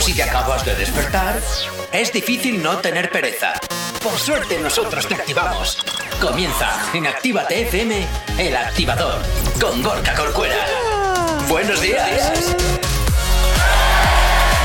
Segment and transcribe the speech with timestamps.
[0.00, 1.38] O si te acabas de despertar,
[1.92, 3.52] es difícil no tener pereza.
[4.02, 5.76] Por suerte nosotros te activamos.
[6.18, 8.06] Comienza en Actívate FM,
[8.38, 9.20] el activador,
[9.60, 10.56] con Gorka Corcuera.
[11.50, 12.32] Buenos días.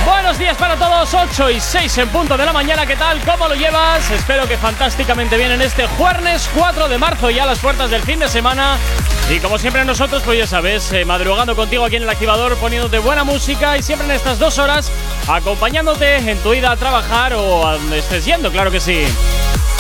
[0.06, 3.20] Buenos días para todos, 8 y 6 en punto de la mañana, ¿qué tal?
[3.26, 4.10] ¿Cómo lo llevas?
[4.12, 8.04] Espero que fantásticamente bien en este jueves 4 de marzo, ya a las puertas del
[8.04, 8.78] fin de semana.
[9.30, 13.00] Y como siempre nosotros, pues ya sabes, eh, madrugando contigo aquí en el activador, poniéndote
[13.00, 14.92] buena música y siempre en estas dos horas
[15.28, 19.06] acompañándote en tu ida a trabajar o a donde estés yendo, claro que sí.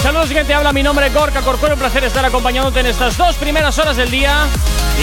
[0.01, 0.53] Saludos, gente.
[0.53, 1.75] Habla mi nombre, Gorka Corcuero.
[1.75, 4.47] Un placer estar acompañándote en estas dos primeras horas del día.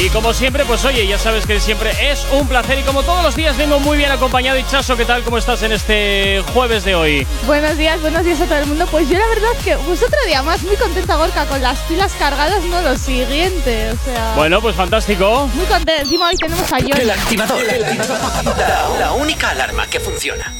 [0.01, 2.79] Y como siempre, pues oye, ya sabes que siempre es un placer.
[2.79, 4.59] Y como todos los días, vengo muy bien acompañado.
[4.59, 5.23] Y Chaso, ¿qué tal?
[5.23, 7.27] ¿Cómo estás en este jueves de hoy?
[7.47, 8.87] Buenos días, buenos días a todo el mundo.
[8.91, 12.13] Pues yo la verdad que pues otro día más muy contenta, Gorka, con las pilas
[12.19, 13.91] cargadas, no lo siguiente.
[13.91, 14.33] O sea.
[14.35, 15.49] Bueno, pues fantástico.
[15.55, 16.03] Muy contenta.
[16.03, 17.01] Encima hoy tenemos a John.
[17.01, 17.61] El activador.
[17.63, 18.59] El activador.
[18.59, 20.53] La, la única alarma que funciona.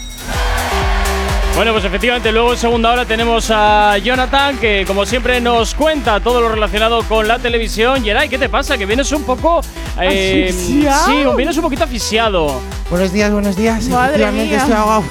[1.55, 6.19] Bueno, pues efectivamente, luego en segunda hora tenemos a Jonathan, que como siempre nos cuenta
[6.21, 8.03] todo lo relacionado con la televisión.
[8.03, 8.79] Yeray, ¿qué te pasa?
[8.79, 9.61] Que vienes un poco.
[10.01, 11.07] eh, ¿Asfixiado?
[11.07, 12.61] sí, vienes un poquito asfixiado.
[12.91, 13.85] Buenos días, buenos días.
[13.89, 14.57] Madre mía.
[14.57, 15.05] estoy ahogado.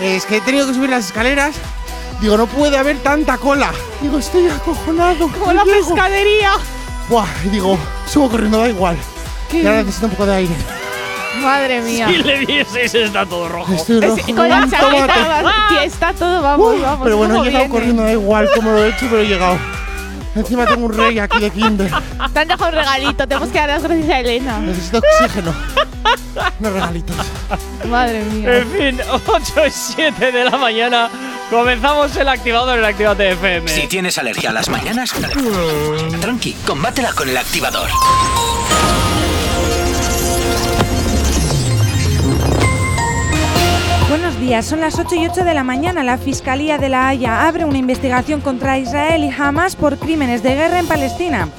[0.00, 1.54] Eh, Es que he tenido que subir las escaleras.
[2.20, 3.70] Digo, no puede haber tanta cola.
[4.00, 5.28] Digo, estoy acojonado.
[5.28, 6.52] Como la pescadería.
[7.10, 7.78] Buah, y digo,
[8.10, 8.96] subo corriendo, da igual.
[9.50, 9.62] ¿Qué?
[9.62, 10.54] Y ahora necesito un poco de aire.
[11.42, 12.08] Madre mía.
[12.08, 13.72] Si le vieseis, está todo rojo.
[13.72, 14.16] Estoy rojo.
[14.16, 17.00] Es- con la chaqueta, va- está todo, vamos, Uf, vamos.
[17.04, 17.74] pero bueno, he ¿cómo llegado viene?
[17.80, 19.58] corriendo, da igual cómo lo he hecho, pero he llegado.
[20.34, 21.90] Encima tengo un rey aquí de Kinder.
[22.32, 24.58] Te han dejado un regalito, tenemos que dar las gracias a Elena.
[24.60, 25.54] Necesito oxígeno.
[26.60, 27.16] Unos regalitos.
[27.88, 28.58] Madre mía.
[28.58, 31.08] En fin, 8 y 7 de la mañana.
[31.50, 33.68] Comenzamos el activador en Activate FM.
[33.68, 35.12] Si tienes alergia a las mañanas,
[36.20, 37.88] tranqui, combátela con el activador.
[44.08, 46.02] Buenos días, son las 8 y 8 de la mañana.
[46.02, 50.54] La Fiscalía de La Haya abre una investigación contra Israel y Hamas por crímenes de
[50.54, 51.50] guerra en Palestina.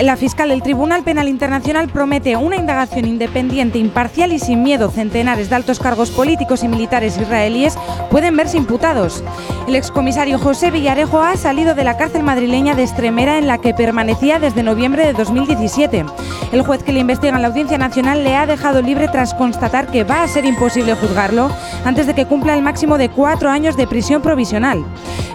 [0.00, 4.90] La fiscal del Tribunal Penal Internacional promete una indagación independiente, imparcial y sin miedo.
[4.90, 7.76] Centenares de altos cargos políticos y militares israelíes
[8.10, 9.22] pueden verse imputados.
[9.68, 13.74] El excomisario José Villarejo ha salido de la cárcel madrileña de Estremera en la que
[13.74, 16.06] permanecía desde noviembre de 2017.
[16.52, 19.86] El juez que le investiga en la Audiencia Nacional le ha dejado libre tras constatar
[19.88, 21.50] que va a ser imposible juzgarlo
[21.84, 24.84] antes de que cumpla el máximo de cuatro años de prisión provisional.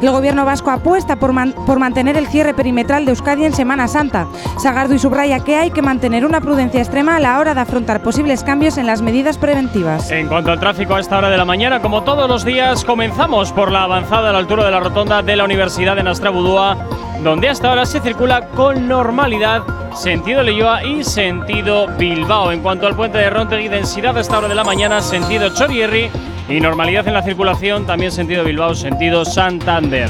[0.01, 1.33] El gobierno vasco apuesta por,
[1.65, 4.27] por mantener el cierre perimetral de Euskadi en Semana Santa.
[4.57, 8.43] Sagardo subraya que hay que mantener una prudencia extrema a la hora de afrontar posibles
[8.43, 10.09] cambios en las medidas preventivas.
[10.11, 13.51] En cuanto al tráfico a esta hora de la mañana, como todos los días, comenzamos
[13.51, 16.77] por la avanzada a la altura de la rotonda de la Universidad de Nastrabudúa,
[17.23, 19.63] donde hasta ahora se circula con normalidad
[19.95, 22.51] sentido Leyoa y sentido Bilbao.
[22.51, 26.09] En cuanto al puente de Rontegui, densidad a esta hora de la mañana, sentido Chorierri
[26.49, 30.09] y normalidad en la circulación, también sentido Bilbao, sentido Santander.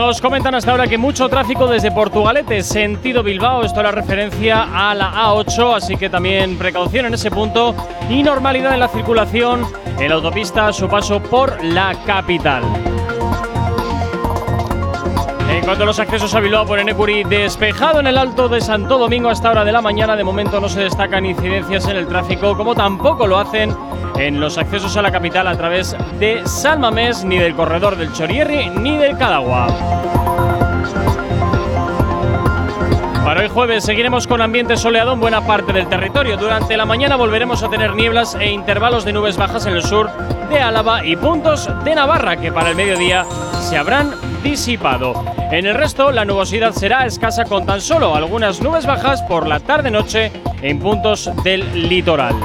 [0.00, 3.64] Nos comentan hasta ahora que mucho tráfico desde Portugalete, sentido Bilbao.
[3.64, 7.74] Esto la referencia a la A8, así que también precaución en ese punto
[8.08, 9.66] y normalidad en la circulación
[9.98, 12.62] en la autopista a su paso por la capital.
[15.60, 18.96] En cuanto a los accesos a Bilbao por Enecuri, despejado en el Alto de Santo
[18.96, 20.16] Domingo a esta hora de la mañana.
[20.16, 23.76] De momento no se destacan incidencias en el tráfico, como tampoco lo hacen
[24.18, 28.70] en los accesos a la capital a través de Salmamés, ni del corredor del Chorierri,
[28.70, 29.66] ni del Cadagua.
[33.22, 36.38] Para hoy jueves seguiremos con ambiente soleado en buena parte del territorio.
[36.38, 40.08] Durante la mañana volveremos a tener nieblas e intervalos de nubes bajas en el sur
[40.48, 43.26] de Álava y puntos de Navarra que para el mediodía
[43.60, 45.39] se habrán disipado.
[45.50, 49.58] En el resto la nubosidad será escasa con tan solo algunas nubes bajas por la
[49.58, 50.30] tarde-noche
[50.62, 52.36] en puntos del litoral.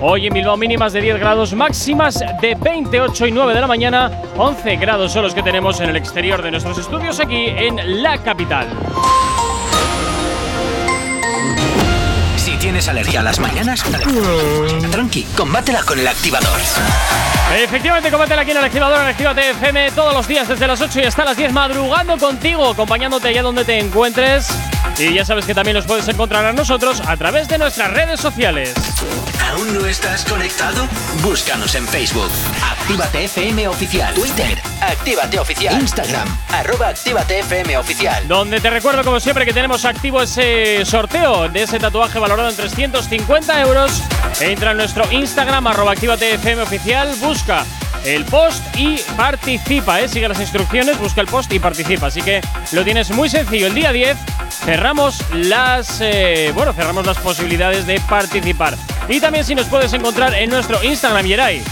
[0.00, 4.10] Hoy en Bilbao mínimas de 10 grados, máximas de 28 y 9 de la mañana,
[4.38, 8.16] 11 grados son los que tenemos en el exterior de nuestros estudios aquí en la
[8.16, 8.66] capital.
[12.60, 13.82] Tienes alergia a las mañanas,
[14.90, 16.60] tranqui, combátela con el activador.
[17.56, 21.00] Efectivamente, combátela aquí en el activador en Actívate FM todos los días desde las 8
[21.00, 24.48] y hasta las 10, madrugando contigo, acompañándote allá donde te encuentres.
[24.98, 28.20] Y ya sabes que también nos puedes encontrar a nosotros a través de nuestras redes
[28.20, 28.74] sociales.
[29.50, 30.86] ¿Aún no estás conectado?
[31.22, 32.30] Búscanos en Facebook.
[32.90, 34.14] Actívate FM Oficial.
[34.14, 34.60] Twitter.
[34.80, 35.80] Actívate Oficial.
[35.80, 36.26] Instagram.
[36.48, 38.26] Arroba Actívate FM Oficial.
[38.26, 42.56] Donde te recuerdo, como siempre, que tenemos activo ese sorteo de ese tatuaje valorado en
[42.56, 44.02] 350 euros.
[44.40, 47.64] Entra en nuestro Instagram, arroba Actívate FM Oficial, busca
[48.04, 50.00] el post y participa.
[50.00, 50.08] ¿eh?
[50.08, 52.08] Sigue las instrucciones, busca el post y participa.
[52.08, 52.40] Así que
[52.72, 53.68] lo tienes muy sencillo.
[53.68, 54.16] El día 10
[54.64, 58.76] cerramos las, eh, bueno, cerramos las posibilidades de participar.
[59.08, 61.62] Y también si nos puedes encontrar en nuestro Instagram, Yeray.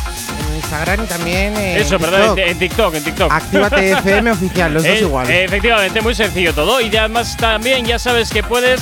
[0.59, 2.11] Instagram y también en Eso, TikTok.
[2.11, 3.33] perdón, en, en TikTok, en TikTok.
[3.33, 5.31] Actívate FM oficial, los dos Eh, igual.
[5.31, 6.81] Efectivamente, muy sencillo todo.
[6.81, 8.81] Y además también ya sabes que puedes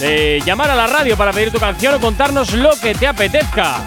[0.00, 3.80] eh, llamar a la radio para pedir tu canción o contarnos lo que te apetezca.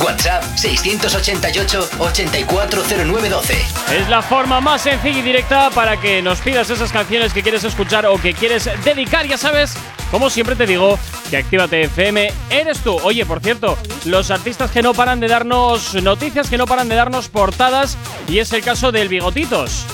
[0.00, 3.54] WhatsApp 688-840912.
[3.92, 7.64] Es la forma más sencilla y directa para que nos pidas esas canciones que quieres
[7.64, 9.74] escuchar o que quieres dedicar, ya sabes.
[10.10, 10.98] Como siempre te digo,
[11.30, 12.96] que Actívate FM eres tú.
[13.02, 16.94] Oye, por cierto, los artistas que no paran de darnos noticias, que no paran de
[16.94, 19.84] darnos portadas, y es el caso del Bigotitos.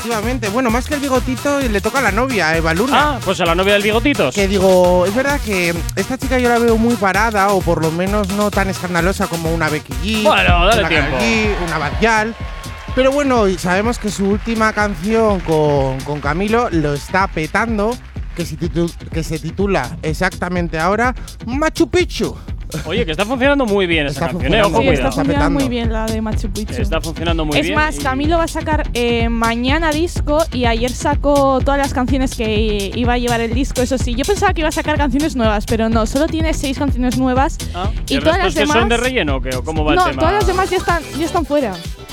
[0.00, 0.48] Efectivamente.
[0.48, 3.16] Bueno, más que el bigotito, le toca a la novia, a Eva Luna.
[3.16, 4.34] Ah, pues a la novia del Bigotitos.
[4.34, 7.90] Que digo, es verdad que esta chica yo la veo muy parada, o por lo
[7.90, 11.18] menos no tan escandalosa como una Becky G, Bueno, dale una tiempo.
[11.18, 12.34] G, una Badial.
[12.94, 17.94] Pero bueno, sabemos que su última canción con, con Camilo lo está petando,
[18.34, 18.56] que se,
[19.12, 21.14] que se titula exactamente ahora
[21.44, 22.34] Machu Picchu.
[22.86, 24.62] Oye, que está funcionando muy bien esa Está canción, eh.
[24.62, 26.80] funcionando Ojo, Sí, está funcionando muy bien la de Machu Picchu.
[26.80, 27.74] Está funcionando muy es bien.
[27.74, 32.34] más, y- Camilo va a sacar eh, mañana disco y ayer sacó todas las canciones
[32.34, 33.80] que iba a llevar el disco.
[33.82, 36.78] Eso sí, yo pensaba que iba a sacar canciones nuevas, pero no, solo tiene seis
[36.78, 37.58] canciones nuevas.
[37.74, 38.76] Ah, y el todas las es que demás.
[38.78, 39.54] son de relleno o qué?
[39.56, 40.20] ¿O cómo va no, el tema?
[40.20, 41.72] todas las demás ya están, ya están fuera.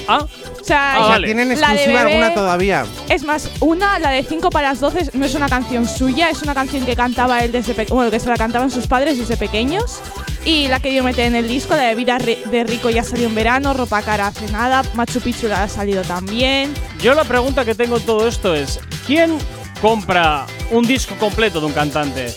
[0.09, 0.25] Ah,
[0.61, 1.27] O sea, Ah, vale.
[1.27, 2.85] tienen exclusiva Bebé- alguna todavía.
[3.09, 6.41] Es más, una, la de 5 para las 12, no es una canción suya, es
[6.43, 9.35] una canción que cantaba él desde pequeño, bueno, que se la cantaban sus padres desde
[9.37, 9.99] pequeños.
[10.47, 13.27] Y la que yo metí en el disco, la de Vida de Rico ya salió
[13.27, 16.73] en verano, Ropa Cara hace nada, Machu Picchu la ha salido también.
[17.01, 19.37] yo la pregunta que tengo en todo esto es: ¿quién
[19.81, 22.33] compra un disco completo de un cantante?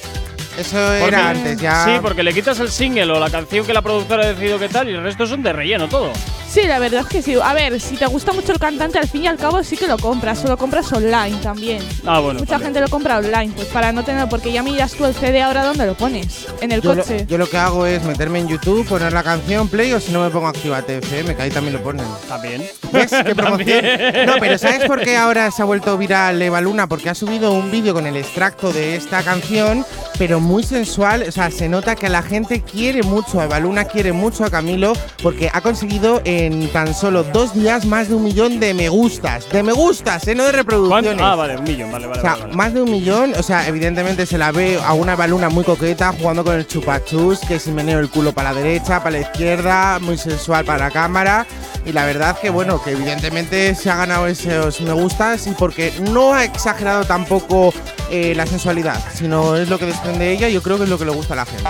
[0.58, 1.84] Eso Porque- era antes, ya.
[1.84, 4.68] Sí, porque le quitas el single o la canción que la productora ha decidido que
[4.68, 6.12] tal y el resto son de relleno todo.
[6.48, 7.36] Sí, la verdad es que sí.
[7.40, 9.86] A ver, si te gusta mucho el cantante, al fin y al cabo sí que
[9.86, 11.80] lo compras, o lo compras online también.
[12.04, 12.40] Ah, bueno.
[12.40, 12.66] Mucha también.
[12.74, 15.62] gente lo compra online, pues para no tener, porque ya miras tú el CD ahora
[15.64, 17.24] dónde lo pones, en el Yo lo, coche.
[17.28, 20.20] yo lo que hago es meterme en YouTube, poner la canción, play, o si no
[20.24, 22.04] me pongo Actívate FM, que ahí también lo ponen.
[22.28, 22.68] También.
[22.92, 23.12] ¿Ves?
[23.24, 23.80] ¿Qué promoción?
[23.82, 24.26] También.
[24.26, 26.88] No, pero ¿sabes por qué ahora se ha vuelto viral Eva Luna?
[26.88, 29.86] Porque ha subido un vídeo con el extracto de esta canción,
[30.18, 31.24] pero muy sensual.
[31.28, 34.50] O sea, se nota que la gente quiere mucho a Eva Luna, quiere mucho a
[34.50, 34.92] Camilo,
[35.22, 39.48] porque ha conseguido en tan solo dos días más de un millón de me gustas.
[39.50, 40.34] De me gustas, ¿eh?
[40.34, 40.56] No de ¿Cuánto?
[40.58, 41.22] reproducciones.
[41.22, 42.18] Ah, vale, un millón, vale, vale.
[42.18, 42.56] O sea, vale, vale.
[42.56, 46.12] más de un millón, o sea, evidentemente se la ve a una baluna muy coqueta
[46.12, 49.98] jugando con el chupachus, que si meneo el culo para la derecha, para la izquierda,
[50.00, 51.46] muy sensual para la cámara.
[51.86, 55.92] Y la verdad que bueno, que evidentemente se ha ganado esos me gustas y porque
[56.10, 57.72] no ha exagerado tampoco
[58.10, 61.04] eh, la sensualidad, sino es lo que desprende ella, yo creo que es lo que
[61.04, 61.64] le gusta a la gente.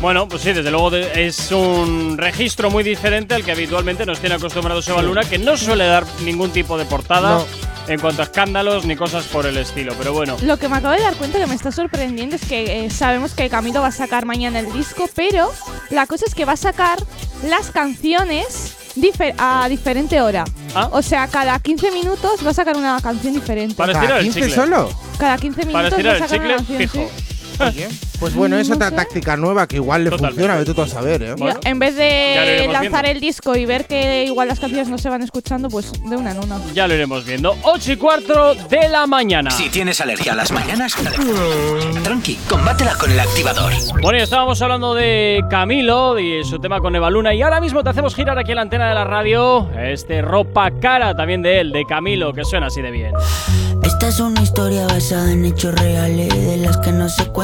[0.00, 4.20] Bueno, pues sí, desde luego de- es un registro muy diferente al que habitualmente nos
[4.20, 7.46] tiene acostumbrados Eva Luna, que no suele dar ningún tipo de portada No.
[7.88, 9.94] en cuanto a escándalos ni cosas por el estilo.
[9.96, 12.84] Pero bueno, Lo que me acabo de dar cuenta que me está sorprendiendo es que
[12.84, 15.50] eh, sabemos que Camilo va a sacar mañana el disco, pero
[15.90, 16.98] la cosa es que va a sacar
[17.48, 20.44] las canciones difer- a diferente hora.
[20.74, 20.88] Ah.
[20.92, 23.74] O sea, cada 15 minutos va a sacar una canción diferente.
[23.74, 24.54] Para ¿Cada estirar el 15 chicle.
[24.54, 24.90] solo?
[25.18, 26.78] Cada 15 Para minutos va a el sacar una canción.
[26.78, 26.92] fijo.
[27.16, 27.33] sí.
[27.60, 28.96] Oye, pues bueno, es No otra sé.
[28.96, 30.34] táctica nueva que igual le Totalmente.
[30.42, 31.34] funciona, vete tú a saber, ¿eh?
[31.36, 31.60] Bueno.
[31.64, 33.08] En vez Ya de lanzar viendo.
[33.10, 36.32] el disco y ver que igual las canciones no se van escuchando, pues de una
[36.32, 36.58] en una.
[36.74, 37.56] Ya lo iremos viendo.
[37.62, 39.50] 8 y cuarto de la mañana.
[39.50, 40.94] Si tienes alergia a las mañanas,
[42.02, 43.72] tranqui, combátela con el activador.
[44.02, 47.34] Bueno, y estábamos hablando de Camilo y su tema con Eva Luna.
[47.34, 50.70] Y ahora mismo te hacemos girar aquí en la antena de la radio este ropa
[50.80, 53.12] cara también de él, de Camilo, que suena así de bien.
[53.82, 57.43] Esta es una historia basada en hechos reales, de las que no se cuentan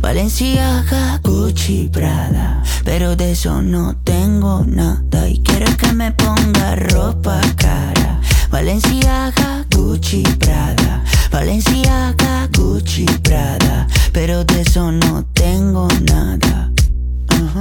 [0.00, 2.62] Valenciaga, Gucci, Prada.
[2.84, 5.28] Pero de eso no tengo nada.
[5.28, 8.20] Y quiere que me ponga ropa cara.
[8.50, 11.04] Valenciaga, Gucci, Prada.
[11.30, 13.86] Valenciaga, Gucci, Prada.
[14.12, 16.70] Pero de eso no tengo nada.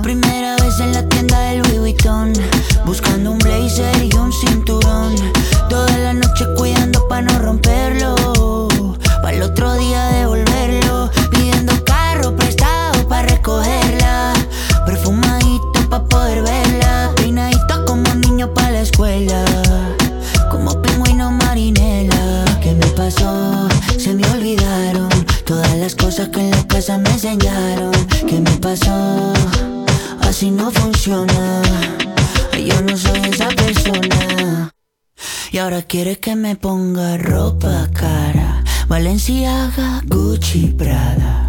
[0.01, 2.34] Primera vez en la tienda del Louis Vuitton
[2.86, 5.15] Buscando un blazer y un cinturón
[5.69, 8.67] Toda la noche cuidando pa' no romperlo
[9.22, 11.10] Pa' el otro día devolverlo
[13.50, 14.34] recogerla
[14.86, 19.44] Perfumadito pa' poder verla Peinadito como niño pa' la escuela
[20.51, 23.68] Como pingüino marinela ¿Qué me pasó?
[23.98, 25.10] Se me olvidaron
[25.46, 27.91] Todas las cosas que en la casa me enseñaron
[28.27, 29.34] ¿Qué me pasó?
[30.22, 31.62] Así no funciona
[32.53, 34.72] Yo no soy esa persona
[35.51, 38.63] Y ahora quiere que me ponga ropa cara.
[38.88, 41.49] Valenciaga, Gucci, Prada.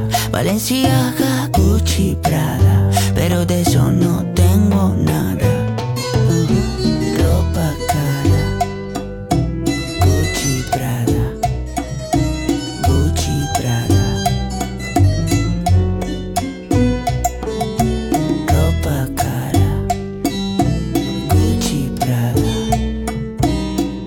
[0.31, 2.89] Valenciaga, Gucci, Prada.
[3.13, 5.49] Pero de eso no tengo nada.
[7.19, 8.43] Ropa cara.
[9.99, 11.23] Gucci, Prada.
[12.87, 14.05] Gucci, Prada.
[18.47, 19.69] Ropa cara.
[21.29, 22.53] Gucci, Prada.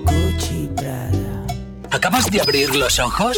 [0.05, 1.45] Gucci, Prada.
[1.91, 3.37] ¿Acabas de abrir los ojos?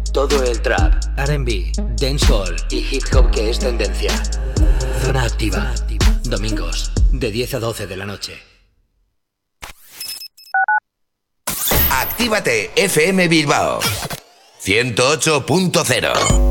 [0.11, 4.11] todo el trap, RB, dancehall y hip hop que es tendencia.
[5.03, 5.73] Zona activa.
[6.23, 8.33] Domingos, de 10 a 12 de la noche.
[11.89, 13.79] Actívate FM Bilbao
[14.63, 16.50] 108.0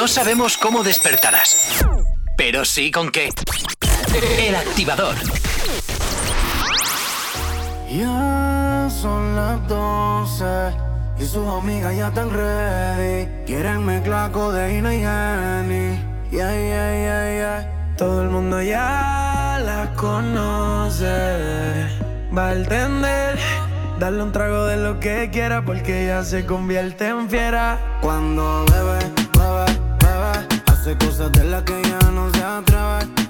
[0.00, 1.84] No sabemos cómo despertarás,
[2.34, 3.28] pero sí con qué.
[4.38, 5.14] El activador.
[7.86, 10.44] Ya son las 12
[11.18, 13.28] y sus amigas ya están ready.
[13.44, 16.02] Quieren mezclar codeína y Henny.
[16.30, 17.94] Yeah, yeah, yeah, yeah.
[17.98, 21.04] Todo el mundo ya la conoce.
[22.34, 23.38] Va a entender.
[23.98, 27.98] Darle un trago de lo que quiera porque ella se convierte en fiera.
[28.00, 28.98] Cuando bebe,
[29.38, 29.79] bebe.
[30.80, 33.29] Hace cosas de las que ella no se atreve.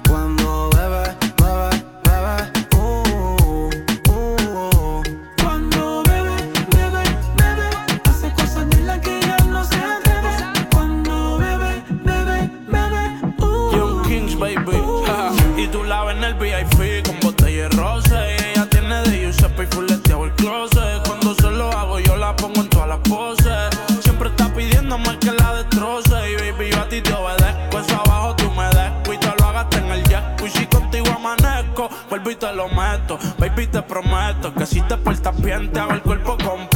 [32.35, 33.17] Te lo meto.
[33.37, 36.70] Baby, te prometo que si te portas bien, te hago el cuerpo completo.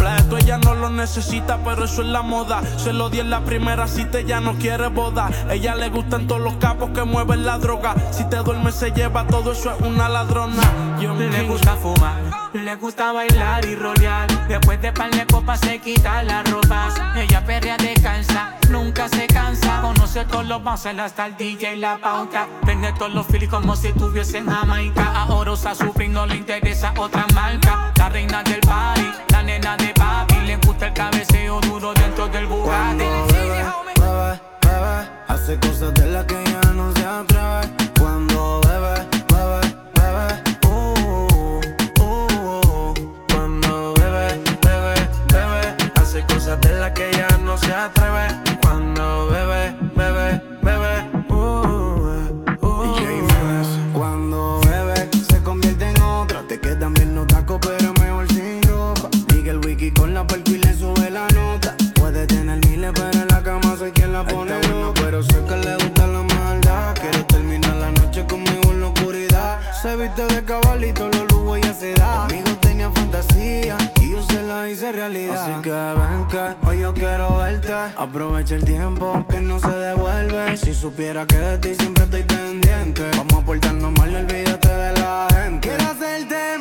[0.95, 2.61] Necesita, pero eso es la moda.
[2.77, 5.29] Se lo di en la primera cita, ella no quiere boda.
[5.49, 7.95] Ella le gustan todos los capos que mueven la droga.
[8.11, 10.63] Si te duermes, se lleva todo eso, es una ladrona.
[10.99, 12.21] Le gusta fumar,
[12.53, 14.47] le gusta bailar y rolear.
[14.47, 16.87] Después de par de copas se quita la ropa.
[17.17, 19.81] Ella perrea descansa, nunca se cansa.
[19.81, 22.47] Conoce todos los bases hasta el DJ y la pauta.
[22.63, 25.11] Vende todos los filis como si estuviese en Jamaica.
[25.13, 27.91] Ahora usa su no le interesa otra marca.
[27.97, 30.34] La reina del party, la nena de papi.
[30.75, 32.97] Gusta el cabeceo duro dentro del Bugatti.
[32.97, 37.61] Bebe, bebe, hace cosas de las que ya no se atreve.
[37.97, 39.61] Cuando bebe, bebe,
[39.95, 40.93] bebe, uh,
[42.01, 42.93] uh, uh.
[43.29, 44.95] Cuando bebe, bebe,
[45.31, 48.34] bebe, hace cosas de las que ya no se atreve.
[70.15, 72.25] De cabalito, los lujos ya se da.
[72.27, 75.43] Conmigo tenía fantasía y yo se la hice realidad.
[75.43, 77.73] Así que ven que hoy yo quiero verte.
[77.97, 80.55] Aprovecha el tiempo que no se devuelve.
[80.55, 83.03] Si supiera que de ti siempre estoy pendiente.
[83.17, 85.67] Vamos a portarnos mal, olvídate de la gente.
[85.67, 86.54] Quiero hacerte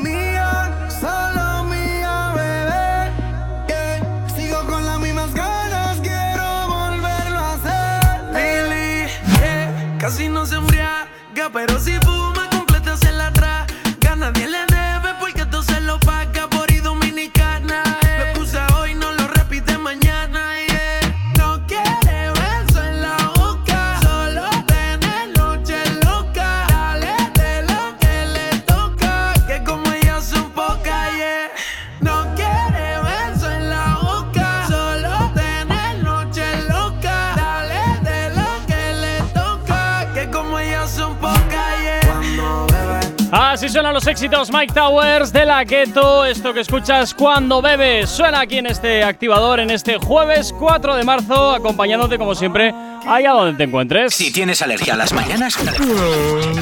[43.75, 46.25] Suenan los éxitos Mike Towers de la Ghetto.
[46.25, 51.03] Esto que escuchas cuando bebes suena aquí en este activador en este jueves 4 de
[51.03, 52.73] marzo, acompañándote como siempre
[53.05, 54.15] allá donde te encuentres.
[54.15, 55.59] Si tienes alergia a las mañanas,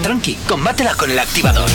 [0.02, 1.68] tranqui, combátela con el activador.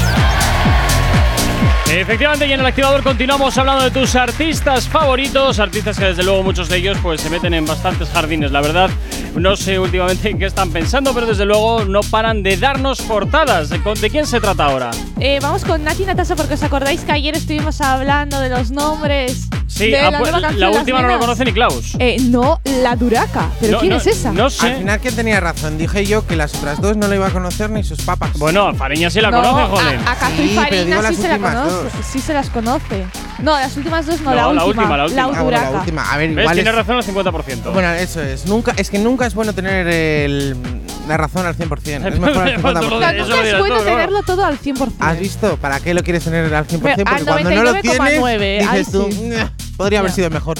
[1.90, 6.44] Efectivamente, y en el activador continuamos hablando de tus artistas favoritos, artistas que desde luego
[6.44, 8.90] muchos de ellos pues se meten en bastantes jardines, la verdad.
[9.36, 13.70] No sé últimamente en qué están pensando, pero desde luego no paran de darnos portadas.
[13.70, 14.92] ¿De, de quién se trata ahora?
[15.20, 19.48] Eh, vamos con Nati Natasha porque os acordáis que ayer estuvimos hablando de los nombres
[19.68, 21.54] Sí, de ah, la pues, nueva canción la de las última no la conoce ni
[21.54, 21.96] Klaus.
[22.00, 23.50] Eh, no, la Duraca.
[23.60, 24.32] ¿Pero No, quién no, es esa?
[24.32, 24.76] No Al sé.
[24.76, 25.78] final, ¿quién tenía razón?
[25.78, 28.32] Dije yo que las otras dos no la iba a conocer ni sus papas.
[28.40, 30.00] Bueno, Fariña sí la no, conoce, joder.
[30.08, 31.77] A, a Sí, y digo las sí se la últimas conoce.
[31.84, 31.94] Dos.
[32.06, 33.06] Sí se las conoce.
[33.40, 34.84] No, las últimas dos no, No, la, la última.
[34.84, 35.24] última, la última.
[35.24, 36.12] Ah, bueno, la última.
[36.14, 36.40] A ver, ¿Ves?
[36.44, 37.72] igual Tiene es- razón al 50%.
[37.74, 38.46] Bueno, eso es.
[38.48, 40.56] Nunca, es que nunca es bueno tener el-
[41.08, 42.08] la razón al 100%.
[42.08, 42.74] Es mejor al Eso lo 50%.
[42.74, 43.10] No, Eso nunca
[43.40, 43.98] es dirás bueno tú, claro.
[43.98, 44.92] tenerlo todo al 100%.
[45.00, 45.58] ¿Has visto?
[45.58, 46.80] ¿Para qué lo quieres tener al 100%?
[46.82, 47.82] Pero Porque al cuando no lo 99,9,
[48.40, 49.22] tienes, ahí dices tú, sí.
[49.22, 50.16] "Nyeh, podría haber Ya.
[50.16, 50.58] sido mejor.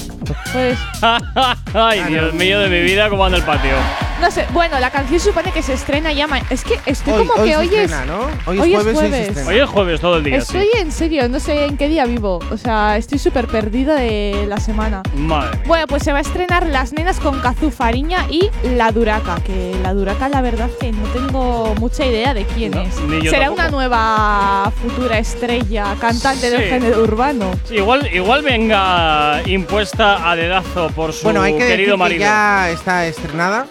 [0.52, 0.78] Pues,
[1.74, 3.72] Ay, Dios mío de mi vida, cómo anda el patio.
[4.20, 4.46] No sé.
[4.52, 6.26] Bueno, la canción supone que se estrena ya.
[6.26, 7.72] ma- Es que estoy Hoy, como hoy que se hoy es.
[7.72, 8.20] estrena, ¿no?
[8.46, 9.28] Hoy, hoy es es jueves, y se jueves.
[9.28, 9.48] estrena.
[9.50, 10.78] Hoy es jueves todo el día, Estoy sí.
[10.80, 12.40] en serio, no sé en qué día vivo.
[12.50, 15.02] O sea, estoy súper perdida de la semana.
[15.16, 15.62] Madre mía.
[15.66, 19.36] Bueno, pues se va a estrenar Las Nenas con Cazú Fariña y La Duraca.
[19.44, 23.00] Que La Duraca, la verdad, que no tengo mucha idea de quién No, es.
[23.02, 23.62] ni yo Será tampoco.
[23.62, 26.68] una nueva futura estrella cantante del Sí.
[26.68, 27.50] género urbano.
[27.64, 31.96] Sí, igual, igual venga impuesta a dedazo por su Bueno, hay que querido decir que
[31.96, 32.20] marido.
[32.20, 33.66] ya está estrenada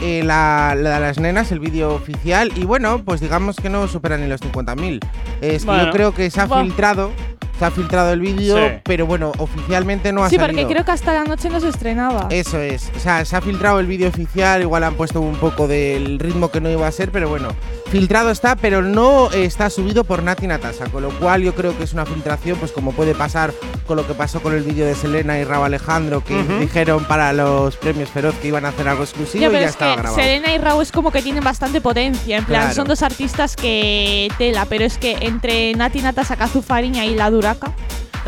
[0.00, 2.52] eh, la, la de las nenas, el vídeo oficial.
[2.56, 5.00] Y bueno, pues digamos que no supera ni los 50.000.
[5.40, 5.86] Es que Bueno.
[5.86, 7.10] yo creo que se ha filtrado.
[7.58, 8.74] Se ha filtrado el vídeo, Sí.
[8.84, 10.56] pero bueno, oficialmente no ha Sí, salido.
[10.60, 12.28] porque creo que hasta la noche no se estrenaba.
[12.30, 12.92] Eso es.
[12.96, 16.52] O sea, se ha filtrado el vídeo oficial, igual han puesto un poco del ritmo
[16.52, 17.48] que no iba a ser, pero bueno,
[17.90, 21.84] filtrado está, pero no está subido por Nati Natasa, con lo cual yo creo que
[21.84, 23.52] es una filtración, pues como puede pasar
[23.86, 27.32] con lo que pasó con el vídeo de Selena y Rabo Alejandro, que dijeron para
[27.32, 30.02] los premios Feroz que iban a hacer algo exclusivo Ya, y ya es estaba que
[30.02, 30.22] grabado.
[30.22, 32.36] Serena y Raúl es como que tienen bastante potencia.
[32.38, 32.74] En plan, Claro.
[32.74, 37.30] son dos artistas que tela, pero es que entre Nati Natasha, Cazú Fariña y La
[37.30, 37.72] Duraca.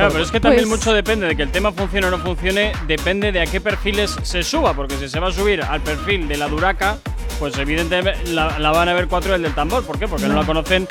[0.00, 2.18] Claro, pero es que también Pues- mucho depende de que el tema funcione o no
[2.18, 5.80] funcione, depende de a qué perfiles se suba, porque si se va a subir al
[5.80, 6.98] perfil de la Duraca,
[7.38, 9.84] pues evidentemente la, la van a ver cuatro del del tambor.
[9.84, 10.06] ¿Por qué?
[10.08, 10.86] Porque no la conocen,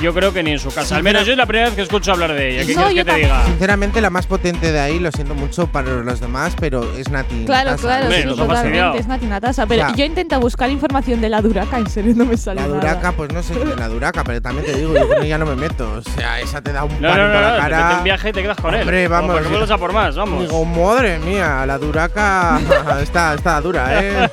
[0.00, 0.96] yo creo que ni en su casa.
[0.96, 2.66] Al menos yo es la primera vez que escucho hablar de ella.
[2.66, 3.44] ¿Qué No, quieres que te diga?
[3.46, 7.44] Sinceramente, la más potente de ahí, lo siento mucho para los demás, pero es Nati.
[7.44, 7.86] Claro, Natasa.
[8.00, 8.98] claro, sí, totalmente.
[8.98, 9.66] Es Nati Natasha.
[9.66, 9.94] Pero Ya.
[9.94, 12.80] yo intento buscar información de La Duraca, en serio no me sale La nada.
[12.80, 15.46] Duraca, pues no sé es la Duraca, pero también te digo, yo con ella no
[15.46, 15.92] me meto.
[15.92, 17.78] O sea, esa te da un No, no, no, a la no, te cara.
[17.84, 18.80] metes en viaje y te quedas con él.
[18.82, 19.50] Hombre, Como vamos, ¿Para qué sí.
[19.50, 20.16] vuelves a por más?
[20.16, 20.40] Vamos.
[20.42, 22.60] Digo, madre mía, la Duraca
[23.02, 24.30] está, está dura, ¿eh?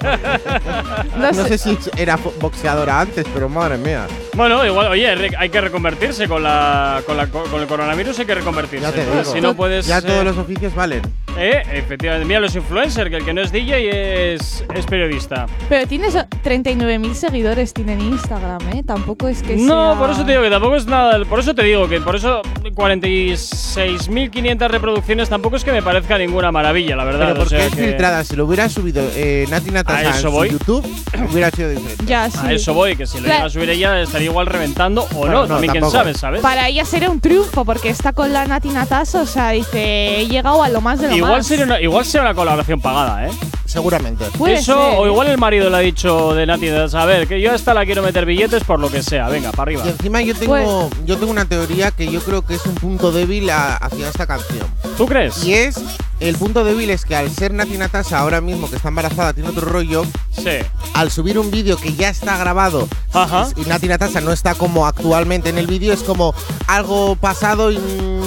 [1.18, 1.58] No No sé.
[1.58, 4.06] si era boxeadora antes, pero madre mía.
[4.34, 8.36] Bueno, igual, oye, hay que reconvertirse con la, con, la, con el coronavirus, hay que
[8.36, 8.86] reconvertirse.
[8.86, 9.34] Ya te Porque digo.
[9.34, 9.86] Si no puedes.
[9.88, 11.02] Ya eh, todos los oficios valen.
[11.38, 12.26] eh, efectivamente.
[12.28, 15.46] Mira los influencers, que el que no es DJ es, es periodista.
[15.70, 18.84] Pero tienes 39.000 seguidores tiene en Instagram, ¿eh?
[18.86, 21.24] Tampoco es que No, sea- por eso te digo que tampoco es nada.
[21.26, 26.52] Por eso te digo que por eso 46.500 reproducciones tampoco es que me parezca ninguna
[26.52, 27.28] maravilla, la verdad.
[27.28, 28.24] Pero o porque sea es que- filtrada.
[28.24, 30.50] Si lo hubiera subido eh, Nati Natasha en eso su voy.
[30.50, 30.86] YouTube,
[31.32, 32.06] hubiera sido diferente.
[32.06, 32.38] Ya, sí.
[32.42, 33.38] A eso voy, que si lo Claro.
[33.38, 35.98] llega a subir ella estaría igual reventando o no, no, también quién tampoco.
[36.04, 36.42] sabe, ¿sabes?
[36.42, 40.28] Para ella sería un triunfo porque está con la Nati Natasha, o sea, dice, he
[40.28, 41.48] llegado a lo más de lo Igual más.
[41.48, 43.32] sería, una, igual sería una colaboración pagada, ¿eh?
[43.66, 44.26] Seguramente.
[44.38, 45.10] Puede Eso, ser, o ¿eh?
[45.10, 47.86] igual el marido le ha dicho de Nati, a ver, que yo a esta la
[47.86, 49.84] quiero meter billetes por lo que sea, venga, para arriba.
[49.86, 50.54] Y encima yo tengo,
[50.90, 54.08] Pues- yo tengo una teoría que yo creo que es un punto débil a- hacia
[54.08, 54.66] esta canción.
[54.98, 55.44] ¿Tú crees?
[55.44, 55.76] Y es,
[56.20, 59.50] el punto débil es que al ser Nati Natasha ahora mismo que está embarazada, tiene
[59.50, 60.50] otro rollo, Sí.
[60.94, 63.48] al subir un vídeo que ya está grabado Ajá.
[63.56, 66.34] y Nati Natasha no está como actualmente en el vídeo, es como
[66.68, 67.78] algo pasado y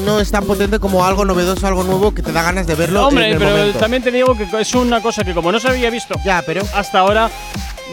[0.05, 3.07] no es tan potente como algo novedoso, algo nuevo que te da ganas de verlo.
[3.07, 3.79] Hombre, en el pero momento.
[3.79, 6.63] también te digo que es una cosa que como no se había visto Ya, pero
[6.75, 7.31] hasta ahora,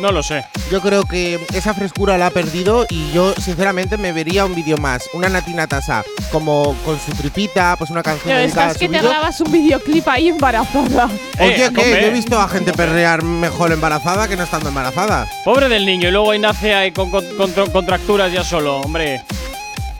[0.01, 0.45] no lo sé.
[0.71, 4.77] yo creo que esa frescura la ha perdido y yo sinceramente me vería un vídeo
[4.77, 5.03] más.
[5.13, 8.79] Una Nati Natasha como con su tripita, pues una canción Pero dedicada a estás su
[8.91, 11.09] que te grabas un videoclip ahí embarazada.
[11.39, 15.27] Oye, Eh, que yo he visto a gente perrear mejor embarazada que no estando embarazada.
[15.45, 19.21] Pobre del niño, y luego ahí nace ahí con, con- con- contracturas ya solo, hombre.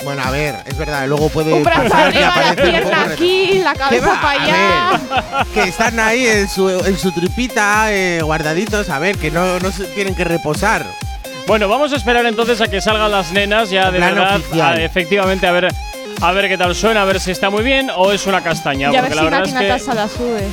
[0.04, 3.60] Bueno, a ver, es verdad, luego puede Un brazo pasar que arriba, la pierna aquí,
[3.64, 5.00] la ¿Qué cabeza para A allá.
[5.44, 9.60] ver, que están ahí en su, en su tripita, eh, guardaditos, a ver, que no,
[9.60, 10.86] no se tienen que reposar.
[11.48, 14.78] Bueno, vamos a esperar entonces a que salgan las nenas ya de plan verdad, oficial.
[14.78, 15.68] a- efectivamente, a ver,
[16.22, 18.92] a ver qué tal suena, a ver si está muy bien o es una castaña.
[18.92, 20.48] Ya porque ves la si verdad Nati es que Natasha la sube.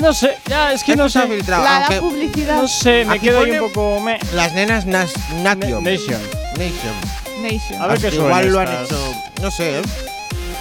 [0.00, 2.56] no sé, ya es que Esto no se ha sé, filtrado, La da aunque publicidad.
[2.56, 4.18] no sé, me Aquí quedo ahí pone- un poco me.
[4.32, 5.84] Las nenas Nas Nation.
[5.84, 6.20] Nation.
[6.56, 7.23] Nation.
[7.44, 7.80] Nation.
[7.80, 8.24] A ver qué suena.
[8.26, 8.90] Igual lo han estas.
[8.90, 9.82] hecho, no sé, ¿eh?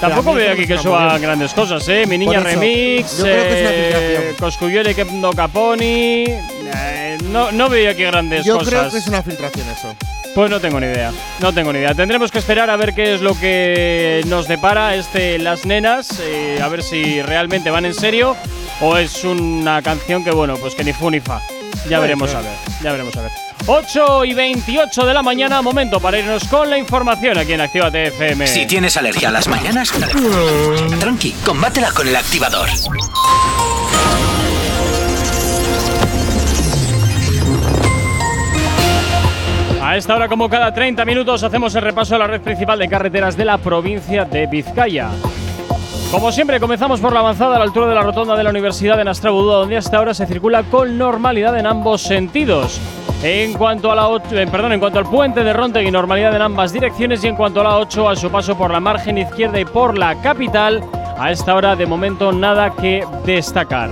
[0.02, 1.22] Tampoco veo aquí me que suban bien.
[1.22, 2.06] grandes cosas, ¿eh?
[2.08, 3.76] Mi niña Por eso, remix, yo creo que es una eh,
[4.18, 4.36] filtración.
[4.40, 6.26] Coscuyere que no Caponi.
[6.28, 8.70] eh, no, no veo aquí grandes Yo cosas.
[8.70, 9.96] creo que es una filtración eso.
[10.36, 11.12] Pues no tengo ni idea.
[11.40, 11.94] No tengo ni idea.
[11.94, 16.20] Tendremos que esperar a ver qué es lo que nos depara este Las Nenas.
[16.22, 18.36] eh, a ver si realmente van en serio
[18.82, 21.40] o es una canción que, bueno, pues que ni fu ni fa.
[21.88, 22.40] Ya Puede veremos ser.
[22.40, 22.54] a ver.
[22.82, 23.32] Ya veremos a ver.
[23.66, 27.90] 8 y 28 de la mañana, momento para irnos con la información aquí en Activa
[27.90, 28.46] TFM.
[28.46, 29.90] Si tienes alergia a las mañanas,
[31.00, 32.70] tranqui, combátela con el activador.
[39.82, 42.90] A esta hora, como cada 30 minutos, hacemos el repaso a la red principal de
[42.90, 45.10] carreteras de la provincia de Vizcaya.
[46.12, 48.98] Como siempre, comenzamos por la avanzada a la altura de la rotonda de la Universidad
[48.98, 52.80] de Nastrabudúa, donde hasta ahora se circula con normalidad en ambos sentidos.
[53.24, 56.42] En cuanto, a la ocho- eh, perdón, en cuanto al puente de Rontegui, normalidad en
[56.42, 59.60] ambas direcciones y en cuanto a la 8, a su paso por la margen izquierda
[59.60, 60.84] y por la capital,
[61.18, 63.92] a esta hora de momento nada que destacar.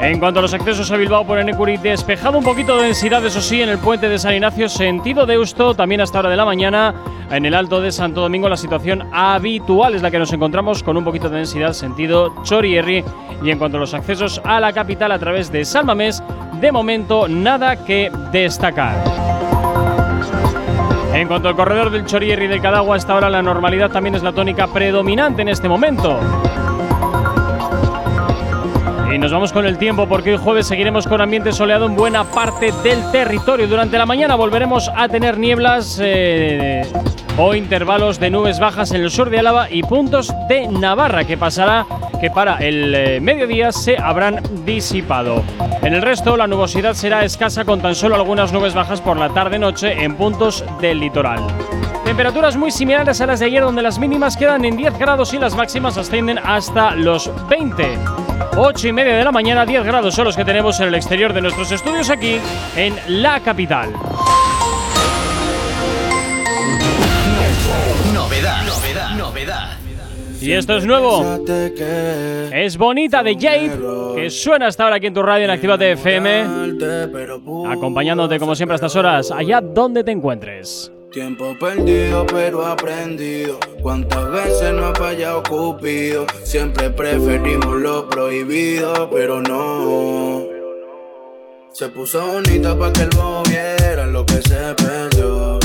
[0.00, 3.40] En cuanto a los accesos a Bilbao por Enecuri, despejado un poquito de densidad, eso
[3.40, 6.94] sí, en el puente de San Ignacio, sentido Deusto, también hasta hora de la mañana.
[7.30, 10.96] En el Alto de Santo Domingo, la situación habitual es la que nos encontramos con
[10.96, 13.04] un poquito de densidad, sentido Chorierri.
[13.42, 16.22] Y en cuanto a los accesos a la capital a través de Salmamés,
[16.60, 18.96] de momento nada que destacar.
[21.14, 24.22] En cuanto al corredor del Chorierri y del Cadagua, hasta ahora la normalidad también es
[24.22, 26.20] la tónica predominante en este momento.
[29.12, 32.24] Y nos vamos con el tiempo porque hoy jueves seguiremos con ambiente soleado en buena
[32.24, 33.66] parte del territorio.
[33.66, 36.82] Durante la mañana volveremos a tener nieblas eh,
[37.38, 41.38] o intervalos de nubes bajas en el sur de Álava y puntos de Navarra que
[41.38, 41.86] pasará
[42.20, 45.42] que para el eh, mediodía se habrán disipado.
[45.82, 49.30] En el resto la nubosidad será escasa con tan solo algunas nubes bajas por la
[49.30, 51.40] tarde-noche en puntos del litoral.
[52.04, 55.38] Temperaturas muy similares a las de ayer donde las mínimas quedan en 10 grados y
[55.38, 58.27] las máximas ascienden hasta los 20.
[58.56, 61.32] 8 y media de la mañana, 10 grados son los que tenemos en el exterior
[61.32, 62.38] de nuestros estudios aquí
[62.76, 63.92] en la capital.
[68.12, 69.78] Novedad, novedad, novedad.
[70.40, 71.44] Y esto es nuevo.
[72.52, 73.78] Es bonita de Jade,
[74.14, 76.44] que suena hasta ahora aquí en tu radio en Actívate FM,
[77.68, 80.92] acompañándote como siempre a estas horas, allá donde te encuentres.
[81.12, 83.58] Tiempo perdido pero aprendido.
[83.80, 86.26] Cuántas veces no ha fallado Cupido.
[86.44, 90.44] Siempre preferimos lo prohibido, pero no.
[91.72, 95.58] Se puso bonita pa' que el bobo viera lo que se perdió.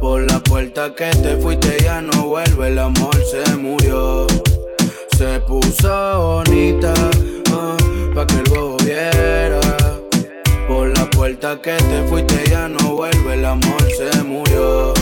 [0.00, 4.26] Por la puerta que te fuiste ya no vuelve, el amor se murió.
[5.16, 6.92] Se puso bonita
[7.52, 7.76] ah,
[8.12, 9.61] pa' que el bobo viera.
[11.22, 14.92] Puerta que te fuiste ya no vuelve, el amor se murió.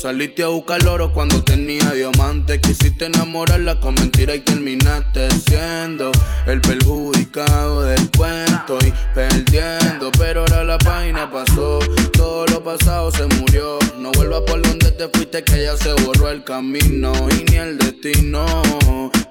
[0.00, 2.58] Saliste a buscar oro cuando tenía diamante.
[2.58, 6.10] Quisiste enamorarla con mentira y terminaste siendo
[6.46, 10.10] el perjudicado del cuento y perdiendo.
[10.12, 11.80] Pero ahora la página pasó,
[12.14, 13.78] todo lo pasado se murió.
[13.98, 17.76] No vuelvas por donde te fuiste, que ya se borró el camino y ni el
[17.76, 18.46] destino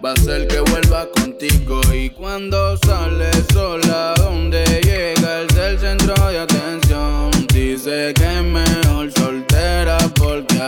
[0.05, 1.81] va a ser que vuelva contigo.
[1.91, 8.68] Y cuando sale sola, donde llega el centro de atención, dice que porque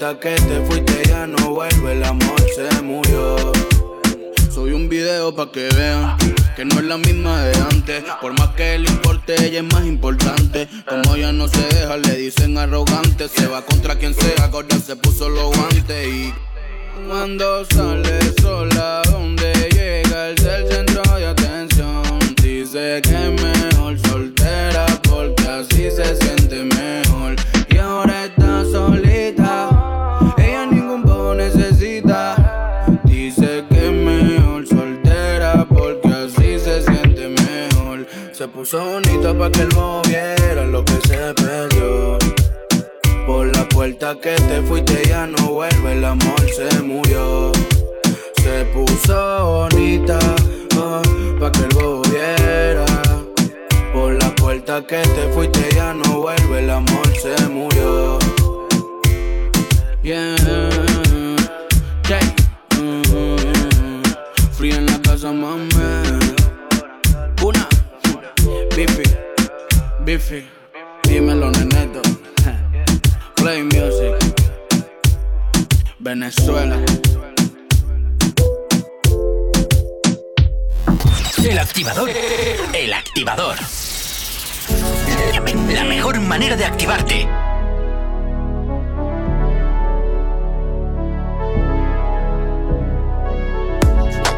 [0.00, 3.52] Puerta que te fuiste ya no vuelve, el amor se murió.
[4.50, 6.16] Soy un video pa' que vean
[6.56, 8.04] que no es la misma de antes.
[8.18, 10.68] Por más que le importe, ella es más importante.
[10.88, 13.28] Como ella no se deja, le dicen arrogante.
[13.28, 16.32] Se va contra quien sea, ahora se puso los guantes y.
[17.06, 22.02] Cuando sale sola, donde llega el del centro de atención.
[22.42, 26.69] Dice que mejor soltera porque así se siente
[38.60, 42.18] puso bonita para que él moviera lo que se perdió.
[43.26, 47.52] Por la puerta que te fuiste ya no vuelve, el amor se murió.
[48.42, 50.18] Se puso bonita
[50.76, 51.00] oh,
[51.40, 52.84] pa' que el viera.
[53.94, 58.18] Por la puerta que te fuiste ya no vuelve, el amor se murió.
[60.02, 60.36] Yeah,
[62.08, 62.20] yeah.
[62.78, 64.02] Mm,
[64.52, 65.79] Free en la casa, mami.
[70.10, 70.44] Biffy,
[71.04, 72.02] dímelo, neneto.
[73.36, 74.16] Play music,
[76.00, 76.76] Venezuela.
[81.44, 82.10] El activador.
[82.72, 83.54] El activador.
[85.72, 87.28] La mejor manera de activarte.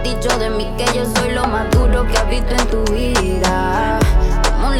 [0.04, 3.98] dicho de mí que yo soy lo más duro que has visto en tu vida.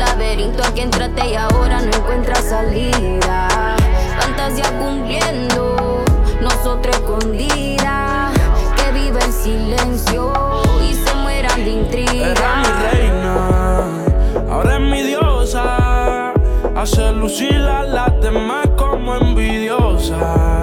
[0.04, 3.76] Laberinto al que entraste y ahora no encuentras salida.
[4.18, 6.04] Fantasía cumpliendo,
[6.40, 8.32] nosotros escondidas.
[8.76, 10.32] Que vive el silencio
[10.82, 12.30] y se mueran de intriga.
[12.32, 13.86] Era mi reina,
[14.50, 16.32] ahora es mi diosa.
[16.74, 20.61] Hace lucir a las demás como envidiosas.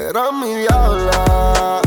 [0.00, 1.82] Era mi diabla,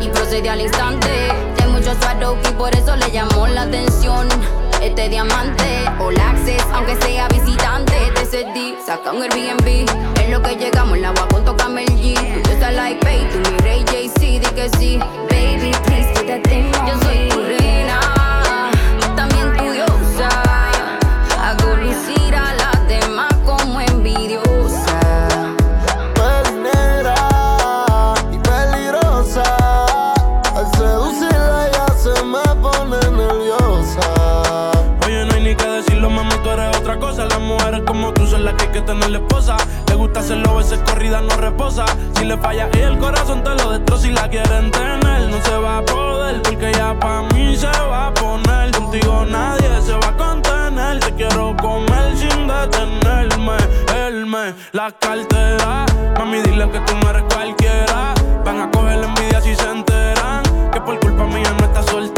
[0.00, 1.08] y procede al instante.
[1.56, 4.28] De mucho suado y por eso le llamó la atención.
[4.82, 9.88] Este diamante, all access, aunque sea visitante, te cedí, saca un Airbnb.
[10.20, 12.42] Es lo que llegamos, la agua con tócame el G.
[12.42, 15.00] Tú like, babe, tú mi rey JC, di que sí.
[42.28, 44.02] Le falla y el corazón te lo destroza.
[44.02, 46.42] Si la quieren tener, no se va a poder.
[46.42, 48.70] Porque ya pa' mí se va a poner.
[48.72, 51.00] Contigo nadie se va a contener.
[51.00, 53.56] Te quiero comer sin detenerme.
[54.06, 55.86] Él me la cartera.
[56.18, 58.14] Mami, dile que tú eres cualquiera.
[58.44, 60.42] Van a coger la envidia si se enteran.
[60.70, 62.17] Que por culpa mía no está soltera.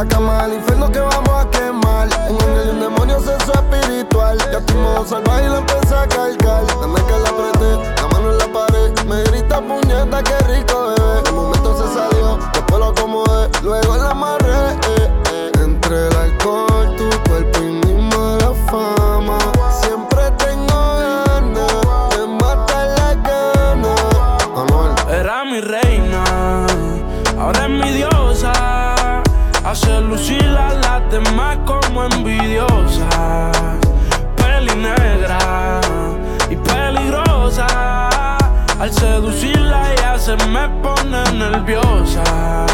[0.00, 2.08] La cama del infierno que vamos a quemar.
[2.30, 4.38] Un ángel y un demonio sexo espiritual.
[4.50, 5.46] Ya estoy modo salvaje
[40.30, 42.69] se me pone nerviosa.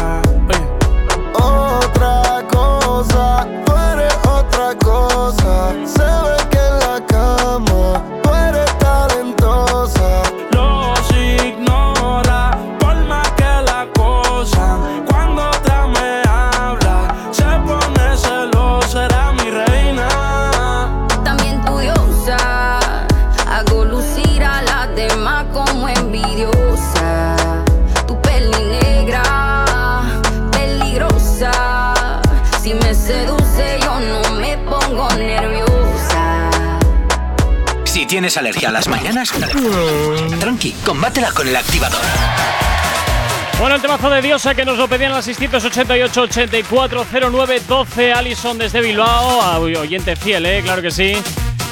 [38.27, 39.31] Tienes alergia a las mañanas,
[40.37, 42.01] tranqui, combátela con el activador.
[43.57, 48.57] Bueno, el temazo de Diosa que nos lo pedían las 688 84 09 12 Alison
[48.57, 50.61] desde Bilbao, oyente fiel, ¿eh?
[50.61, 51.13] Claro que sí.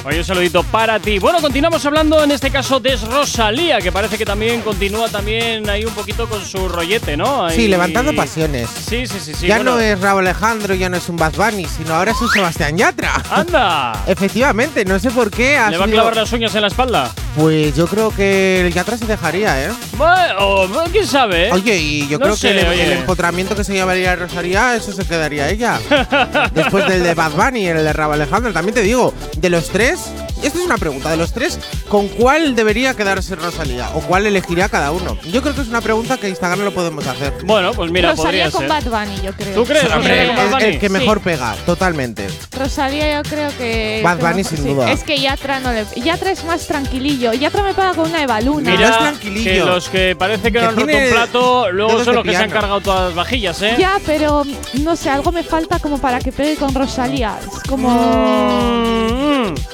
[0.06, 1.18] Oye, un saludito para ti.
[1.18, 5.84] Bueno, continuamos hablando en este caso de Rosalía, que parece que también continúa también ahí
[5.84, 7.46] un poquito con su rollete, ¿no?
[7.46, 8.70] Ahí- Sí, levantando pasiones.
[8.70, 9.48] Sí, sí, sí, sí.
[9.48, 9.72] ya bueno.
[9.76, 12.78] no es Raúl Alejandro, ya no es un Bad Bunny, sino ahora es un Sebastián
[12.78, 13.14] Yatra.
[13.32, 14.04] ¡Anda!
[14.08, 15.60] Efectivamente, no sé por qué.
[15.72, 17.12] ¿Le va a clavar las uñas en la espalda?
[17.36, 19.72] Pues yo creo que el Yatra se dejaría, ¿eh?
[19.98, 21.48] Bueno, quién sabe.
[21.48, 21.52] ¿eh?
[21.52, 25.06] Oye, y yo No creo sé, que el, empotramiento que se llevaría Rosalía, eso se
[25.06, 25.80] quedaría ella.
[26.54, 28.54] Después del de Bad Bunny y el de Raúl Alejandro.
[28.54, 30.00] También te digo, de los tres,
[30.48, 33.90] esta es una pregunta, de los tres, ¿con cuál debería quedarse Rosalía?
[33.96, 35.18] ¿O cuál elegiría cada uno?
[35.32, 37.34] Yo creo que es una pregunta que Instagram lo podemos hacer.
[37.44, 38.92] Bueno, pues mira, Rosalía podría con ser.
[38.92, 39.54] Bad Bunny, yo creo.
[39.56, 40.92] ¿Tú crees, Hombre, Rosalía con el, que Sí.
[40.94, 42.28] mejor pega, totalmente.
[42.58, 44.02] Rosalía yo creo que…
[44.04, 44.70] Bad Bunny, mejor- sin sí.
[44.74, 44.92] duda.
[44.92, 45.86] Es que Yatra no le…
[45.96, 47.34] Yatra es más tranquilillo.
[47.34, 48.70] Yatra me paga con una Eva Luna.
[48.70, 49.44] No es Mira, tranquilillo.
[49.52, 52.32] que los que parece que, Que no han roto un plato, luego son los que
[52.32, 53.76] se han cargado todas las vajillas, ¿eh?
[53.80, 54.44] Ya, pero
[54.82, 57.38] no sé, algo me falta como para que pegue con Rosalía.
[57.42, 57.90] Es como…
[57.90, 59.25] Mm,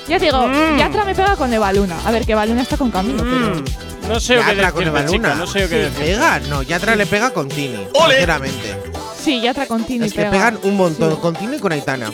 [0.08, 0.78] Ya te digo, Mm.
[0.78, 1.98] Yatra me pega con Eva Luna.
[2.06, 3.56] A ver, que Eva Luna está con Camilo, pero…
[3.56, 3.64] mm.
[4.10, 5.36] No sé qué Yatra con decirte, Eva chica, Luna.
[5.36, 6.04] no sé qué Sí, decirte.
[6.06, 6.40] ¿Pega?
[6.50, 8.78] No, Yatra le pega con Tini, sinceramente.
[9.24, 10.32] Sí, Yatra con Tini Es que pega.
[10.32, 12.12] pegan un montón, con Tini y con Aitana.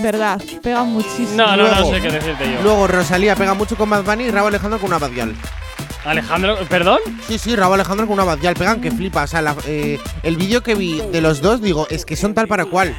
[0.00, 1.30] Verdad, pegan muchísimo.
[1.36, 2.62] No, no, no Luego- sé qué decirte yo.
[2.62, 5.34] Luego Rosalía pega mucho con Bad Bunny y Raúl Alejandro con una badial.
[6.04, 6.98] Alejandro, ¿perdón?
[7.28, 8.54] Sí, sí, Raúl Alejandro con una badial.
[8.54, 9.22] Pegan que flipa.
[9.22, 12.34] O sea, la- eh, el vídeo que vi de los dos, digo, es que son
[12.34, 12.94] tal para cual.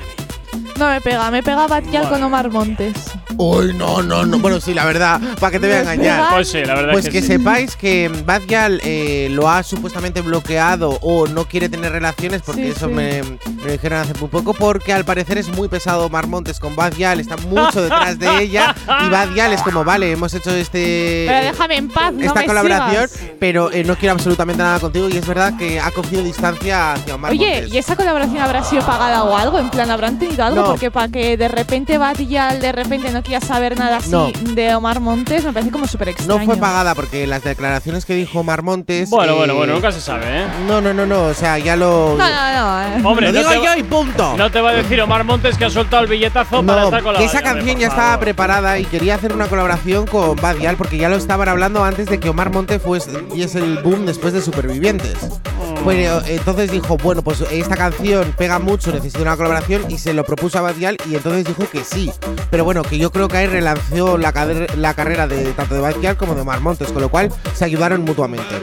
[0.77, 2.09] No me pega, me pega Batial Vale.
[2.15, 2.93] con Omar Montes.
[3.37, 4.39] Uy, no, no, no.
[4.39, 6.33] Bueno, sí, la verdad, ¿para qué te voy a engañar?
[6.33, 7.27] Pues sí, la verdad Pues es que sí.
[7.27, 12.69] sepáis que Badial eh, lo ha supuestamente bloqueado o no quiere tener relaciones, porque Sí,
[12.69, 12.93] eso sí.
[12.93, 16.59] Me, me lo dijeron hace muy poco, porque al parecer es muy pesado Omar Montes
[16.59, 21.25] con Badial, está mucho detrás de ella y Badial es como, vale, hemos hecho este
[21.27, 23.31] Pero déjame en paz, no esta me colaboración, sigas.
[23.39, 27.15] pero eh, no quiero absolutamente nada contigo y es verdad que ha cogido distancia hacia
[27.15, 27.73] Omar Oye, Montes.
[27.73, 29.59] ¿y esa colaboración habrá sido pagada o algo?
[29.59, 30.61] En plan, ¿habrán tenido algo?
[30.61, 30.64] No.
[30.67, 34.31] Porque para que de repente Batial de repente no quiera saber nada así No.
[34.53, 36.39] de Omar Montes me parece como súper extraño.
[36.39, 39.09] No fue pagada porque las declaraciones que dijo Omar Montes.
[39.09, 40.45] Bueno, eh, bueno, bueno, nunca se sabe, ¿eh?
[40.67, 42.15] No, no, no, no, o sea, ya lo.
[42.17, 42.81] No, no, no.
[42.97, 43.01] eh.
[43.03, 44.35] Hombre, lo no digo te, va- yo y punto.
[44.37, 47.03] no te va a decir Omar Montes que ha soltado el billetazo para No, estar
[47.03, 50.75] con la que esa canción ya estaba preparada y quería hacer una colaboración con Badial
[50.77, 54.05] porque ya lo estaban hablando antes de que Omar Monte fuese y es el boom
[54.05, 55.15] después de Supervivientes.
[55.23, 55.83] Mm.
[55.83, 60.23] Bueno, entonces dijo, bueno, pues esta canción pega mucho, necesito una colaboración y se lo
[60.23, 62.11] propuso a Badial y entonces dijo que sí.
[62.49, 64.33] Pero bueno, que yo creo que ahí relanzó la,
[64.77, 68.03] la carrera de tanto de Badial como de Omar Montes, con lo cual se ayudaron
[68.03, 68.55] mutuamente.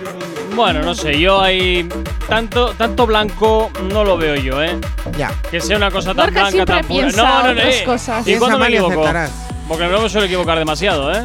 [0.54, 1.88] Bueno, no sé, yo ahí
[2.28, 4.78] tanto tanto blanco no lo veo yo, ¿eh?
[5.16, 5.32] Ya.
[5.50, 7.10] Que sea una cosa tan blanca, tan pura.
[7.12, 7.60] No, no, no.
[7.60, 7.82] eh.
[7.86, 8.26] cosas.
[8.26, 8.92] ¿Y cuándo me equivoco?
[8.92, 9.30] acertarás.
[9.66, 11.24] Porque no me suelo equivocar demasiado, ¿eh?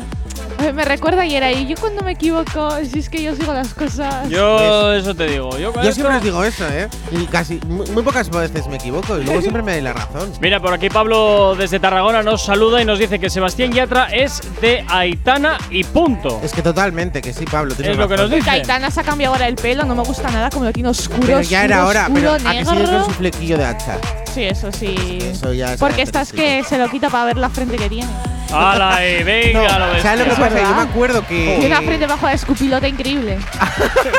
[0.73, 1.65] Me recuerda ayer ahí.
[1.67, 4.27] Yo cuando me equivoco, si es que yo sigo las cosas.
[4.29, 5.57] Yo eso te digo.
[5.57, 6.87] Yo, con Yo esto- siempre les digo eso, ¿eh?
[7.11, 10.31] Y casi, muy, muy pocas veces me equivoco y luego siempre me doy la razón.
[10.41, 14.41] Mira, por aquí Pablo desde Tarragona nos saluda y nos dice que Sebastián Yatra es
[14.61, 16.39] de Aitana y punto.
[16.43, 17.73] Es que totalmente, que sí, Pablo.
[17.75, 18.29] tienes Es lo que razón.
[18.31, 18.49] nos dice.
[18.49, 21.21] Caitana se ha cambiado ahora el pelo, no me gusta nada, como lo tiene oscuro.
[21.25, 22.97] Pero ya era oscuro, hora, pero oscuro, a que sigue negro.
[22.97, 23.97] con su flequillo de hacha.
[24.37, 24.95] Sí, eso sí.
[25.19, 28.07] Eso ya es Porque estás que se lo quita para ver la frente que tiene.
[28.53, 29.05] ¡Hala!
[29.05, 30.03] eh, venga, lo ves.
[30.03, 30.61] ¿Sabes lo que Es pasa?
[30.61, 31.57] Yo me acuerdo que.
[31.59, 33.37] Tiene una frente bajo de escupilota increíble.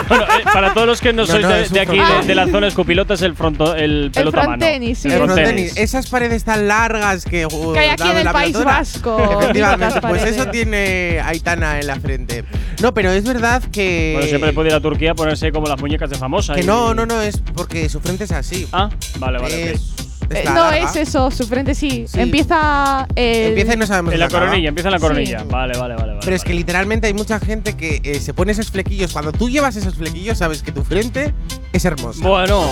[0.09, 2.35] Bueno, eh, para todos los que no, No, sois no, de, de aquí, de, de
[2.35, 4.49] la zona escupilota, es el, fronto, el pelota mano.
[4.51, 5.09] frontenis, sí.
[5.09, 5.45] El El frontenis.
[5.49, 8.57] frontenis, esas paredes tan largas que, uh, Que hay aquí en el País.
[8.65, 9.39] Vasco.
[9.41, 12.45] Efectivamente, pues eso tiene Aitana en la frente.
[12.83, 14.13] No, pero es verdad que.
[14.15, 16.55] Bueno, siempre puede ir a Turquía a ponerse como las muñecas de famosa.
[16.55, 18.67] Que y- no, no, no, es porque su frente es así.
[18.73, 18.89] Ah,
[19.19, 19.73] vale, vale.
[19.73, 20.91] Es- Eh, no larga.
[20.91, 22.05] es eso, su frente sí.
[22.07, 22.21] Sí.
[22.21, 23.49] Empieza el.
[23.49, 24.47] Empieza y no sabemos En la dónde acaba.
[24.51, 25.41] coronilla, empieza en la coronilla.
[25.41, 25.47] Sí.
[25.51, 26.07] Vale, vale, vale.
[26.09, 29.13] vale Pero es que literalmente hay mucha gente que eh, se pone esos flequillos.
[29.13, 31.33] Cuando tú llevas esos flequillos, sabes que tu frente
[31.73, 32.27] es hermosa.
[32.27, 32.69] Bueno,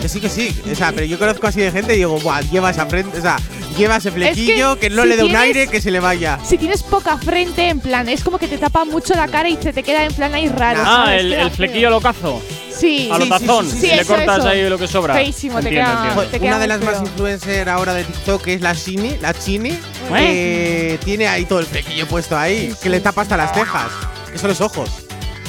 [0.00, 0.56] Que sí, que sí.
[0.70, 3.18] O sea, pero yo conozco así de gente y digo, Buah, lleva esa frente.
[3.18, 3.36] O sea,
[3.76, 6.38] lleva ese flequillo que, no si le dé un aire que se le vaya.
[6.44, 9.56] Si tienes poca frente, en plan, es como que te tapa mucho la cara y
[9.56, 10.80] se te queda en plan ahí raro.
[10.84, 11.24] ah, ¿sabes?
[11.24, 12.40] el, flequillo locazo.
[12.78, 13.08] Sí.
[13.12, 13.70] A lo Sí, sí, tazón.
[13.70, 14.48] sí, le eso, cortas eso.
[14.48, 15.14] ahí lo que sobra.
[15.14, 16.30] Feísimo, te Entiendo, queda- entiendo.
[16.30, 19.78] te queda Una de las más influencer ahora de TikTok es la Chini, la Chini,
[20.16, 23.90] que tiene ahí todo el flequillo puesto ahí, que le tapa hasta las cejas,
[24.32, 24.90] que son los ojos.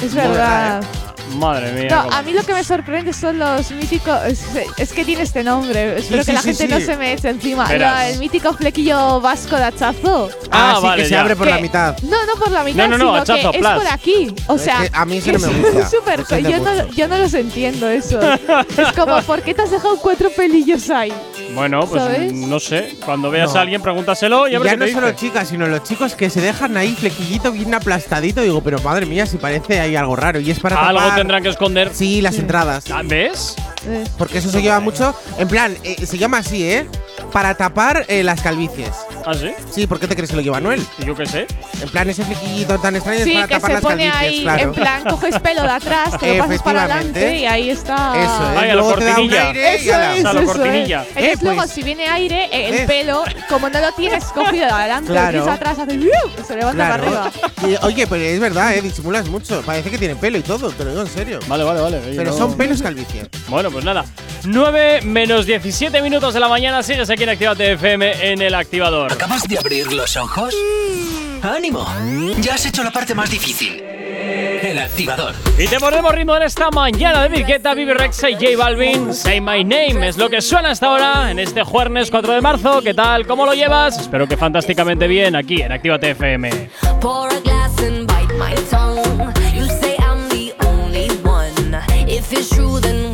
[0.02, 0.82] Es verdad.
[1.36, 1.88] Madre mía.
[1.90, 4.18] No, a mí lo que me sorprende son los míticos.
[4.26, 4.44] Es,
[4.76, 5.98] es que tiene este nombre.
[5.98, 6.72] Espero sí, que la sí, gente sí.
[6.72, 7.68] no se me eche encima.
[7.72, 10.30] No, el mítico flequillo vasco de hachazo.
[10.50, 11.20] Ah, sí, vale, que se ya.
[11.20, 11.96] abre por Que- la mitad.
[12.02, 14.34] No, no por la mitad, No, no, no, sino que es por aquí.
[14.46, 15.88] O Es sea, que a mí eso que no me es gusta.
[15.88, 18.20] siento yo, yo no los entiendo eso.
[18.22, 21.12] es como, ¿por qué te has dejado cuatro pelillos ahí?
[21.58, 22.32] Bueno, pues ¿Sabes?
[22.32, 22.96] no sé.
[23.04, 23.58] Cuando veas No.
[23.58, 25.18] a alguien, pregúntaselo y a ver ya qué no te solo dice.
[25.18, 28.40] chicas, sino los chicos que se dejan ahí flequillito bien aplastadito.
[28.42, 30.40] Digo, pero madre mía, si parece ahí algo raro.
[30.40, 31.90] Y es para Algo tapar- tendrán que esconder.
[31.92, 32.84] Sí, las entradas.
[32.90, 33.56] Ah, ¿Ves?
[33.86, 35.14] Eh, Porque eso se lleva mucho.
[35.38, 36.86] En plan, eh, se llama así, ¿eh?
[37.32, 38.90] Para tapar eh, las calvicies.
[39.30, 39.50] ¿Ah, sí?
[39.70, 40.82] Sí, ¿por qué te crees que lo lleva Noel?
[40.98, 41.46] ¿Y yo qué sé?
[41.82, 44.40] En plan, ese flequillito tan extraño Sí, es para que tapar se las pone ahí,
[44.42, 44.62] claro.
[44.62, 48.14] en plan, coges pelo de atrás, te lo pasas para adelante y ahí está.
[48.16, 48.56] Eso, ¿eh?
[48.56, 49.50] Ay, a la Luego cortinilla.
[49.50, 51.02] Eso es, a la eso cortinilla.
[51.02, 51.08] es.
[51.08, 54.64] Entonces Eh, luego pues- si viene aire, eh, el pelo, como no lo tienes cogido
[54.64, 55.44] de adelante, Claro.
[55.44, 56.44] lo atrás, hace ¡uh!
[56.46, 57.04] se levanta Claro.
[57.04, 57.78] para arriba.
[57.82, 58.80] Y, oye, pero es verdad, ¿eh?
[58.80, 59.60] Disimulas mucho.
[59.60, 61.38] Parece que tiene pelo y todo, te lo digo en serio.
[61.48, 62.00] Vale, vale, vale.
[62.16, 63.28] Pero no- son pelos calvicie.
[63.48, 64.06] Bueno, pues nada.
[64.44, 66.82] 9 menos 17 minutos de la mañana.
[66.82, 69.17] Sigues aquí en Actívate FM en el activador.
[69.18, 70.54] ¿Acabas de abrir los ojos?
[71.42, 71.84] ¡Ánimo!
[72.40, 73.82] Ya has hecho la parte más difícil.
[73.82, 75.34] El activador.
[75.58, 79.12] Y te ponemos ritmo en esta mañana de Virqueta, Vivi Rexa y J Balvin.
[79.12, 82.80] Say My Name es lo que suena hasta ahora en este jueves 4 de marzo.
[82.80, 83.26] ¿Qué tal?
[83.26, 83.98] ¿Cómo lo llevas?
[83.98, 86.70] Espero que fantásticamente bien aquí en Actívate FM.
[87.00, 89.02] Pour a glass and bite my tongue.
[89.52, 91.76] You say I'm the only one.
[92.06, 93.12] If it's true, then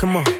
[0.00, 0.39] come on.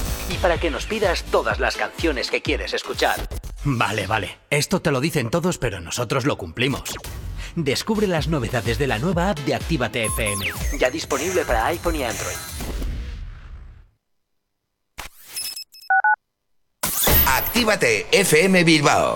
[0.41, 3.27] Para que nos pidas todas las canciones que quieres escuchar.
[3.63, 4.39] Vale, vale.
[4.49, 6.83] Esto te lo dicen todos, pero nosotros lo cumplimos.
[7.55, 10.45] Descubre las novedades de la nueva app de Actívate FM.
[10.79, 12.35] Ya disponible para iPhone y Android.
[17.27, 19.15] Actívate FM Bilbao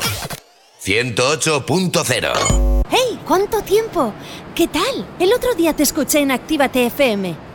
[0.84, 3.20] 108.0 ¡Hey!
[3.26, 4.14] ¿Cuánto tiempo?
[4.54, 5.16] ¿Qué tal?
[5.20, 7.36] El otro día te escuché en Actívate FM.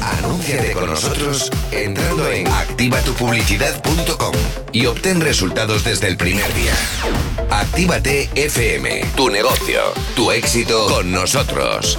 [0.00, 4.34] Anúnciate con nosotros entrando en activatupublicidad.com
[4.72, 6.74] y obtén resultados desde el primer día.
[7.50, 9.80] Actívate FM, tu negocio,
[10.14, 11.98] tu éxito con nosotros.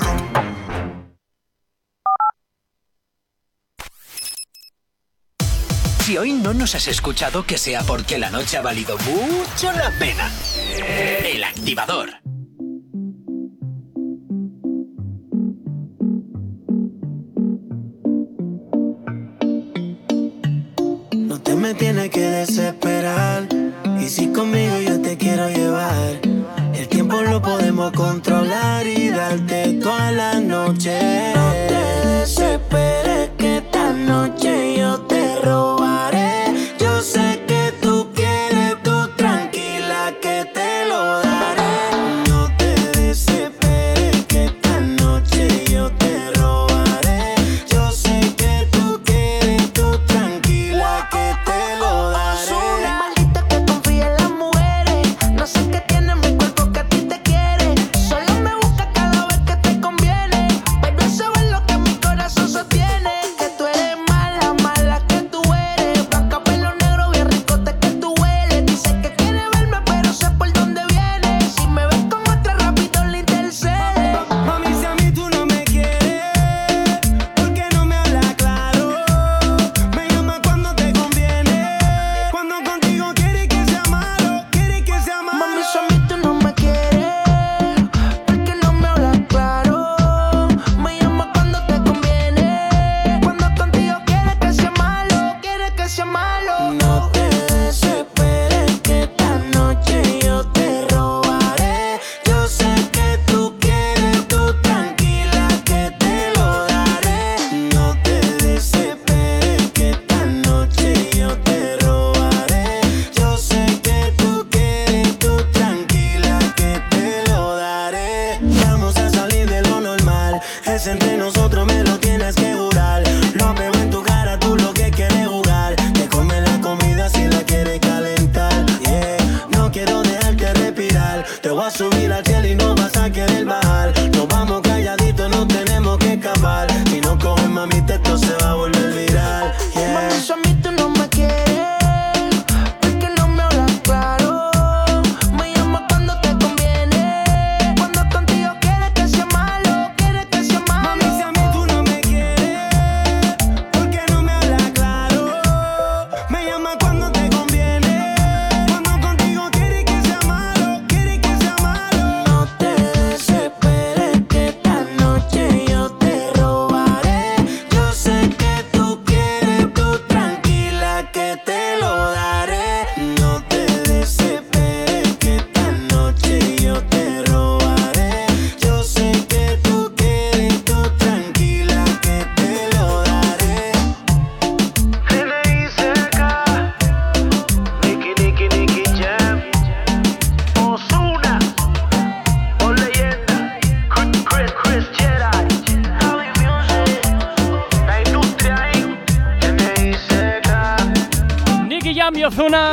[6.11, 9.89] Si hoy no nos has escuchado, que sea porque la noche ha valido mucho la
[9.97, 10.29] pena.
[11.23, 12.09] El activador.
[21.15, 23.47] No te me tienes que desesperar.
[24.01, 26.19] Y si conmigo yo te quiero llevar,
[26.75, 30.99] el tiempo lo podemos controlar y darte toda la noche.
[31.33, 33.30] No te desesperes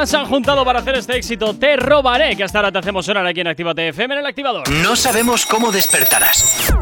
[0.08, 1.54] se han juntado para hacer este éxito.
[1.54, 4.68] Te robaré, que hasta ahora te hacemos sonar aquí en Actívate FM en el activador.
[4.70, 6.72] No sabemos cómo despertarás,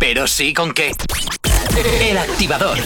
[0.00, 0.92] pero sí con qué.
[2.00, 2.78] El activador.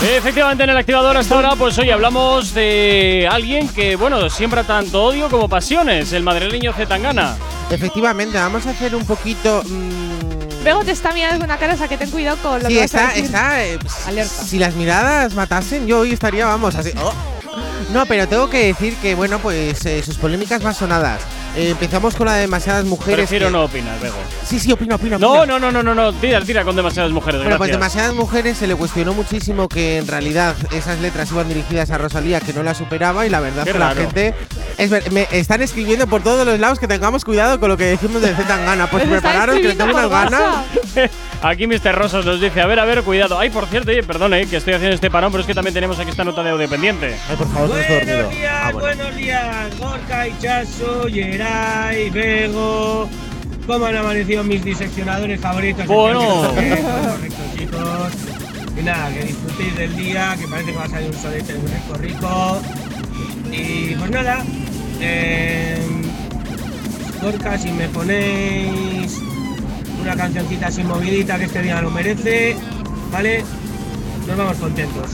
[0.00, 5.02] Efectivamente, en el activador hasta ahora, pues hoy hablamos de alguien que, bueno, siembra tanto
[5.02, 7.36] odio como pasiones, el madrileño Zetangana.
[7.68, 9.60] Efectivamente, vamos a hacer un poquito.
[9.66, 12.68] mm, Luego te está mirando con una cara, o sea que ten cuidado con lo
[12.68, 13.24] Sí, que vas a está, decir.
[13.24, 13.64] está.
[13.66, 14.44] eh, Alerta.
[14.44, 16.92] Si las miradas matasen, yo hoy estaría, vamos, así.
[16.96, 17.12] oh.
[17.92, 21.22] No, pero tengo que decir que, bueno, pues eh, sus polémicas más sonadas.
[21.58, 23.16] Eh, empezamos con la de demasiadas mujeres.
[23.16, 24.14] Prefiero que- no opinar, Bego.
[24.46, 25.18] Sí, sí, opina, opina.
[25.18, 25.46] No, opina.
[25.46, 27.42] no, no, no, no, no, tira, tira con demasiadas mujeres.
[27.42, 31.90] Bueno, pues demasiadas mujeres se le cuestionó muchísimo que en realidad esas letras iban dirigidas
[31.90, 34.34] a Rosalía, que no la superaba, y la verdad Qué que la gente.
[34.78, 37.86] Es ver- me están escribiendo por todos los lados que tengamos cuidado con lo que
[37.86, 38.86] decimos de Zetangana.
[38.88, 40.64] Pues Pues prepararos que tengo unas ganas.
[41.42, 41.92] Aquí Mr.
[41.94, 43.36] Rosas nos dice, a ver, a ver, cuidado.
[43.38, 45.74] Ay, por cierto, oye, perdón, eh, que estoy haciendo este parón, pero es que también
[45.74, 47.16] tenemos aquí esta nota de audio pendiente.
[47.28, 47.88] Ay, por favor, dormido.
[47.98, 48.78] Buenos días, Ah, bueno.
[48.96, 51.08] buenos días, Gorka, Ichazo,
[51.48, 53.08] Yeray, Bego.
[53.66, 55.86] ¿Cómo han amanecido mis diseccionadores favoritos?
[55.86, 56.20] Bueno.
[56.20, 58.12] Correcto, chicos.
[58.78, 61.70] Y nada, que disfrutéis del día, que parece que va a salir un solete muy
[61.70, 62.62] rico, rico.
[63.52, 64.44] Y pues nada,
[65.00, 65.78] eh,
[67.20, 69.20] Gorka, si me ponéis
[70.00, 72.56] una cancioncita así movidita que este día lo merece,
[73.10, 73.44] ¿vale?
[74.26, 75.10] Nos vamos contentos.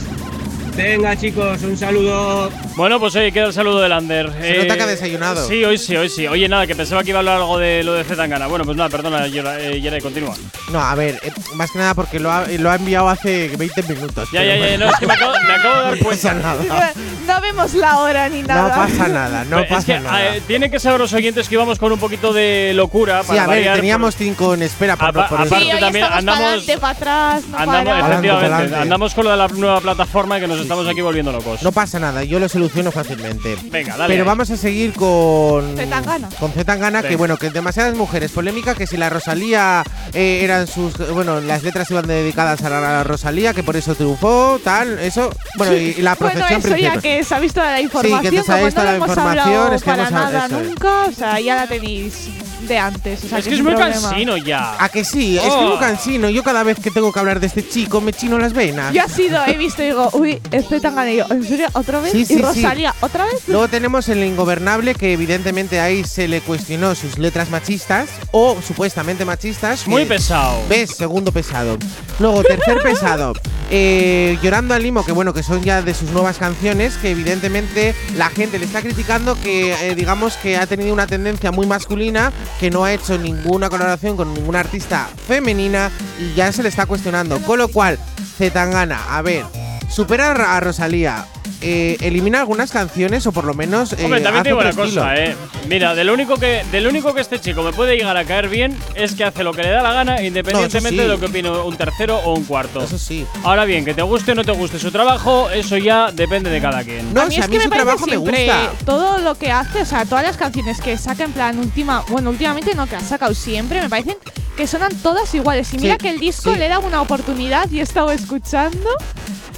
[0.75, 2.51] Venga chicos, un saludo.
[2.75, 4.29] Bueno, pues oye, queda el saludo del Ander.
[4.41, 5.47] Se nota que ha desayunado.
[5.47, 6.27] Sí, hoy sí, hoy sí.
[6.27, 8.47] Oye, nada, que pensaba que iba a hablar algo de lo de Zetangana.
[8.47, 10.35] Bueno, pues nada, perdona, Yera- eh, Yeray, continúa.
[10.73, 13.83] No, a ver, eh, más que nada porque lo ha, lo ha enviado hace 20
[13.83, 14.27] minutos.
[14.33, 14.85] Ya, ya, ya, bueno.
[14.87, 16.29] no, es que me acabo, me acabo de dar No cuenta.
[16.29, 16.93] pasa nada.
[17.25, 18.75] No vemos la hora ni No nada.
[18.75, 20.35] pasa nada, no Pero pasa es que nada.
[20.35, 23.21] eh, tienen que saber los oyentes que íbamos con un poquito de locura.
[23.23, 25.79] Sí, para a ver, variar, teníamos cinco en espera por, Apa- por aparte Sí, hoy
[25.79, 28.07] también andamos- para adelante, para atrás, no Andamos, para.
[28.09, 28.75] efectivamente, Adelante.
[28.75, 31.61] andamos con lo de la nueva plataforma que nos estamos aquí volviendo locos.
[31.63, 33.57] No pasa nada, yo lo soluciono fácilmente.
[33.65, 34.13] Venga, dale.
[34.13, 34.27] Pero ahí.
[34.27, 35.75] vamos a seguir con.
[35.77, 36.29] Zetangana.
[36.39, 37.17] Con Zetangana, que Venga.
[37.17, 38.31] bueno, que demasiadas mujeres.
[38.31, 40.97] Polémica que si la Rosalía eh, eran sus.
[41.13, 44.99] Bueno, las letras iban dedicadas a la, a la Rosalía, que por eso triunfó, tal,
[44.99, 45.29] eso.
[45.57, 47.01] Bueno, y, y la Bueno, procesión eso ya principal.
[47.01, 49.73] que se ha visto la información, que te se ha visto no la información, hablado
[49.75, 52.29] es que para hemos nada eso nunca, o sea, ya la tenéis
[52.67, 53.23] de antes.
[53.23, 54.01] O sea, es que es muy problema.
[54.09, 54.75] cansino ya.
[54.83, 55.37] ¿A que sí?
[55.37, 55.69] Es que Oh.
[55.69, 56.29] muy cansino.
[56.29, 58.93] Yo cada vez que tengo que hablar de este chico me chino las venas.
[58.93, 61.25] Yo ha sido, he visto y digo, uy, este tan ganillo.
[61.29, 61.67] ¿En serio?
[61.73, 62.11] ¿Otra vez?
[62.11, 62.41] Sí, sí, ¿Y sí.
[62.41, 62.93] Rosalía?
[63.01, 63.43] ¿Otra vez?
[63.47, 69.25] Luego tenemos el ingobernable, que evidentemente ahí se le cuestionó sus letras machistas, o supuestamente
[69.25, 69.87] machistas.
[69.87, 70.57] Muy pesado.
[70.69, 70.91] ¿Ves?
[70.95, 71.77] Segundo pesado.
[72.19, 73.33] Luego, tercer pesado.
[73.71, 77.95] eh, Llorando al Limo, que bueno, que son ya de sus nuevas canciones, que evidentemente
[78.15, 82.31] la gente le está criticando que, eh, digamos, que ha tenido una tendencia muy masculina,
[82.59, 86.85] que no ha hecho ninguna colaboración con ninguna artista femenina y ya se le está
[86.85, 87.39] cuestionando.
[87.41, 87.99] Con lo cual,
[88.37, 89.45] Zetangana, a ver,
[89.89, 91.25] supera a Rosalía.
[91.61, 94.73] Eh, elimina algunas canciones o por lo menos eh, Hombre, también hace te digo una
[94.73, 95.35] cosa, eh.
[95.67, 98.23] Mira, de lo único que, de lo único que este chico me puede llegar a
[98.25, 101.03] caer bien es que hace lo que le da la gana, independientemente sí.
[101.03, 102.81] de lo que opine un tercero o un cuarto.
[102.83, 103.25] Eso sí.
[103.43, 106.61] Ahora bien, que te guste o no te guste su trabajo, eso ya depende de
[106.61, 107.13] cada quien.
[107.13, 108.71] No, a mí es que me su parece trabajo me gusta.
[108.85, 112.29] todo lo que hace, o sea, todas las canciones que saca en plan última, bueno,
[112.29, 114.15] últimamente no que ha sacado siempre, me parecen
[114.55, 115.73] que suenan todas iguales.
[115.73, 116.59] Y mira Sí, que el disco sí.
[116.59, 118.89] le da una oportunidad y he estado escuchando.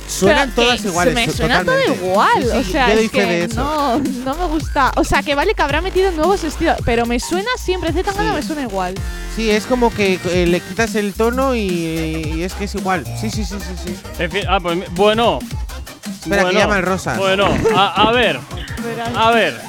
[0.08, 1.14] Suenan pero todas que iguales.
[1.14, 2.44] Me suena todo igual.
[2.44, 3.56] Sí, sí, o sea, yo doy es fe de que eso.
[3.56, 4.92] no, no me gusta.
[4.96, 8.34] O sea, que vale que habrá metido nuevos estilos, pero me suena siempre, Z Tangana
[8.34, 8.96] me suena igual.
[9.36, 13.06] Sí, es como que eh, le quitas el tono y, y es que es igual.
[13.20, 13.96] Sí, sí, sí, sí, sí.
[14.18, 15.40] En fin, ah, pues bueno.
[16.22, 17.18] Espera, que bueno, llama el Rosas.
[17.18, 18.40] Bueno, a, a ver,
[19.16, 19.60] a ver.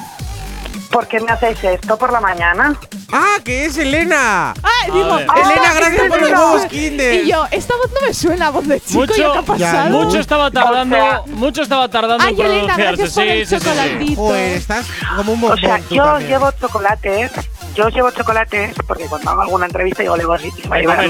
[0.91, 2.75] ¿Por qué me hacéis esto por la mañana?
[3.11, 4.53] ¡Ah, que es Elena!
[4.63, 7.13] Ah, digo, Elena, gracias por los huevos Kinder.
[7.25, 9.89] Y yo, esta voz no me suena, voz de chico, ¿y Mucho, qué ha pasado?
[9.89, 13.59] mucho estaba tardando, mucho estaba tardando Ay, en Elena, gracias por Sí, el sí, sí,
[13.61, 13.65] sí.
[13.65, 14.21] chocolatito.
[14.21, 16.29] Joder, estás como un O bombón sea, tú yo también.
[16.31, 17.31] llevo chocolates.
[17.75, 21.03] Yo os llevo chocolates porque cuando hago alguna entrevista digo, le voy a llevar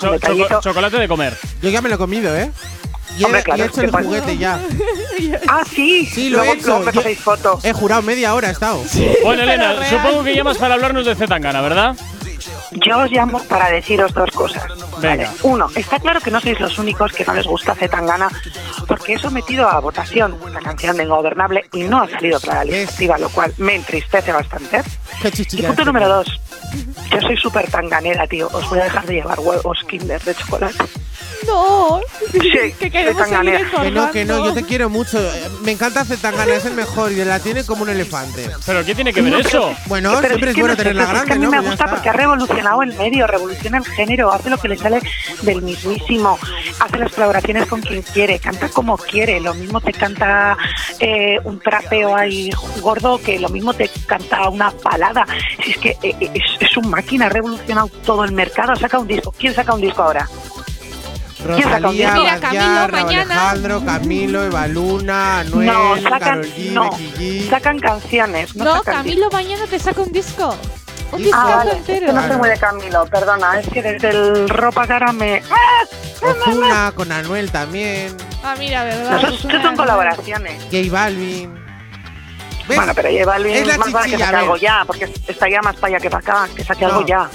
[0.00, 0.46] un detallito.
[0.48, 1.36] choco- chocolate de comer.
[1.60, 2.52] Yo ya me lo he comido, ¿eh?
[3.16, 4.04] Y he, Hombre, y he claro, hecho ¿qué el pasa?
[4.04, 4.60] juguete ya.
[5.48, 6.06] Ah, sí.
[6.06, 6.66] Sí, lo luego, he hecho.
[6.68, 7.60] luego me Yo- pasáis foto.
[7.62, 8.82] He jurado media hora, he estado.
[9.22, 9.86] Bueno, Elena, real.
[9.90, 11.96] supongo que llamas para hablarnos de Zetangana, ¿verdad?
[12.72, 14.64] Yo os llamo para deciros dos cosas.
[15.00, 15.32] Venga.
[15.42, 18.28] Uno, está claro que no sois los únicos que no les gusta Zetangana
[18.88, 22.64] porque he sometido a votación la canción de Ingobernable y no ha salido para la
[22.64, 24.82] lista activa, lo cual me entristece bastante.
[25.22, 26.40] Qué Y punto número dos.
[27.12, 28.48] Yo soy súper tanganera, tío.
[28.52, 30.84] Os voy a dejar de llevar huevos Kinder de chocolate.
[31.46, 32.00] No.
[32.32, 35.18] Sí, que queremos seguir Que no, que no, yo te quiero mucho.
[35.62, 38.50] Me encanta Zetangana, es el mejor y la tiene como un elefante.
[38.66, 39.74] ¿Pero qué tiene que ver No, eso?
[39.86, 41.62] Bueno, Pero siempre es que bueno no tenerla pero es que grande, a mí ¿no?
[41.62, 44.76] me Pues gusta porque ha revolucionado el medio, revoluciona el género, hace lo que le
[44.78, 45.00] sale
[45.42, 46.38] del mismísimo,
[46.80, 50.56] hace las colaboraciones con quien quiere, canta como quiere, lo mismo te canta
[51.00, 55.26] eh, un trapeo ahí gordo que lo mismo te canta una balada.
[55.64, 58.98] Si es que eh, eh, es, es un máquina, ha revolucionado todo el mercado, saca
[58.98, 59.32] un disco.
[59.38, 60.28] ¿Quién saca un disco ahora?
[61.44, 63.34] Rosalía, Mira, Bad Camilo, mañana.
[63.34, 66.42] Alejandro, Camilo, Evaluna, Anuel, no, sacan,
[66.72, 66.90] no,
[67.50, 68.56] sacan canciones.
[68.56, 70.56] No, No, sacan Camilo mañana te saca un disco.
[71.12, 71.72] Un Ah, disco Ah, vale.
[71.76, 72.06] entero.
[72.08, 75.42] Yo no soy muy de Camilo, perdona, es que desde el ropa cara me...
[75.50, 76.26] ¡Ah!
[76.26, 78.16] Ozuna con Anuel también.
[78.42, 79.18] Ah, mira, ¿verdad?
[79.18, 80.62] Eso, eso son colaboraciones.
[80.64, 81.54] J Balvin.
[82.66, 82.76] ¿Ves?
[82.78, 85.60] Bueno, pero J Balvin Es la más vale que chichilla, saque algo ya, porque estaría
[85.60, 86.90] más para allá que para acá, que saque No.
[86.94, 87.28] algo ya.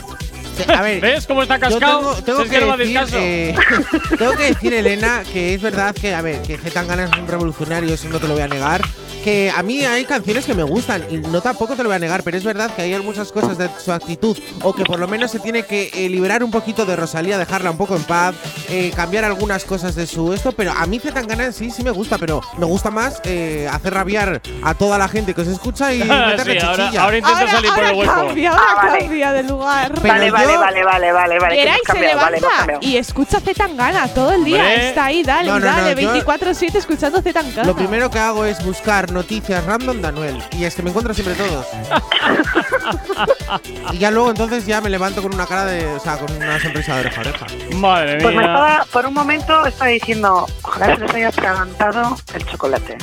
[0.68, 2.16] A ver, ¿Ves cómo está cascado?
[2.24, 3.56] tengo, que, decir, eh,
[4.18, 7.94] tengo que decir, Elena, que es verdad que, a ver, que Zetangana es un revolucionario,
[7.94, 8.82] eso no te lo voy a negar.
[9.24, 12.00] Que a mí hay canciones que me gustan y no tampoco te lo voy a
[12.00, 15.08] negar, pero es verdad que hay algunas cosas de su actitud o que por lo
[15.10, 18.34] menos se tiene que eh, liberar un poquito de Rosalía, dejarla un poco en paz,
[18.70, 21.92] eh, cambiar algunas cosas de su esto, pero a mí Zetangana en sí sí me
[21.92, 25.94] gusta, pero me gusta más eh, hacer rabiar a toda la gente que os escucha
[25.94, 27.04] y meterle Sí, ahora, chichilla.
[27.04, 28.28] ahora intenta Ahora, salir por el ahora hueco.
[28.28, 29.00] cambia, ahora Ah, vale.
[29.00, 29.92] cambia de lugar.
[29.96, 31.56] Pero vale, vale, yo- vale, vale, vale, vale.
[31.56, 32.80] que Geray hemos se vale, levanta cambiado.
[32.84, 34.76] y escucha Zetangana todo el día.
[34.88, 37.64] Está ahí, dale, No, no, no, dale, yo- 24-7 escuchando Zetangana.
[37.66, 40.44] Lo primero que hago es buscar noticias random de Anuel.
[40.52, 41.66] Y es que me encuentro siempre todos.
[43.94, 45.86] y ya luego entonces ya me levanto con una cara de.
[45.86, 47.46] O sea, con una sonrisa de oreja a oreja.
[47.76, 48.52] Madre Pues me mía.
[48.52, 52.98] estaba, por un momento estaba diciendo, ojalá se les haya atragantado el chocolate.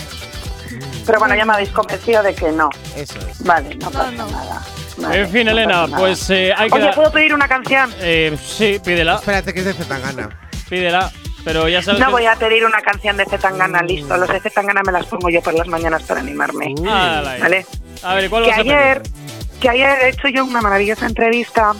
[1.06, 2.70] Pero bueno, ya me habéis convencido de que no.
[2.96, 3.42] Eso es.
[3.44, 4.62] Vale, no pasa nada.
[4.98, 6.78] Vale, En fin, no Elena, pues eh, hay que.
[6.78, 7.92] Oye, ¿puedo pedir una canción?
[8.00, 10.30] Eh, sí, pídela, Espérate, que es de Zetangana.
[10.68, 11.12] pídela.
[11.46, 14.16] Pero ya sabes No que- voy a pedir una canción de Zetangana, listo.
[14.16, 16.74] Los de Zetangana me las pongo yo por las mañanas para animarme.
[16.90, 17.40] Ahí.
[17.40, 17.64] ¿Vale?
[18.02, 19.12] A ver, ¿cuál Que vas a ayer, pedir?
[19.60, 21.72] que ayer he hecho yo una maravillosa entrevista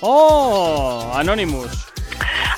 [0.00, 1.12] ¡Oh!
[1.14, 1.86] Anonymous.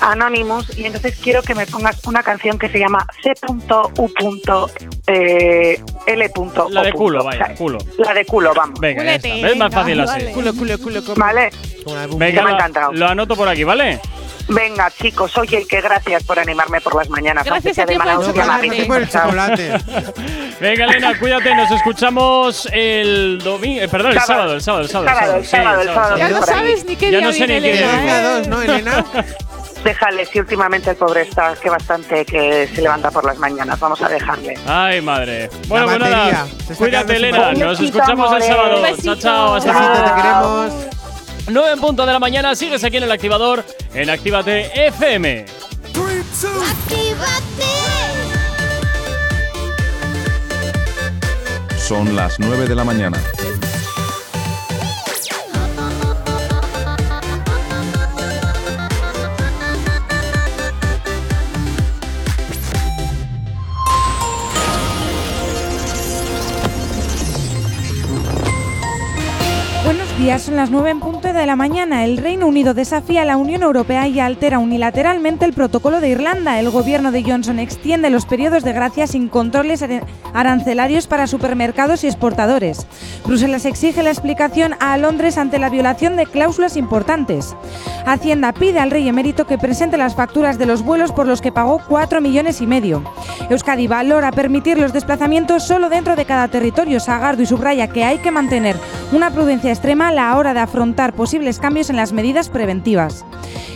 [0.01, 4.69] a Anonymous y entonces quiero que me pongas una canción que se llama C.U.
[5.07, 6.31] eh, L.
[6.71, 7.77] La de culo, O vaya, sea, culo.
[7.99, 8.79] La de culo, vamos.
[8.79, 9.47] Venga, ya Culete, está.
[9.51, 10.11] Es más fácil así.
[10.19, 10.31] vale.
[10.31, 11.15] Culo, culo, culo, culo.
[11.17, 11.49] Vale,
[12.17, 12.91] me ha encantado.
[12.91, 13.99] lo anoto por aquí, ¿vale?
[14.47, 17.45] Venga chicos, oye, que gracias por animarme por las mañanas.
[17.45, 18.67] Gracias a ti por el chocolate.
[18.69, 19.19] me Gracias por el apetece.
[19.19, 20.55] chocolate.
[20.59, 21.55] Venga, Elena, cuídate.
[21.55, 23.81] Nos escuchamos el domingo.
[23.81, 24.83] eh, perdón, el sábado, Sábado.
[24.83, 25.15] el sábado, el sábado.
[25.17, 26.17] Sábado, el Sí, sábado, el sábado.
[26.17, 28.03] Ya no sabes ni qué Ya día no sé viene ni qué día.
[28.19, 28.23] ¿eh?
[28.23, 29.05] dos, ¿no, Elena?
[29.83, 34.01] Déjale, si últimamente el pobre está que bastante que se levanta por las mañanas, vamos
[34.01, 34.57] a dejarle.
[34.65, 35.47] Ay, madre.
[35.67, 36.25] Bueno, pues batería.
[36.31, 36.47] nada.
[36.75, 37.51] Cuídate, Elena.
[37.53, 38.81] Nos escuchamos el sábado.
[39.03, 39.53] Chao, chao.
[39.55, 40.03] Hasta luego.
[40.03, 41.04] te queremos.
[41.47, 42.55] 9 en punto de la mañana.
[42.55, 45.45] Sigues aquí en el activador en Actívate FM.
[51.77, 53.17] Son las 9 de la mañana.
[70.17, 72.05] Días, son las 9 en punto de la mañana.
[72.05, 76.59] El Reino Unido desafía a la Unión Europea y altera unilateralmente el protocolo de Irlanda.
[76.59, 79.83] El gobierno de Johnson extiende los periodos de gracia sin controles
[80.33, 82.85] arancelarios para supermercados y exportadores.
[83.25, 87.55] Bruselas exige la explicación a Londres ante la violación de cláusulas importantes.
[88.05, 91.51] Hacienda pide al rey emérito que presente las facturas de los vuelos por los que
[91.51, 93.03] pagó 4 millones y medio.
[93.49, 96.99] Euskadi valora permitir los desplazamientos solo dentro de cada territorio.
[96.99, 98.75] Sagardo y subraya que hay que mantener
[99.11, 103.25] una prudencia extrema a la hora de afrontar posibles cambios en las medidas preventivas.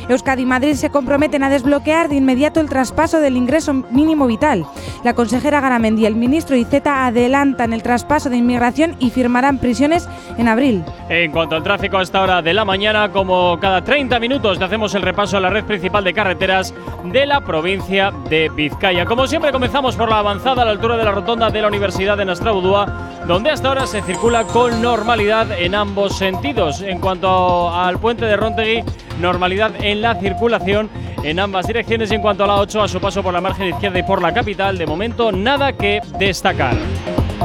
[0.10, 4.66] Euskadi y Madrid se comprometen a desbloquear de inmediato el traspaso del ingreso mínimo vital.
[5.04, 10.10] La consejera Garamendi y el ministro Iceta adelantan el traspaso de inmigración y firmarán prisiones
[10.38, 10.84] en abril.
[11.10, 14.96] En cuanto al tráfico a esta hora de la mañana, como cada 30 minutos hacemos
[14.96, 19.06] el repaso a la red principal de carreteras de la provincia de Vizcaya.
[19.06, 22.18] Como siempre comenzamos por la avanzada a la altura de la rotonda de la Universidad
[22.18, 26.82] de Nastrabudúa, donde hasta ahora se circula con normalidad en ambos sentidos.
[26.82, 28.84] En cuanto al puente de Rontegui,
[29.20, 30.90] normalidad en la circulación
[31.24, 33.68] en ambas direcciones y en cuanto a la 8 a su paso por la margen
[33.68, 36.76] izquierda y por la capital, de momento nada que destacar.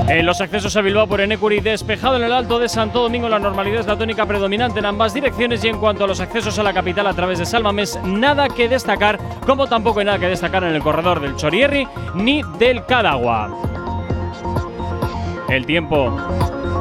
[0.08, 3.38] En los accesos a Bilbao por Enecuri, despejado en el Alto de Santo Domingo, la
[3.38, 6.62] normalidad es la tónica predominante en ambas direcciones y en cuanto a los accesos a
[6.62, 10.64] la capital a través de Salmamés, nada que destacar, como tampoco hay nada que destacar
[10.64, 13.50] en el corredor del Chorierri ni del Cadagua.
[15.48, 16.14] El tiempo.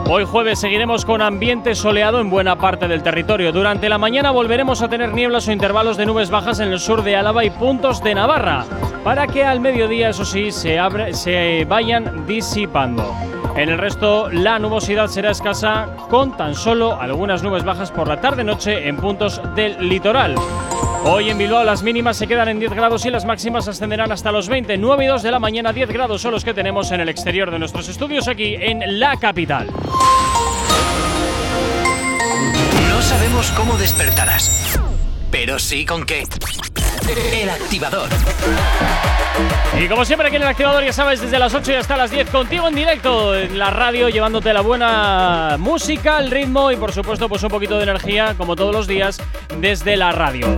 [0.05, 3.53] Hoy jueves seguiremos con ambiente soleado en buena parte del territorio.
[3.53, 7.03] Durante la mañana volveremos a tener nieblas o intervalos de nubes bajas en el sur
[7.03, 8.65] de Álava y puntos de Navarra,
[9.03, 10.77] para que al mediodía, eso sí, se,
[11.13, 13.15] se vayan disipando.
[13.55, 18.19] En el resto, la nubosidad será escasa, con tan solo algunas nubes bajas por la
[18.19, 20.35] tarde-noche en puntos del litoral.
[21.05, 24.31] Hoy en Bilbao las mínimas se quedan en 10 grados y las máximas ascenderán hasta
[24.31, 24.77] los 20.
[24.77, 27.51] 9 y 2 de la mañana, 10 grados son los que tenemos en el exterior
[27.51, 29.67] de nuestros estudios aquí en la capital.
[32.89, 34.79] No sabemos cómo despertarás,
[35.29, 36.23] pero sí con qué.
[37.07, 38.09] El activador.
[39.79, 42.11] Y como siempre aquí en el activador, ya sabes, desde las 8 y hasta las
[42.11, 46.93] 10, contigo en directo en la radio, llevándote la buena música, el ritmo y por
[46.93, 49.19] supuesto pues un poquito de energía, como todos los días,
[49.59, 50.55] desde la radio.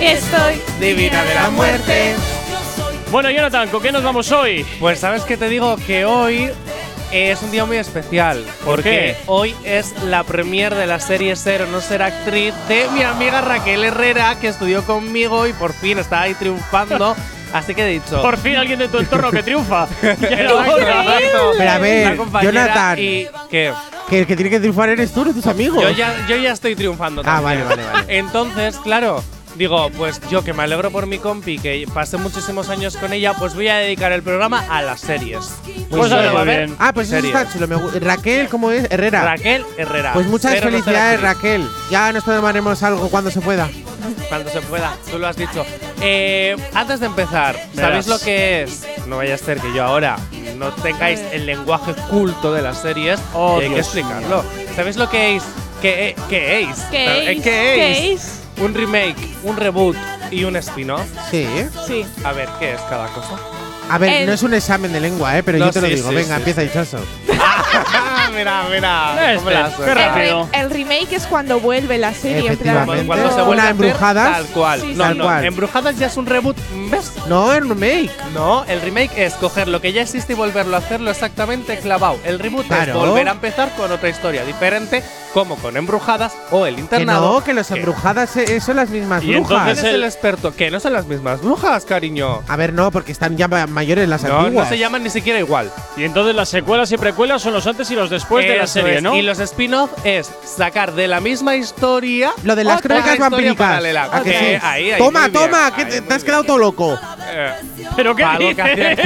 [0.00, 2.14] Estoy divina de la muerte.
[3.10, 4.64] Bueno, Jonathan, ¿con qué nos vamos hoy?
[4.78, 6.50] Pues sabes que te digo que hoy
[7.12, 8.44] es un día muy especial.
[8.64, 9.16] ¿Por porque qué?
[9.26, 13.40] hoy es la premier de la serie Ser o no ser actriz de mi amiga
[13.40, 17.16] Raquel Herrera, que estudió conmigo y por fin está ahí triunfando.
[17.52, 18.20] Así que he dicho.
[18.20, 19.86] Por fin alguien de tu entorno que triunfa.
[20.20, 22.98] Pero a ver, Jonathan.
[22.98, 23.72] Y que
[24.10, 25.80] Que el que tiene que triunfar eres tú, no tus amigos.
[25.82, 27.22] yo ya, yo ya estoy triunfando.
[27.22, 27.66] Ah, también.
[27.66, 28.18] vale, vale, vale.
[28.18, 29.22] Entonces, claro,
[29.56, 33.34] digo, pues yo que me alegro por mi compi, que pasé muchísimos años con ella,
[33.34, 35.50] pues voy a dedicar el programa a las series.
[35.66, 36.44] Muy Pues bien.
[36.44, 36.76] bien.
[36.78, 37.34] Ah, pues eso Series.
[37.34, 37.90] está chulo.
[38.00, 38.86] Raquel, ¿cómo es?
[38.90, 39.22] Herrera.
[39.24, 40.12] Raquel Herrera.
[40.14, 41.22] Pues muchas no felicidades, actriz.
[41.62, 41.68] Raquel.
[41.90, 43.68] Ya nos tomaremos algo cuando se pueda.
[44.28, 45.64] Cuando se pueda, tú lo has dicho.
[46.00, 47.74] Eh, antes de empezar, Verás.
[47.74, 48.86] ¿sabéis lo que es?
[49.06, 50.16] No vaya a ser que yo ahora
[50.56, 54.44] no tengáis el lenguaje culto de las series Oh, y hay que Dios explicarlo.
[54.74, 55.42] ¿Sabéis lo que es?
[55.82, 56.78] ¿Qué, qué es?
[56.90, 57.42] ¿Qué es?
[57.42, 58.42] ¿Qué es?
[58.56, 59.96] ¿Qué Un remake, un reboot
[60.30, 61.02] y un spin-off.
[61.30, 61.46] Sí.
[61.86, 62.04] Sí.
[62.24, 63.36] A ver, ¿qué es cada cosa?
[63.88, 65.42] A ver, El- no es un examen de lengua, ¿eh?
[65.42, 66.08] Pero No, yo te lo sí, digo.
[66.08, 66.96] sí, Venga, sí, empieza, sí.
[68.36, 69.32] Mira, mira.
[69.34, 70.30] Este, cómo qué.
[70.30, 72.50] El, el remake es cuando vuelve la serie.
[72.50, 73.06] en plan- Efectivamente.
[73.06, 74.32] Cuando se Una vuelve a hacer, Embrujadas.
[74.36, 74.80] Tal cual.
[74.80, 75.44] Sí, no, tal no, cual.
[75.44, 76.56] Embrujadas ya es un reboot.
[76.90, 77.12] ¿Ves?
[77.28, 78.10] No, un remake.
[78.34, 82.18] No, el remake es coger lo que ya existe y volverlo a hacerlo exactamente clavado.
[82.24, 82.92] El reboot Claro.
[82.92, 87.32] es volver a empezar con otra historia diferente, como con Embrujadas o El Que Internado.
[87.34, 89.48] no, que los embrujadas eh, son las mismas Y brujas.
[89.48, 90.54] ¿Quién entonces es el- el experto?
[90.54, 92.42] Que no son las mismas brujas, cariño.
[92.48, 94.64] A ver, no, porque están ya ma- mayores las No, antiguas.
[94.66, 95.70] no se llaman ni siquiera igual.
[95.96, 98.96] Y entonces las secuelas y precuelas son los antes y los después de la serie,
[98.96, 99.02] es.
[99.02, 99.14] ¿no?
[99.16, 102.32] Y los spin-off es sacar de la misma historia.
[102.44, 103.66] Lo de las otra crónicas historia vampíricas.
[103.68, 104.04] paralela.
[104.12, 104.44] ¿A que Ok, sí?
[104.62, 106.26] ahí, ahí, toma, muy bien, toma, ahí, que te, muy te has bien.
[106.26, 106.98] quedado todo loco.
[107.28, 107.52] Eh,
[107.96, 109.02] ¿Pero qué Algo que, acierta,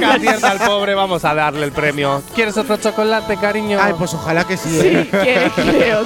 [0.00, 2.22] que acierta al pobre, vamos a darle el premio.
[2.34, 3.78] ¿Quieres otro chocolate, cariño?
[3.80, 4.80] Ay, pues ojalá que sí.
[4.80, 5.50] Sí, ¿eh?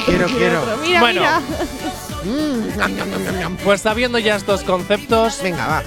[0.07, 0.63] Quiero, quiero.
[0.83, 1.21] Mira, Bueno.
[1.21, 1.41] mira.
[2.25, 3.57] Mm.
[3.65, 5.83] Pues sabiendo ya estos conceptos, Venga, va.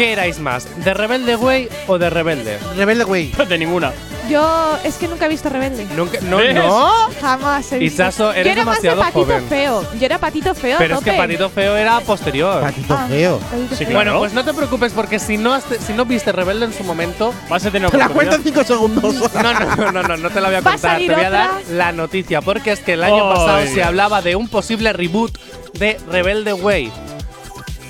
[0.00, 0.66] ¿Qué erais más?
[0.84, 2.58] ¿De Rebelde Way o de Rebelde?
[2.76, 3.34] Rebelde Way.
[3.48, 3.92] De ninguna.
[4.30, 5.86] Yo es que nunca he visto Rebelde.
[5.96, 6.54] Nunca, no, ¿Ves?
[6.54, 6.90] no.
[7.20, 8.02] Jamás he visto.
[8.02, 9.48] Isaso, eres Yo era más de demasiado patito joven.
[9.48, 9.84] feo.
[9.98, 10.78] Yo era patito feo.
[10.78, 11.18] Pero es que tope.
[11.22, 12.62] Patito Feo era posterior.
[12.62, 13.38] Patito Ah, feo.
[13.38, 13.88] patito Sí, feo.
[13.88, 13.94] claro.
[14.12, 16.84] Bueno, pues no te preocupes porque si no, has- si no viste Rebelde en su
[16.84, 19.14] momento, Vas a tener Te la cuento en cinco segundos.
[19.34, 20.92] No, no, no, no, no, no te la voy a Va a contar.
[20.92, 21.74] salir Te voy a dar otra.
[21.74, 23.86] la noticia, porque es que el año Ay, pasado se Dios.
[23.86, 25.36] hablaba de un posible reboot
[25.74, 26.92] de Rebelde Way.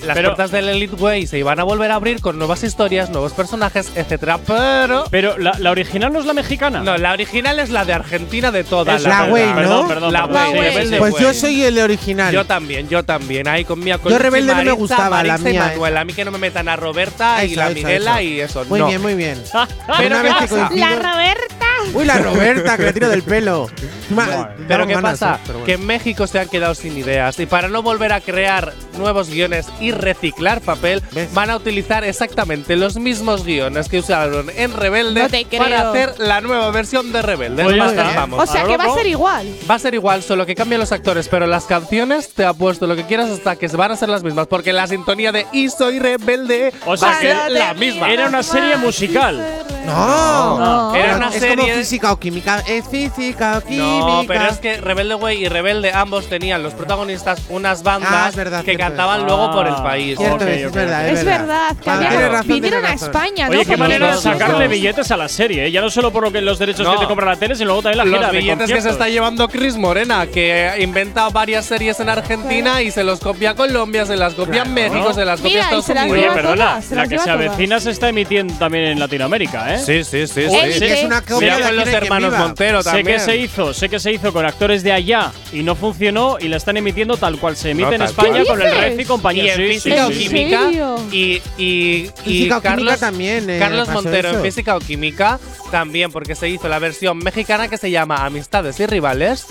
[0.05, 3.11] Las Pero- puertas del Elite Way se iban a volver a abrir con nuevas historias,
[3.11, 4.39] nuevos personajes, etcétera.
[4.47, 6.81] Pero Pero la, la original no es la mexicana.
[6.81, 8.97] no, la original es la de Argentina de todas.
[9.03, 9.33] Es la verdad.
[9.33, 9.55] Way, ¿no?
[9.57, 10.13] Perdón, perdón.
[10.13, 10.47] La perdón.
[10.83, 10.95] Sí, sí.
[10.99, 11.23] Pues Way.
[11.23, 12.33] yo soy el original.
[12.33, 13.47] Yo también, yo también.
[13.49, 15.97] Ahí con Mia Yo Rebelde no me gustaba, la Maritza y mía, Manuel.
[15.97, 18.29] A mí que no me metan a Roberta y la eso, Miguela eso.
[18.31, 18.65] y eso.
[18.67, 18.87] Muy no.
[18.89, 19.43] bien, muy bien.
[19.99, 20.71] Pero Una ¿qué pasa?
[20.75, 21.60] La Roberta.
[21.95, 23.69] Uy, la Roberta, que le tiro del pelo.
[24.11, 25.39] Ma- Pero ¿qué pasa?
[25.65, 29.31] Que en México se han quedado sin ideas y para no volver a crear nuevos
[29.31, 35.29] guiones y reciclar papel, van a utilizar exactamente los mismos guiones que usaron en Rebelde
[35.59, 37.65] para hacer la nueva versión de Rebelde.
[37.65, 38.13] Oye, ¿eh?
[38.15, 38.41] vamos.
[38.43, 39.47] O sea que va a ser igual.
[39.71, 42.97] Va a ser igual, solo que cambian los actores, pero las canciones te apuesto lo
[42.97, 45.99] que quieras hasta que van a ser las mismas, porque la sintonía de Y soy
[45.99, 48.11] rebelde O va a ser la misma.
[48.13, 49.45] Era una serie musical.
[49.91, 50.95] No, no.
[50.95, 51.57] Era una es serie.
[51.57, 52.63] como física o química.
[52.67, 53.85] Es física o química.
[53.85, 58.13] No, pero es que Rebelde Way y Rebelde ambos tenían los protagonistas unas ah, bandas
[58.13, 60.19] ah, verdad, que cantaban luego por el ah, país.
[60.19, 61.71] Cierto, okay, es, verdad, es verdad.
[61.71, 62.31] Es verdad.
[62.31, 63.49] Razón, vinieron a España.
[63.51, 65.67] Oye, qué manera de sacarle billetes a la serie.
[65.67, 65.71] ¿eh?
[65.71, 66.95] Ya no solo por lo que los derechos no.
[66.95, 68.33] que te compra la tele, sino luego también la gira.
[68.33, 72.81] Los billetes que se está llevando Chris Morena, que inventa varias series en Argentina claro.
[72.81, 74.71] y se los copia a Colombia, se las copia a claro.
[74.71, 76.11] México, se las copia Mira, a Estados Unidos.
[76.11, 79.80] Oye, perdona, la que se avecina se está emitiendo también en Latinoamérica, ¿eh?
[79.89, 80.05] ¿eh?
[80.05, 80.45] Sí, sí, sí.
[80.47, 80.85] Oye, sí.
[80.85, 83.07] es una copia de con los hermanos Montero también.
[83.07, 86.37] Sé que se hizo, sé que se hizo con actores de allá y no funcionó
[86.41, 89.05] y la están emitiendo tal cual se emite no, en España con el ref y
[89.05, 89.45] compañía.
[89.45, 90.71] Y en sí, física o química.
[91.13, 93.51] Y, y, y Carlos, química también.
[93.51, 94.39] Eh, Carlos Montero eso.
[94.39, 95.39] en física o química
[95.71, 99.47] también, porque se hizo la versión mexicana que se llama Amistades y Rivales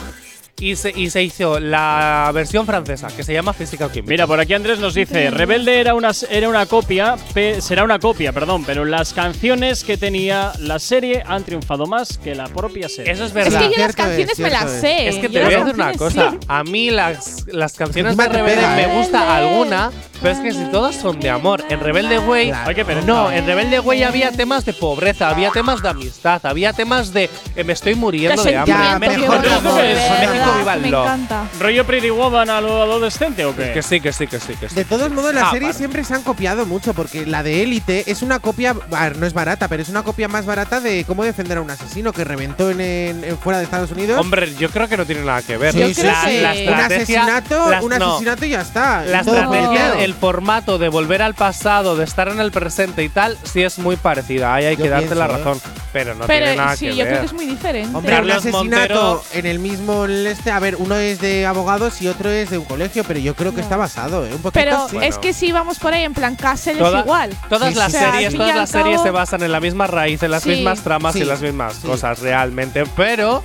[0.60, 4.10] y se, hizo la versión francesa, que se llama Física Química.
[4.10, 7.16] Mira, por aquí Andrés nos dice, Rebelde era una, era una copia,
[7.60, 12.36] será una copia, perdón, pero las canciones que tenía la serie han triunfado más que
[12.36, 13.12] la propia serie.
[13.12, 13.62] Eso es verdad.
[13.62, 15.07] Es que yo las canciones me las sé.
[15.07, 16.38] Es que te voy a decir una cosa.
[16.47, 19.91] A mí las, las canciones de Rebelde me gusta alguna,
[20.22, 21.64] pero es que si todas son de amor.
[21.70, 22.49] En Rebelde Way...
[22.49, 23.01] Claro.
[23.05, 27.30] No, en Rebelde Way había temas de pobreza, había temas de amistad, había temas de...
[27.55, 28.74] Eh, me estoy muriendo de hambre.
[28.74, 31.47] Ya, mejor, mejor, mejor, mejor Ah, me encanta.
[31.60, 33.72] ¿Rollo Pretty Woman a lo adolescente o qué?
[33.74, 34.54] Que sí, que sí, que sí.
[34.54, 37.43] Que sí de todos modos, las ah, series siempre se han copiado mucho porque la
[37.43, 41.04] de Élite es una copia, no es barata, pero es una copia más barata de
[41.06, 44.20] cómo defender a un asesino que reventó en, fuera de Estados Unidos.
[44.20, 45.74] Hombre, yo creo que no tiene nada que ver.
[45.74, 49.04] Sí, un asesinato, un asesinato y ya está.
[49.04, 53.38] La estrategia, el formato de volver al pasado, de estar en el presente y tal,
[53.43, 54.54] sí es muy parecida.
[54.54, 55.28] Ahí hay que darte la ¿eh?
[55.30, 55.60] razón.
[55.91, 56.93] Pero no tiene nada que ver.
[56.93, 57.97] Sí, yo creo que es muy diferente.
[57.97, 60.08] Hombre, un asesinato en el mismo
[60.40, 63.36] este, a ver, uno es de abogados y otro es de un colegio, pero yo
[63.36, 64.34] creo que está basado, ¿eh?
[64.34, 67.36] Un poquito Pero es que si vamos por ahí en plan Cáceres Toda, igual.
[67.50, 70.80] Todas las series, todas las series se basan en la misma raíz, en las mismas
[70.80, 73.44] tramas y las mismas cosas realmente, pero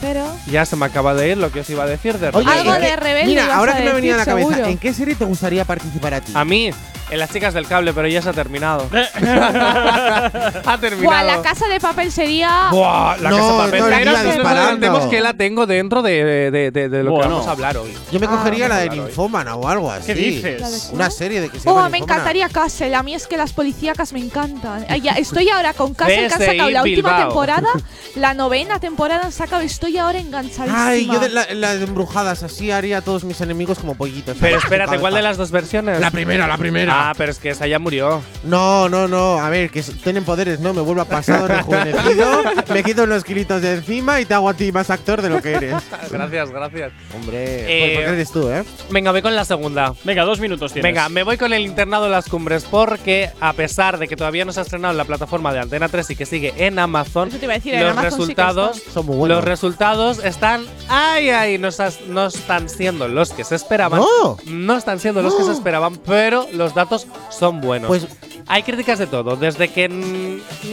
[0.00, 2.50] pero ya se me acaba de ir lo que os iba a decir de Oye,
[2.50, 3.26] Algo de rebelde.
[3.26, 6.20] Mira, ahora que me venía a la cabeza, ¿en qué serie te gustaría participar a
[6.20, 6.32] ti?
[6.34, 6.72] A mí,
[7.10, 8.88] en las chicas del cable, pero ya se ha terminado.
[8.92, 11.02] ha terminado.
[11.02, 12.68] Buah, la casa de papel sería.
[12.70, 13.80] Buah, la no, casa de papel.
[13.80, 14.12] No,
[14.90, 16.70] la que que la tengo dentro de,
[17.04, 17.94] lo que vamos a hablar hoy.
[18.12, 18.30] Yo me ah.
[18.30, 20.06] cogería la de Ninfómana o algo así.
[20.06, 20.90] ¿Qué dices?
[20.92, 22.94] Una serie de que se oh, llama me encantaría Castle.
[22.94, 24.86] A mí es que las policíacas me encantan.
[25.16, 27.68] Estoy ahora con Castle que han sacado la última temporada,
[28.14, 29.62] la novena temporada han sacado.
[29.62, 30.86] Estoy ahora enganchadísima.
[30.88, 34.36] Ay, yo de las embrujadas así haría a todos mis enemigos como pollitos.
[34.40, 36.00] Pero espérate, ¿cuál de las dos versiones?
[36.00, 36.97] La primera, la primera.
[36.98, 38.22] Ah, ah, pero es que esa ya murió.
[38.44, 39.38] No, no, no.
[39.38, 40.74] A ver, que tienen poderes, ¿no?
[40.74, 42.42] Me vuelvo a pasado rejuvenecido,
[42.72, 45.40] me quito unos kilitos de encima y te hago a ti más actor de lo
[45.40, 45.74] que eres.
[46.10, 46.92] gracias, gracias.
[47.14, 48.64] Hombre, pues, eh, ¿por qué eres tú, eh?
[48.90, 49.94] Venga, voy con la segunda.
[50.04, 50.88] Venga, dos minutos tienes.
[50.88, 54.44] Venga, me voy con el internado de las cumbres porque, a pesar de que todavía
[54.44, 57.30] no se ha estrenado en la plataforma de Antena 3 y que sigue en Amazon,
[57.30, 59.38] los resultados son muy buenos.
[59.38, 60.64] Los resultados están.
[60.88, 61.58] ¡Ay, ay!
[61.58, 61.68] No,
[62.08, 64.00] no están siendo los que se esperaban.
[64.00, 65.54] No, no están siendo los que se ¡Oh!
[65.54, 66.87] esperaban, pero los datos
[67.30, 67.88] son buenos.
[67.88, 68.06] Pues
[68.46, 69.88] hay críticas de todo, desde que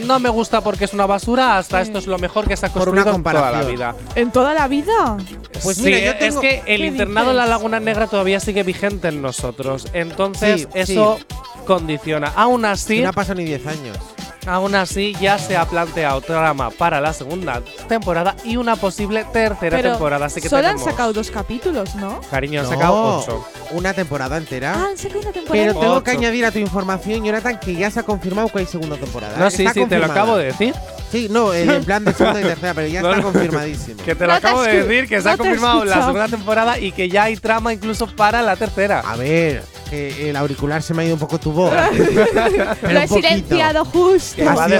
[0.06, 2.68] no me gusta porque es una basura hasta esto es lo mejor que se ha
[2.70, 3.94] construido en toda la vida.
[4.14, 5.18] ¿En toda la vida?
[5.62, 9.20] Pues sí, mira, es que el internado en La Laguna Negra todavía sigue vigente en
[9.20, 9.88] nosotros.
[9.92, 11.18] Entonces, eso
[11.66, 12.32] condiciona.
[12.34, 13.00] Aún así.
[13.00, 13.98] No pasan ni 10 años.
[14.46, 19.82] Aún así, ya se ha planteado trama para la segunda temporada y una posible tercera
[19.82, 20.26] temporada.
[20.26, 22.20] Así que solo han sacado dos capítulos, ¿no?
[22.30, 23.44] Cariño, han sacado ocho.
[23.72, 24.74] Una temporada entera.
[24.74, 27.90] Ah, han sacado una temporada Pero tengo que añadir a tu información, Jonathan, que ya
[27.90, 29.36] se ha confirmado que hay segunda temporada.
[29.36, 29.50] No, ¿eh?
[29.50, 30.74] sí, sí, te lo acabo de decir.
[31.10, 34.02] Sí, no, en plan de segunda y tercera, pero ya está confirmadísimo.
[34.04, 37.08] Que te lo acabo de decir, que se ha confirmado la segunda temporada y que
[37.08, 39.00] ya hay trama incluso para la tercera.
[39.00, 41.72] A ver, que el auricular se me ha ido un poco tu voz.
[42.82, 44.36] Lo he silenciado justo.
[44.36, 44.78] Que va de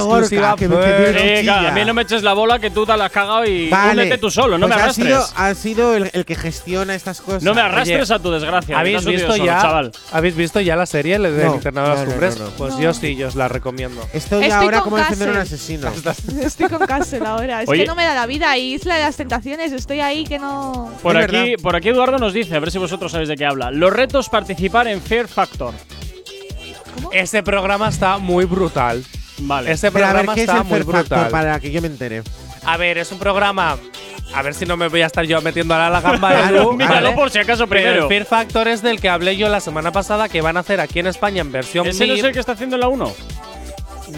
[0.57, 3.45] que me- a mí no me eches la bola que tú te la has cagado
[3.45, 4.03] y Vale.
[4.03, 5.07] únete tú solo, no Pues me has arrastres.
[5.09, 7.43] sido, has sido el, el que gestiona estas cosas.
[7.43, 8.79] No me arrastres a tu desgracia.
[8.79, 9.93] ¿Habéis visto, solo, ya, chaval.
[10.13, 12.39] ¿Habéis visto ya la serie el del No, internado de las cumbres?
[12.39, 12.51] no, no.
[12.53, 14.01] Pues yo sí, yo os la recomiendo.
[14.13, 15.91] Estoy, Estoy ahora como defender a un asesino.
[16.43, 17.63] Estoy con Castle ahora.
[17.63, 17.83] Es Oye.
[17.83, 18.57] que no me da la vida.
[18.57, 20.91] y Isla de las Tentaciones, estoy ahí que no.
[21.03, 23.71] Por aquí, por aquí Eduardo nos dice, a ver si vosotros sabéis de qué habla.
[23.71, 25.73] Los retos participar en Fear Factor.
[27.13, 29.05] Este programa está muy brutal.
[29.39, 29.71] Vale.
[29.71, 31.31] Este Pero a ver, programa es está el muy Fear Factor brutal.
[31.31, 32.23] para que yo me entere?
[32.65, 33.79] A ver, es un programa.
[34.35, 36.73] A ver si no me voy a estar yo metiendo a la gamba Claro, Edu.
[36.73, 38.09] Míralo por si acaso primero.
[38.09, 40.99] Fear Factor es del que hablé yo la semana pasada que van a hacer aquí
[40.99, 43.15] en España en versión ¿Ese no es el que está haciendo la 1?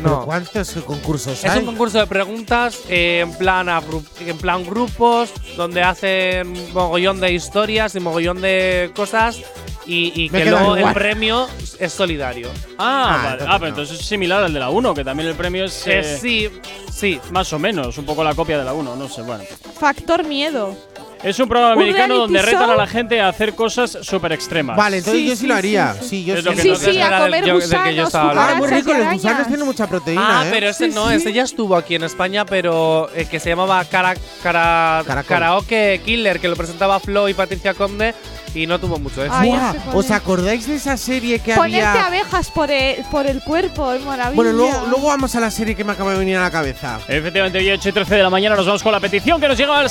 [0.02, 0.24] No.
[0.24, 1.50] ¿Cuántos concursos hay?
[1.50, 3.82] Es un concurso de preguntas eh, en, plan a
[4.20, 9.42] en plan grupos, donde hacen mogollón de historias y mogollón de cosas
[9.88, 12.50] y, que luego el premio es solidario.
[12.78, 13.30] Ah, Ah, vale.
[13.32, 13.66] entonces Ah, pero no.
[13.68, 15.86] entonces es similar al de la 1, que también el premio es.
[15.86, 16.50] Eh, eh, sí,
[16.92, 17.20] sí.
[17.30, 19.44] Más o menos, un poco la copia de la 1, no sé, bueno.
[19.78, 20.76] Factor miedo.
[21.22, 24.76] Es un programa ¿Un americano donde retan a la gente a hacer cosas súper extremas.
[24.76, 25.94] Vale, entonces Sí, yo sí, sí, lo haría.
[26.00, 26.08] sí.
[26.08, 26.44] Sí, yo Es sí.
[26.46, 28.52] lo que Sí, a comer yo- del que yo gusanos, estaba hablando.
[28.52, 30.50] Ah, muy rico, los gusanos tienen mucha proteína, Ah, ¿eh?
[30.52, 31.14] pero ese Sí, no, sí.
[31.16, 35.02] ese ya estuvo aquí en España, pero eh, que se llamaba cara, cara.
[35.26, 38.14] Karaoke Killer, que lo presentaba Flo y Patricia Conde
[38.54, 39.36] y no tuvo mucho éxito.
[39.40, 42.06] Ay, sé cuál ¿Os acordáis de esa serie que Ponerte había?
[42.06, 44.34] abejas por el, por el cuerpo, es maravilla.
[44.36, 46.98] Bueno, luego, luego vamos a la serie que me acaba de venir a la cabeza.
[47.08, 49.58] Efectivamente, hoy 8 y 13 de la mañana nos vamos con la petición que nos
[49.58, 49.90] llega al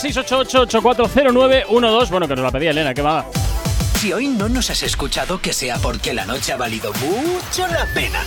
[1.24, 2.10] 688-840912.
[2.10, 3.26] Bueno, que nos la pedía Elena, que va.
[4.00, 7.88] Si hoy no nos has escuchado, que sea porque la noche ha valido mucho la
[7.94, 8.24] pena.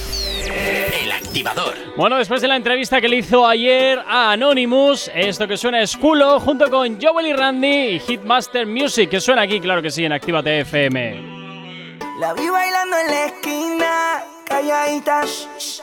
[1.01, 1.74] El activador.
[1.97, 5.97] Bueno, después de la entrevista que le hizo ayer a Anonymous, esto que suena es
[5.97, 10.05] culo, junto con Joel y Randy y Hitmaster Music, que suena aquí, claro que sí,
[10.05, 11.99] en Actívate FM.
[12.18, 15.22] La vi bailando en la esquina, calladita,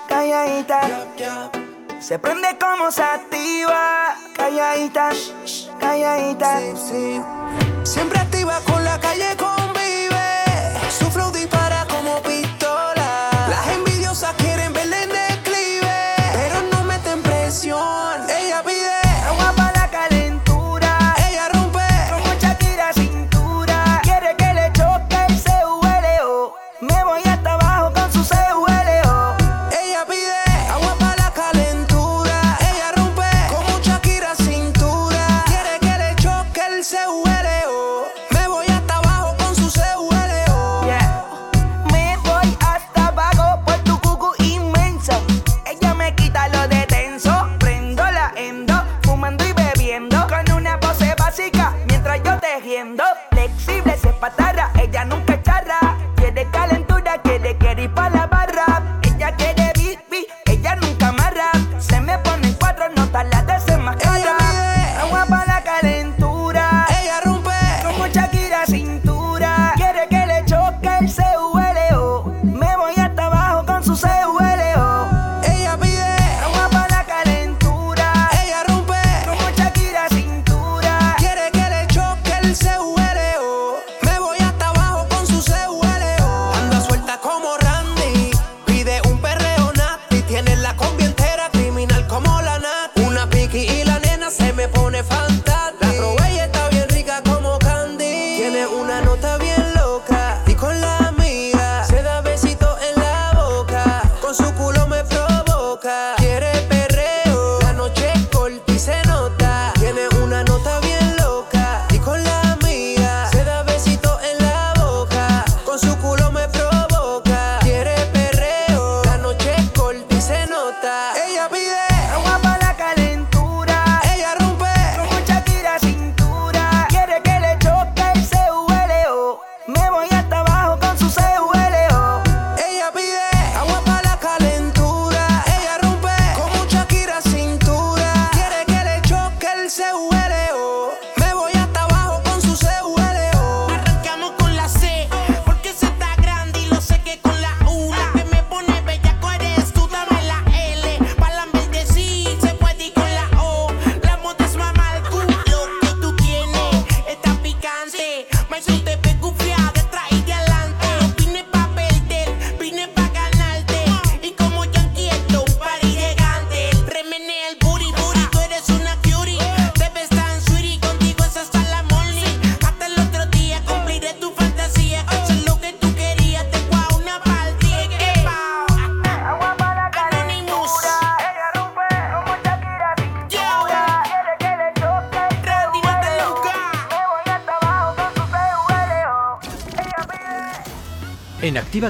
[0.10, 1.66] calladita.
[2.00, 6.60] Se prende como sativa, calladita, shh, shh, calladita.
[7.84, 10.07] Siempre activa con la calle convive.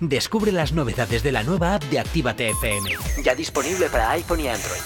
[0.00, 2.90] Descubre las novedades de la nueva app de Actívate FM.
[3.24, 4.80] Ya disponible para iPhone y Android.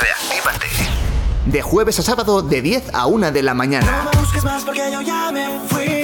[0.00, 0.66] Reactívate.
[1.46, 4.04] De jueves a sábado de 10 a 1 de la mañana.
[4.04, 6.01] No me busques más porque yo ya me fui.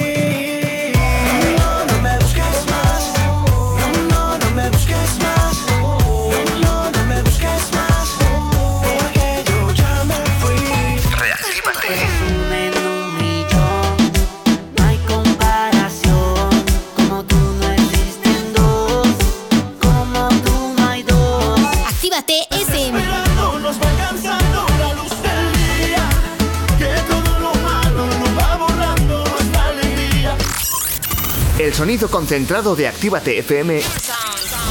[32.07, 33.81] Concentrado de Actívate FM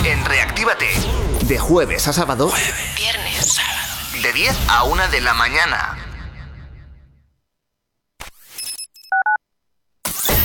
[0.04, 0.86] en Reactívate.
[1.42, 2.50] De jueves a sábado.
[2.96, 4.22] Viernes, sábado.
[4.22, 5.98] De 10 a 1 de la mañana.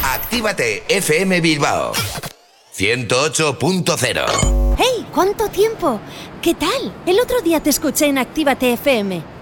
[0.03, 1.93] Actívate FM Bilbao
[2.75, 5.07] 108.0 ¡Hey!
[5.13, 5.99] ¿Cuánto tiempo?
[6.41, 6.93] ¿Qué tal?
[7.05, 9.23] El otro día te escuché en Actívate FM.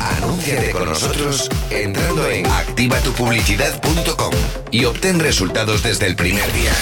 [0.00, 4.32] Anúnciate con nosotros entrando en activatupublicidad.com
[4.70, 6.72] y obtén resultados desde el primer día.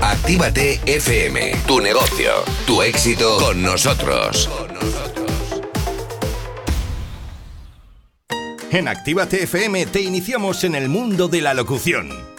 [0.00, 2.30] Actívate FM, tu negocio,
[2.66, 4.50] tu éxito con nosotros.
[8.70, 12.33] En Actívate FM te iniciamos en el mundo de la locución.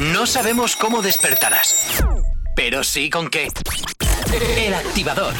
[0.00, 2.02] No sabemos cómo despertarás,
[2.56, 3.48] pero sí con qué.
[4.56, 5.34] El activador.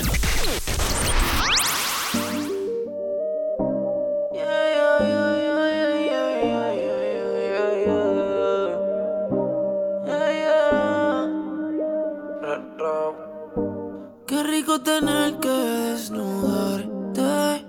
[14.27, 17.65] Qué rico tener que desnudarte.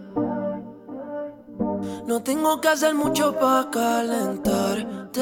[2.05, 5.21] No tengo que hacer mucho para calentarte.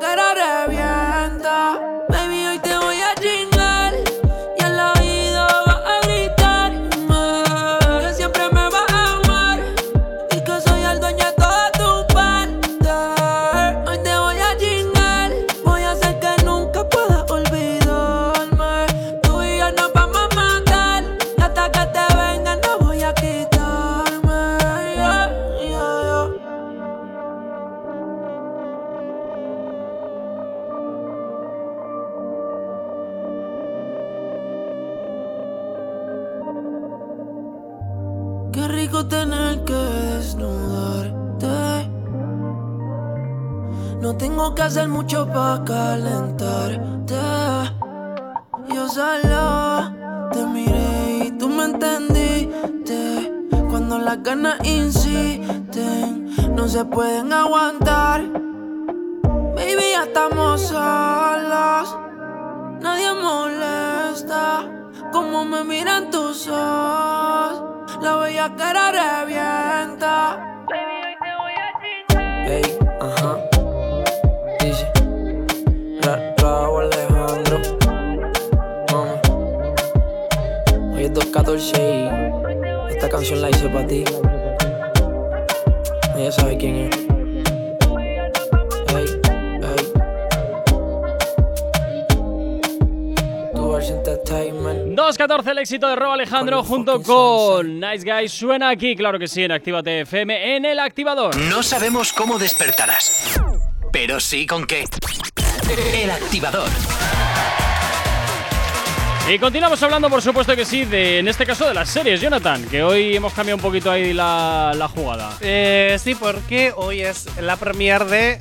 [0.00, 0.31] La
[95.62, 98.32] éxito de Rob Alejandro junto con Nice Guys.
[98.32, 101.36] Suena aquí, claro que sí, en Actívate FM, en el activador.
[101.36, 103.40] No sabemos cómo despertarás,
[103.92, 104.84] pero sí con qué.
[105.94, 106.68] El activador.
[109.30, 112.64] Y continuamos hablando, por supuesto que sí, de, en este caso de las series, Jonathan,
[112.68, 115.38] que hoy hemos cambiado un poquito ahí la, la jugada.
[115.40, 118.40] Eh, sí, porque hoy es la premier de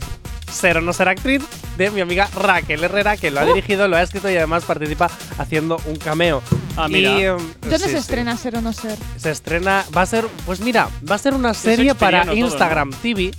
[0.51, 1.41] Ser o no ser actriz
[1.77, 3.47] de mi amiga Raquel Herrera, que lo ha Uh.
[3.53, 6.41] dirigido, lo ha escrito y además participa haciendo un cameo.
[6.77, 7.11] Ah, mira.
[7.19, 7.95] Y, em, ¿Dónde sí, se sí.
[7.97, 8.97] estrena ser o no ser?
[9.17, 12.91] Se estrena, va a ser, pues mira, va a ser una serie para todo, Instagram
[13.01, 13.31] TV.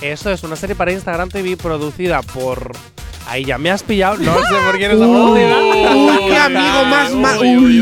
[0.00, 2.72] Eso es una serie para Instagram TV producida por.
[3.26, 5.56] Ahí ya me has pillado, no sé por quién es la producida.
[5.94, 7.78] Uy, qué amigo más ma- uy.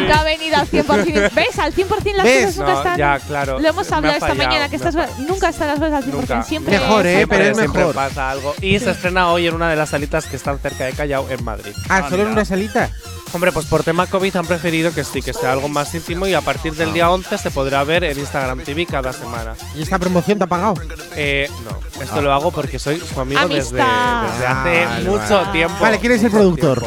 [0.00, 1.30] Nunca ha venido al 100%.
[1.34, 1.58] ¿Ves?
[1.60, 2.44] Al 100% las ¿Ves?
[2.46, 2.96] cosas nunca No, están.
[2.98, 3.60] ya, claro.
[3.60, 6.12] Lo hemos hablado esta fallado, mañana, que estas nunca están las cosas al 100%.
[6.12, 6.42] Nunca.
[6.42, 6.78] Siempre.
[6.78, 7.16] Mejor, ¿eh?
[7.18, 7.94] Siempre- Pero es siempre mejor.
[7.94, 8.54] pasa algo.
[8.60, 11.44] Y se estrena hoy en una de las salitas que están cerca de Callao, en
[11.44, 11.72] Madrid.
[11.88, 12.90] Ah, solo en una salita.
[13.32, 16.34] Hombre, pues por tema COVID han preferido que sí, que sea algo más íntimo y
[16.34, 19.54] a partir del día 11 se podrá ver en Instagram TV cada semana.
[19.76, 20.74] ¿Y esta promoción te ha pagado?
[21.14, 22.22] Eh, no, esto Ah.
[22.22, 25.52] lo hago porque soy su amigo desde, hace Vale, mucho vale.
[25.52, 25.76] tiempo.
[25.80, 26.84] Vale, ¿quién es el productor?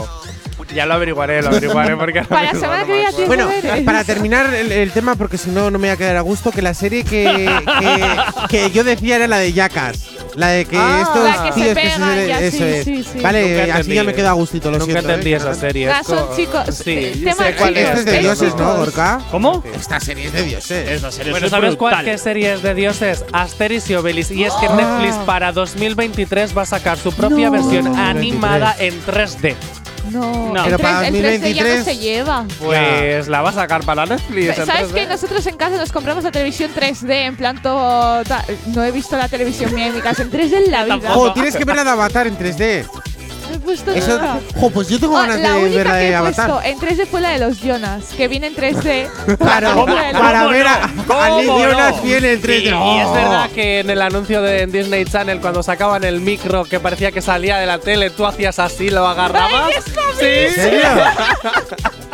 [0.76, 3.49] Ya lo averiguaré, lo averiguaré porque Para la mismo semana no que Bueno,
[3.86, 6.52] para terminar el, el tema, porque si no, no me voy a quedar a gusto,
[6.52, 7.24] que la serie que,
[7.80, 10.10] que, que yo decía era la de Jackass.
[10.35, 12.64] La de que Ah, estos la que se tíos que pegan, se ya, eso sí,
[12.64, 12.84] es.
[12.85, 13.19] sí, sí.
[13.19, 13.95] Vale, Nunca así entendí.
[13.95, 15.10] ya me quedo a gustito, lo Nunca siento.
[15.11, 15.38] entendí ¿eh?
[15.38, 15.89] esa serie.
[15.89, 16.76] Ah, es son co- chicos.
[16.84, 17.97] Sí, eh, yo tema sé cuál chicos, es.
[17.97, 18.76] Este es de dioses, ¿no.
[18.77, 19.22] Gorka?
[19.31, 19.64] ¿Cómo?
[19.76, 21.01] Esta serie es de dioses.
[21.14, 23.26] Serie Bueno, es ¿sabes cuál qué serie es de dioses?
[23.31, 24.31] Asterix y Obelix.
[24.31, 24.76] Y es que Ah.
[24.76, 27.51] Netflix para 2023 va a sacar su propia No.
[27.51, 28.10] versión 2023.
[28.10, 29.55] animada en 3D.
[30.12, 30.58] No, No.
[30.60, 32.46] el Pero 3, para el 3D ya no 2023 se lleva.
[32.60, 34.58] Pues la va a sacar para Netflix.
[34.60, 34.94] en ¿Sabes 3D.
[34.94, 38.24] que nosotros en casa nos compramos la televisión 3D en plan todo
[38.68, 41.34] No he visto la televisión mía en mi casa en 3D en la vida.
[41.34, 42.86] Tienes que ver la de Avatar en 3D.
[43.64, 44.40] Puesto Eso, nada.
[44.60, 46.41] jo, pues yo tengo Oh, ganas la de ver única la que de he puesto
[46.44, 46.65] Avatar.
[46.68, 49.07] en 3D fue la de los Jonas, que viene en 3D.
[49.38, 49.95] Claro, ¿Cómo no?
[49.95, 51.14] para ¿Cómo ver a, no?
[51.22, 52.02] a Lee ¿Cómo Jonas no?
[52.03, 52.61] bien en 3D.
[52.64, 53.14] Y, y es Oh.
[53.14, 57.22] verdad que en el anuncio de Disney Channel, cuando sacaban el micro que parecía que
[57.22, 59.69] salía de la tele, tú hacías así, lo agarrabas.
[59.69, 59.73] Ay,
[60.19, 60.88] qué sí, ¿En serio?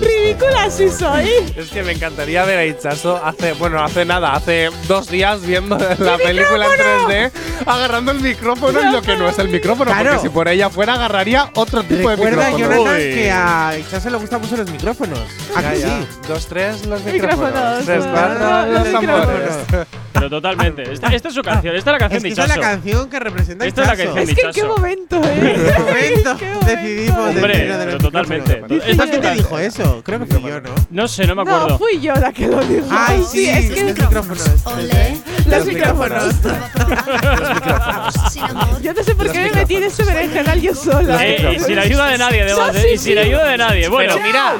[0.00, 1.28] Ridícula sí soy.
[1.56, 5.76] Es que me encantaría ver a Ichazo hace, bueno, hace nada, hace dos días viendo
[5.98, 6.72] la película en
[7.08, 7.30] 3D,
[7.66, 10.10] agarrando el micrófono y lo que no es el micrófono, Claro.
[10.10, 12.76] porque si por ella fuera agarraría otro tipo Recuerda, de micrófono.
[12.84, 13.14] Jonathan, Uy.
[13.14, 15.20] que a Ixase le gustan mucho los micrófonos.
[15.56, 15.86] ¿A Ya, que ya.
[15.86, 16.06] sí?
[16.28, 17.84] Dos, tres, los Micrófonos, micrófonos.
[17.84, 19.86] Tres, los cuatro, los micrófonos.
[20.12, 20.82] Pero totalmente.
[20.92, 22.60] Esta, esta es su canción, esta es la canción Es de que esa es la
[22.60, 25.64] canción que representa Esta es la canción Es que en qué momento, En eh.
[25.66, 26.66] qué momento ¿Qué momento?
[26.66, 28.62] decidimos Hombre, de pero totalmente.
[28.86, 30.02] Esta es ¿Quién te dijo eso?
[30.04, 30.74] Creo que fui yo, ¿no?
[30.90, 31.78] No sé, no me No, acuerdo.
[31.78, 32.86] fui yo la que lo dijo.
[32.90, 34.64] Ay, sí, es que los micrófonos.
[35.46, 36.34] los micrófonos.
[38.82, 41.26] Yo no sé por qué me metí en ese berenjenal yo sola.
[41.26, 43.88] Y sin ayuda de nadie, además, No, y sin ayuda de nadie.
[43.88, 44.54] Bueno, mira,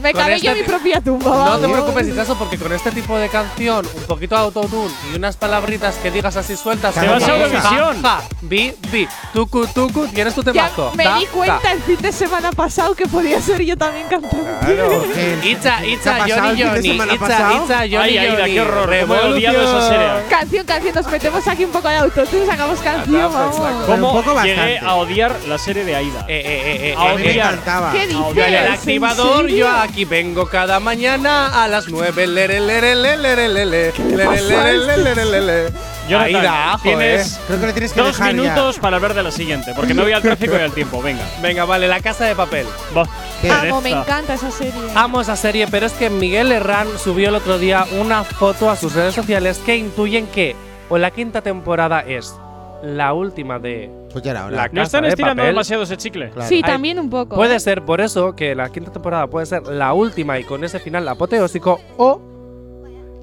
[0.00, 1.24] Me cavé este yo mi propia tumba.
[1.30, 1.60] no vamos.
[1.60, 5.36] te preocupes, Ichazo, porque con este tipo de canción, un poquito de autotune y unas
[5.36, 6.94] palabritas que digas así sueltas.
[6.94, 8.02] Te vas a Eurovisión.
[8.02, 10.92] Ja, bi, bi, tucu, tucu, tienes tu Ya temazo.
[10.94, 11.30] me Ta, di ta.
[11.32, 14.38] cuenta el fin de semana pasado que podía ser yo también cantando.
[14.60, 15.04] Claro.
[15.14, 16.88] ¿Qué- Itza, Itza, Johnny, Johnny.
[17.14, 17.52] Itza?
[17.54, 20.22] Itza, Johnny, Ay, Aida, qué horror, esa.
[20.28, 23.56] Canción, canción, nos metemos aquí un poco de autotune, sacamos canción, vamos.
[23.86, 26.24] ¿cómo llegué a odiar la serie de Aida?
[26.28, 27.36] Eh, eh, eh, eh, A eh, A eh, odiar.
[27.54, 27.92] encantaba.
[27.92, 28.36] ¿Qué dices?
[28.36, 32.26] el ¿En activador, yo aquí vengo cada mañana a las 9.
[32.26, 35.72] Lere, lere, lere, lere, lere, lere, pasa a lere, este lere, lere, lere.
[36.08, 37.40] Jonathan, Ahí da ajo, tienes eh.
[37.46, 40.02] Creo que le tienes que dos dejar minutos para hablar de la siguiente, porque me
[40.02, 41.00] voy al tráfico y al tiempo.
[41.00, 41.22] Venga.
[41.40, 42.66] Venga, vale, la casa de papel.
[42.96, 43.06] Va.
[43.40, 43.50] ¿Qué?
[43.50, 44.80] Amo, me encanta esa serie.
[44.94, 48.76] Amo esa serie, pero es que Miguel Herrán subió el otro día una foto a
[48.76, 50.56] sus redes sociales que intuyen que
[50.88, 52.34] o la quinta temporada es
[52.82, 53.99] la última de.
[54.12, 54.56] Pues ya era hora.
[54.56, 55.54] la ¿No casa están de estirando papel.
[55.54, 56.30] demasiado ese chicle?
[56.30, 56.48] Claro.
[56.48, 57.36] Sí, Ay, también un poco.
[57.36, 57.60] Puede ¿eh?
[57.60, 61.06] ser por eso que la quinta temporada puede ser la última y con ese final
[61.08, 62.20] apoteósico o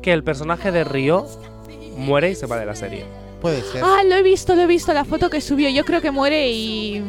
[0.02, 1.26] que el personaje de Río
[1.98, 3.06] muere y se va de la serie.
[3.42, 3.84] Puede ser.
[3.84, 5.70] Ah, lo he visto, lo he visto, la foto que subió.
[5.70, 7.04] Yo creo que muere y.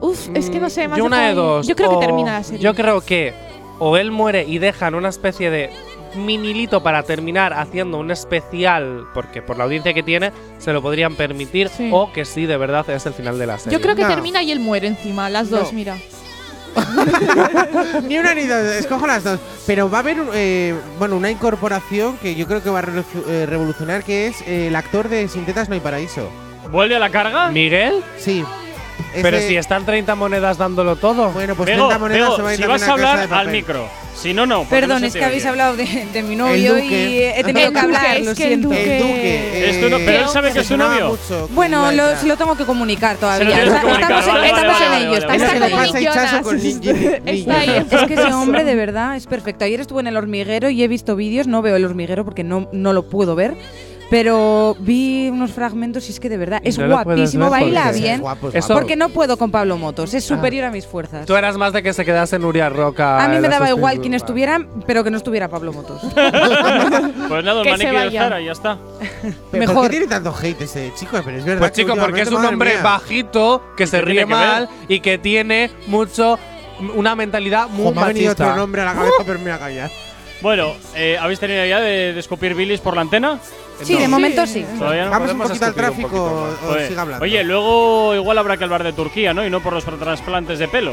[0.00, 1.66] Uf, es que no sé, más Yo una de dos.
[1.66, 2.60] Yo creo o- que termina la serie.
[2.62, 3.32] Yo creo que
[3.78, 5.70] o él muere y dejan una especie de
[6.14, 11.14] minilito para terminar haciendo un especial, porque por la audiencia que tiene se lo podrían
[11.14, 13.78] permitir, o que sí, de verdad es el final de la serie.
[13.78, 15.96] Yo creo que termina y él muere encima, las dos, mira.
[18.06, 19.40] Ni una ni dos, escojo las dos.
[19.66, 22.84] Pero va a haber eh, bueno, una incorporación que yo creo que va a
[23.28, 26.28] eh, revolucionar, que es eh, el actor de Sin tetas no hay paraíso.
[26.70, 27.50] ¿Vuelve a la carga?
[27.50, 28.02] ¿Miguel?
[28.18, 28.44] Sí.
[29.14, 31.30] Pero Ese- si están 30 monedas dándolo todo.
[31.30, 33.48] Bueno, pues Bego, 30 monedas Bego, se va a ir si vas a hablar al
[33.48, 33.88] micro.
[34.20, 34.64] Si no, no.
[34.64, 35.48] Perdón, no es que habéis oye.
[35.50, 38.68] hablado de, de mi novio y he tenido que hablar, lo es que el siento.
[38.68, 39.70] duque- El duque.
[39.70, 41.08] Es tu no- eh, pero él sabe que es sonaba novio.
[41.10, 43.54] mucho, Bueno, lo, se lo tengo que comunicar Se todavía.
[43.54, 45.10] que Está- comunicar, estamos vale, estamos vale, en vale, ello.
[45.12, 46.56] vale, con
[47.28, 47.86] Está ahí.
[47.90, 49.64] Es que ese hombre de verdad es perfecto.
[49.64, 52.68] Ayer estuve en el hormiguero y he visto vídeos, no veo el hormiguero porque no,
[52.72, 53.54] no lo puedo ver,
[54.10, 57.98] pero vi unos fragmentos y es que de verdad es No guapísimo, ver baila porque-
[58.00, 58.14] bien.
[58.14, 58.68] Es guapo, guapo.
[58.74, 61.26] Porque no puedo con Pablo Motos, es superior a mis fuerzas.
[61.26, 63.22] Tú eras más de que se quedase Nuria Roca.
[63.22, 66.00] A mí en me daba igual quien estuviera, pero que no estuviera Pablo Motos.
[67.28, 68.18] Pues nada, se maniquí de.
[68.18, 68.78] Zara, ya está.
[69.22, 69.82] Pero ¿Por mejor.
[69.84, 71.18] qué tiene tanto hate ese chico?
[71.24, 71.58] Pero es verdad.
[71.60, 72.82] Pues que chico, porque es un hombre mía.
[72.82, 74.34] bajito, que se ¿Qué ríe que ver?
[74.34, 76.38] mal y que tiene mucho
[76.96, 78.60] una mentalidad muy Jo, me ha venido otro machista.
[78.60, 79.90] nombre a la cabeza, pero me voy a callar.
[80.40, 83.38] Bueno, eh, ¿habéis tenido ya de, de escupir bilis por la antena?
[83.82, 84.64] Sí, de momento sí.
[84.78, 85.10] Todavía no.
[85.10, 87.24] Vamos un poquito al tráfico poquito o siga hablando.
[87.24, 89.44] Oye, luego igual habrá que hablar de Turquía, ¿no?
[89.46, 90.92] Y no por los trasplantes de pelo.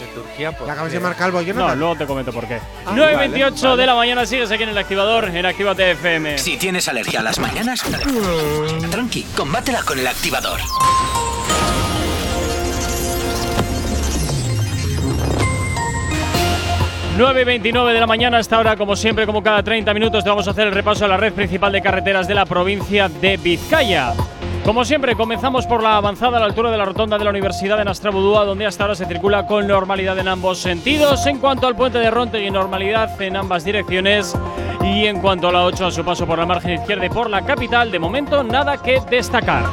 [0.00, 0.98] De Turquía, ¿por La acabas qué?
[0.98, 2.58] de marcar calvo, yo No, luego te comento por qué.
[2.86, 6.38] 9.28 de la mañana sigues aquí en el activador en Actívate FM.
[6.38, 7.82] Si tienes alergia a las mañanas,
[8.90, 10.60] tranqui, combátela con el activador.
[17.18, 20.28] Nueve y 29 de la mañana hasta ahora, como siempre, como cada 30 minutos, te
[20.28, 23.38] vamos a hacer el repaso a la red principal de carreteras de la provincia de
[23.38, 24.12] Vizcaya.
[24.66, 27.78] Como siempre, comenzamos por la avanzada a la altura de la rotonda de la Universidad
[27.78, 31.26] de Nastrabudúa, donde hasta ahora se circula con normalidad en ambos sentidos.
[31.26, 34.36] En cuanto al puente de Rontegui, normalidad en ambas direcciones.
[34.84, 37.30] Y en cuanto a la 8, a su paso por la margen izquierda y por
[37.30, 39.64] la capital, de momento nada que destacar.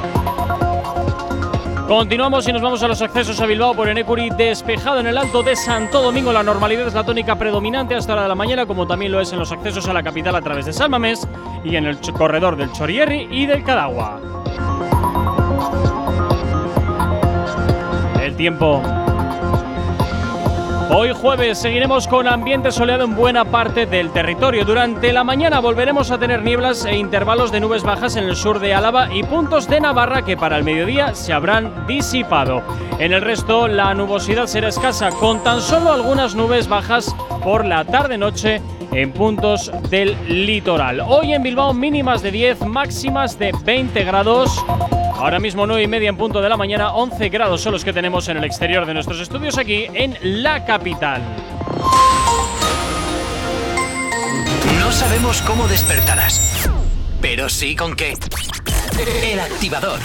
[1.94, 5.44] Continuamos y nos vamos a los accesos a Bilbao por Enecuri, despejado en el Alto
[5.44, 6.34] de Santo Domingo.
[6.34, 9.32] La normalidad es la tónica predominante hasta hora de la mañana, como también lo es
[9.32, 11.28] en los accesos a la capital a través de Salmamés
[11.64, 14.20] y en el corredor del Chorierri y del Cadagua.
[18.24, 19.03] El tiempo.
[20.96, 24.64] Hoy jueves seguiremos con ambiente soleado en buena parte del territorio.
[24.64, 28.60] Durante la mañana volveremos a tener nieblas e intervalos de nubes bajas en el sur
[28.60, 32.62] de Álava y puntos de Navarra que para el mediodía se habrán disipado.
[33.00, 37.86] En el resto la nubosidad será escasa con tan solo algunas nubes bajas por la
[37.86, 38.62] tarde-noche
[38.92, 41.00] en puntos del litoral.
[41.00, 44.64] Hoy en Bilbao mínimas de 10, máximas de 20 grados.
[45.24, 47.94] Ahora mismo 9 y media en punto de la mañana, 11 grados son los que
[47.94, 51.22] tenemos en el exterior de nuestros estudios aquí en la capital.
[54.82, 56.70] No sabemos cómo despertarás,
[57.22, 58.16] pero sí con qué.
[59.24, 60.02] El activador.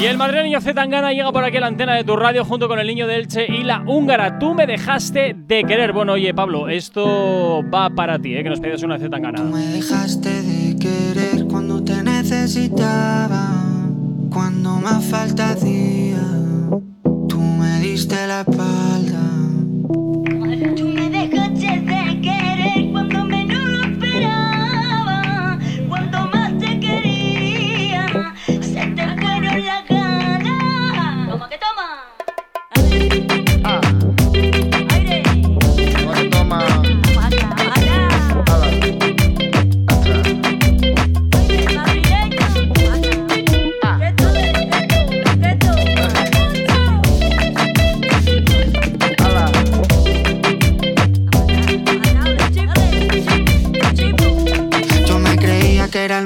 [0.00, 2.78] Y el madrileño Zetangana llega por aquí a la antena de tu radio junto con
[2.78, 4.38] el niño de Elche y la húngara.
[4.38, 5.92] Tú me dejaste de querer.
[5.92, 8.42] Bueno, oye, Pablo, esto va para ti, ¿eh?
[8.42, 9.42] que nos pides una Zetangana.
[9.42, 10.35] Me dejaste
[14.30, 16.22] cuando más falta hacía.
[17.28, 19.35] Tú me diste la espalda.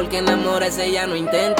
[0.00, 1.59] porque enamorarse ya no intenta.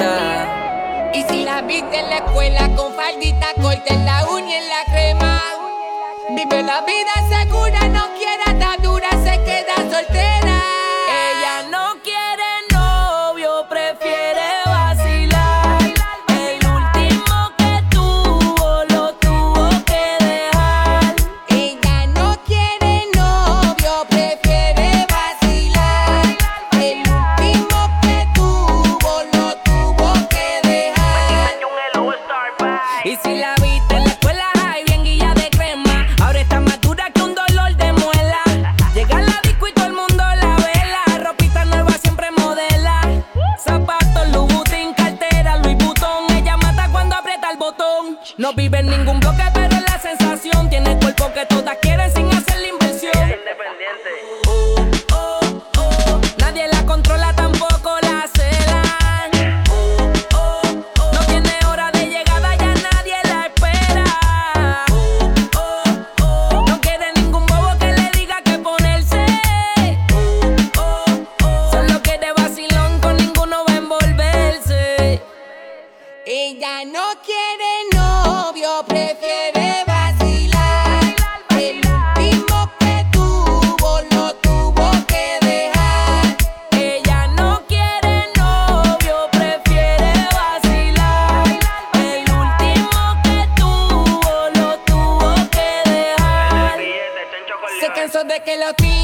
[98.31, 99.00] de que lo tiene.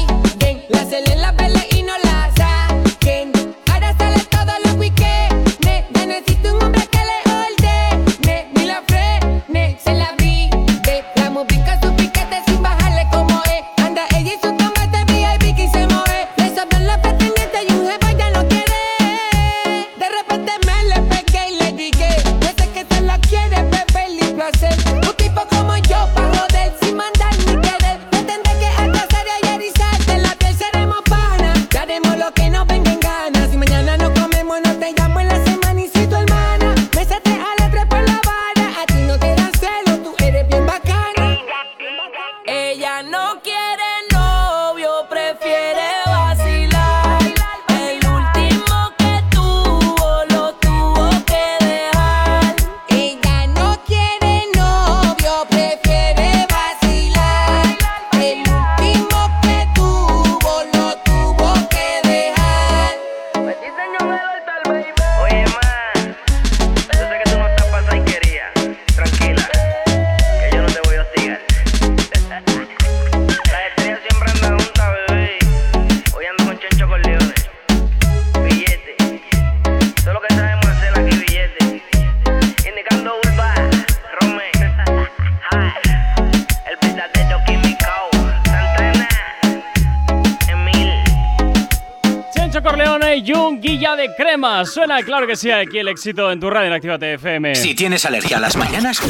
[94.68, 97.54] suena, claro que sí, aquí el éxito en tu radio en Actívate FM.
[97.54, 99.00] Si tienes alergia a las mañanas,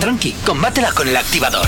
[0.00, 1.66] tranqui, combátela con el activador.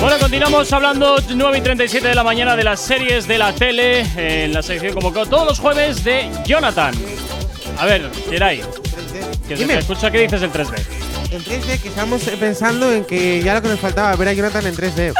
[0.00, 4.06] Bueno, continuamos hablando 9 y 37 de la mañana de las series de la tele
[4.16, 6.94] en la sección como todos los jueves de Jonathan.
[7.78, 8.62] A ver, Geray,
[9.48, 10.74] que se escucha qué dices el 3D.
[11.30, 14.66] En 3D que estamos pensando en que ya lo que nos faltaba, ver a Jonathan
[14.66, 15.14] en 3D.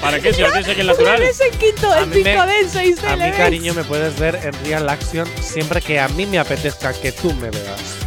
[0.00, 0.32] ¿Para, qué?
[0.32, 1.22] Si lo aquí en natural.
[1.22, 5.26] En quinto, en quinto denso y A mí, cariño, me puedes ver en Real Action
[5.40, 8.02] siempre que a mí me apetezca que tú me veas.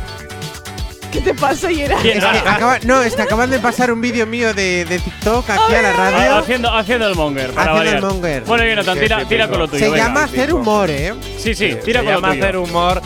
[1.16, 2.06] ¿Qué te pasa, Gerard?
[2.22, 2.80] Ah, ah.
[2.84, 6.18] No, es que acaban de pasar un vídeo mío de, TikTok aquí a la radio.
[6.36, 6.40] Ah,
[6.80, 7.52] haciendo, el monger.
[7.52, 7.96] Para Haciendo variar.
[7.96, 8.44] el monger.
[8.44, 9.92] Bueno, Jonathan, tira, tira con lo tuyo.
[9.92, 11.14] Se llama hacer humor, ¿eh?
[11.38, 13.02] Sí, sí, tira Se con llama hacer humor.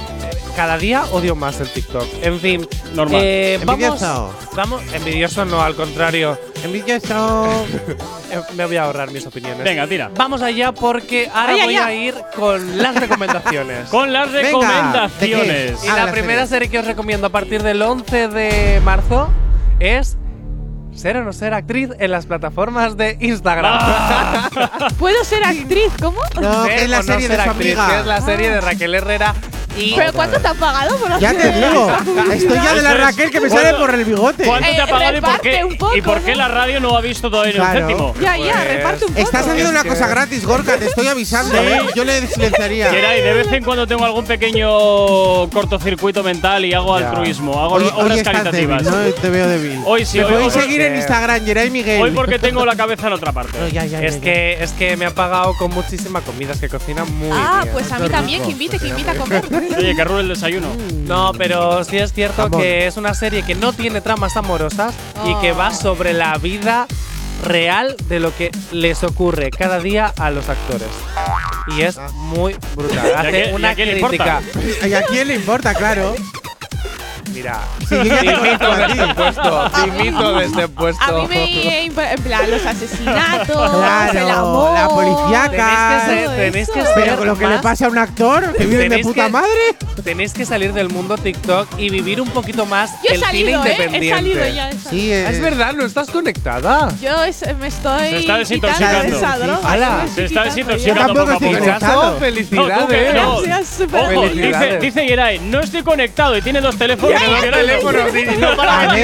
[0.56, 2.08] Cada día odio más el TikTok.
[2.24, 3.22] En fin, Normal.
[3.24, 4.36] eh, vamos, Envidioso.
[4.56, 6.38] vamos, envidioso no, al contrario.
[6.64, 7.66] Envidioso.
[8.32, 9.64] Eh, Me voy a ahorrar mis opiniones.
[9.64, 10.12] Venga, tira.
[10.16, 13.90] Vamos allá porque ahora voy a ir con las recomendaciones.
[13.90, 15.80] Con las recomendaciones.
[15.82, 19.30] Ah, y la primera serie que os recomiendo a partir del 11 de marzo
[19.80, 20.20] es
[21.00, 23.78] Ser o no ser actriz en las plataformas de Instagram.
[23.80, 24.50] Ah.
[25.00, 25.94] ¿Puedo ser actriz?
[26.02, 26.20] ¿Cómo?
[26.42, 28.62] No, es la no serie de ser actriz, que es la serie de ah.
[28.62, 29.34] Raquel Herrera
[29.78, 31.92] y ¿Pero cuánto te han pagado por hacer Ya te digo,
[32.34, 34.46] estoy ya de la Raquel que me sale por el bigote.
[34.46, 37.02] ¿Cuánto te ha eh, pagado y por qué, y por qué la radio no ha
[37.02, 38.14] visto todavía en el séptimo?
[38.20, 39.26] Ya, ya, pues reparte un poco.
[39.26, 41.56] Estás haciendo una cosa gratis, Gorka, te estoy avisando.
[41.56, 41.82] ¿eh?
[41.96, 42.90] Yo le silenciaría.
[42.90, 47.90] Geray, de vez en cuando tengo algún pequeño cortocircuito mental y hago altruismo, hago hoy,
[47.96, 48.84] obras hoy caritativas.
[48.84, 49.82] Débil, no te veo débil.
[49.86, 52.02] Hoy sí, me hoy, podéis seguir en Instagram, Geray Miguel.
[52.02, 53.58] Hoy porque tengo la cabeza en otra parte.
[53.60, 56.70] No, ya, ya, es, ya, Que, es que me ha pagado con muchísimas comidas que
[56.70, 57.70] cocina muy ah, bien.
[57.70, 59.59] Ah, pues a mí también, que invite, que invite a comer.
[59.78, 60.68] Oye, que arrugue el desayuno.
[61.06, 64.94] No, pero sí es cierto que es una serie que no tiene tramas amorosas
[65.26, 65.74] y que va oh.
[65.74, 66.88] sobre la vida
[67.44, 70.88] real de lo que les ocurre cada día a los actores.
[71.78, 73.14] Y es muy brutal.
[73.16, 74.42] Hace una crítica.
[74.88, 76.16] ¿Y a quién le importa, claro?
[77.40, 81.04] mira, sí, te invito desde el puesto, te invito desde el puesto.
[81.04, 86.04] A mí me en plan los asesinatos, claro, el amor, la policíaca.
[86.36, 88.90] Tenéis que que ser Pero con lo que le pasa a un actor que vive
[88.90, 89.76] de puta que, madre.
[90.04, 93.72] Tenéis que salir del mundo TikTok y vivir un poquito más Yo el salido, cine
[93.72, 94.08] independiente.
[94.08, 94.90] Eh, he salido ya, he salido.
[94.90, 95.30] Sí, eh.
[95.30, 96.90] es verdad, no estás conectada.
[97.02, 98.10] Yo es, me estoy.
[98.10, 99.18] Se está desintoxicando.
[99.18, 101.02] Esa droga, se está desintoxicando.
[101.02, 102.20] Yo tampoco estoy conectado.
[102.20, 103.14] Felicidades.
[103.14, 103.42] No, no.
[103.42, 104.82] Gracias, Ojo, felicidades.
[104.82, 108.14] dice, dice no estoy conectado y tiene dos teléfonos dos teléfonos.
[108.40, 108.98] No para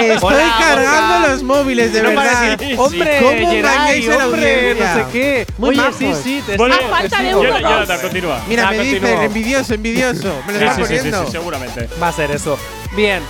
[0.00, 2.60] Estoy cargando los móviles, de verdad.
[2.76, 5.46] Hombre, ¿cómo Geray, hombre, no sé qué.
[5.58, 6.42] Muy Oye, sí, sí.
[6.46, 7.58] Te bueno, falta de uno.
[7.60, 8.40] Ya, continúa.
[8.48, 10.42] Mira, me dicen envidioso, envidioso.
[10.46, 11.10] Me lo sí, sí.
[11.10, 11.88] Sí, seguramente.
[12.00, 12.58] Va a ser eso.
[12.94, 13.22] Bien.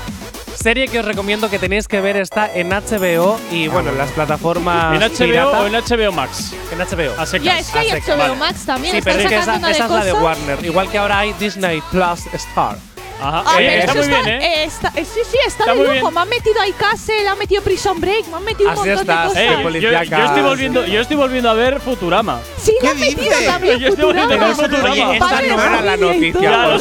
[0.55, 3.99] Serie que os recomiendo que tenéis que ver está en HBO y ah, bueno, en
[3.99, 4.95] las plataformas.
[4.95, 5.61] ¿En HBO pirata.
[5.61, 6.55] o en HBO Max?
[6.71, 7.19] En HBO.
[7.19, 7.45] A secas.
[7.45, 8.95] Ya, es que hay HBO Max también.
[8.95, 10.65] Sí, pero es que esa, esa es la de Warner.
[10.65, 12.77] Igual que ahora hay Disney Plus Star.
[13.23, 13.45] Ajá.
[13.47, 14.65] Ah, está muy bien, ¿eh?
[14.65, 14.71] ¿eh?
[14.71, 16.11] Sí, sí, está, está de lujo.
[16.11, 19.07] Me han metido a Castle, han metido Prison Break, me han metido Así un montón
[19.07, 19.37] de cosas.
[19.37, 22.41] Eh, yo, estoy volviendo, yo estoy volviendo a ver Futurama.
[22.59, 24.91] Sí, la han metido también yo estoy Volviendo a ver Futurama.
[24.91, 26.79] Oye, esta la noticia.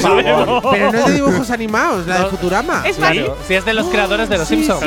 [0.72, 2.84] Pero no es de dibujos animados, la de Futurama.
[2.86, 3.16] Es más,
[3.48, 4.84] si es de los creadores de Los Simpsons.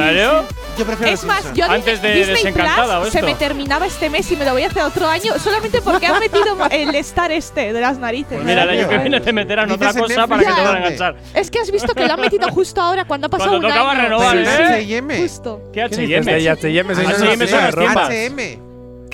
[0.77, 4.37] Yo prefiero es más, yo antes de Disney Desencantada se me terminaba este mes y
[4.37, 7.81] me lo voy a hacer otro año solamente porque han metido el estar este de
[7.81, 8.35] las narices.
[8.35, 10.79] Pues mira, el año que viene te meterán otra cosa para que te van a
[10.79, 13.69] enganchar es que has visto que lo han metido justo ahora cuando ha pasado Cuando
[13.69, 14.03] un año.
[14.03, 14.97] renovar, Sí, ¿eh?
[14.97, 15.19] H&M.
[15.19, 15.63] Justo.
[15.73, 16.07] ¿Qué H&M?
[16.25, 18.59] De H&M, H&M son las H&M.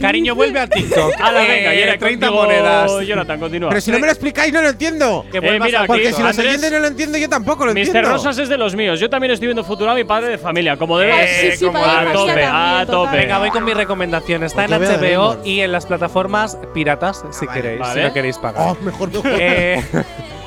[0.00, 1.12] Cariño, vuelve al TikTok.
[1.20, 2.90] A la ah, venga, y era 30 monedas.
[3.06, 3.68] Jonathan, continúa.
[3.68, 5.26] Pero si no me lo explicáis, no lo entiendo.
[5.32, 8.16] Eh, mira, al Porque si los Andrés- no lo entiendo, yo tampoco lo Mister entiendo.
[8.16, 8.98] Rosas es de los míos.
[8.98, 11.84] Yo también estoy viendo Futurama y Padre de Familia, como debe Ah, sí, sí, como
[11.84, 13.16] a tope, a tope.
[13.18, 14.42] Venga, voy con mi recomendación.
[14.42, 17.60] Está en HBO y en las plataformas piratas, si ah, vale.
[17.62, 18.68] queréis, si no queréis pagar.
[18.68, 19.30] Oh, mejor mejor.
[19.38, 19.82] Eh,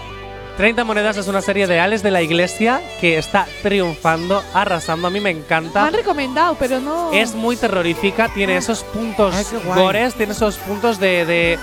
[0.58, 5.08] 30 monedas es una serie de Ales de la Iglesia que está triunfando, arrasando.
[5.08, 5.82] A mí me encanta.
[5.82, 7.12] Me han recomendado, pero no.
[7.12, 8.60] Es muy terrorífica, tiene ah.
[8.60, 9.36] esos puntos
[9.76, 11.60] gores, tiene esos puntos de, de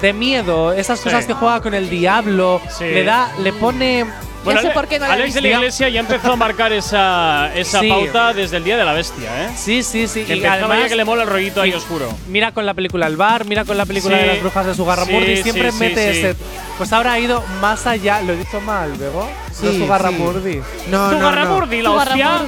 [0.00, 2.84] de miedo, esas cosas que juega con el diablo, sí.
[2.84, 4.04] le da, le pone
[4.44, 7.80] bueno, sé por qué no Alex de la Iglesia ya empezó a marcar esa, esa
[7.80, 7.88] sí.
[7.88, 9.50] pauta desde el Día de la Bestia, ¿eh?
[9.56, 10.24] Sí, sí, sí.
[10.24, 12.08] Que y además que le mola el rollito ahí oscuro.
[12.28, 14.22] Mira con la película El Bar, mira con la película sí.
[14.22, 16.36] de las brujas de su Garramurdi, y sí, siempre mete ese…
[16.76, 19.28] Pues ahora ha ido más allá, lo he dicho mal, ¿bebo?
[19.52, 20.60] Sí, no es Sugarramurdi.
[20.90, 22.40] No, no, Sugarramurdi, la hostia.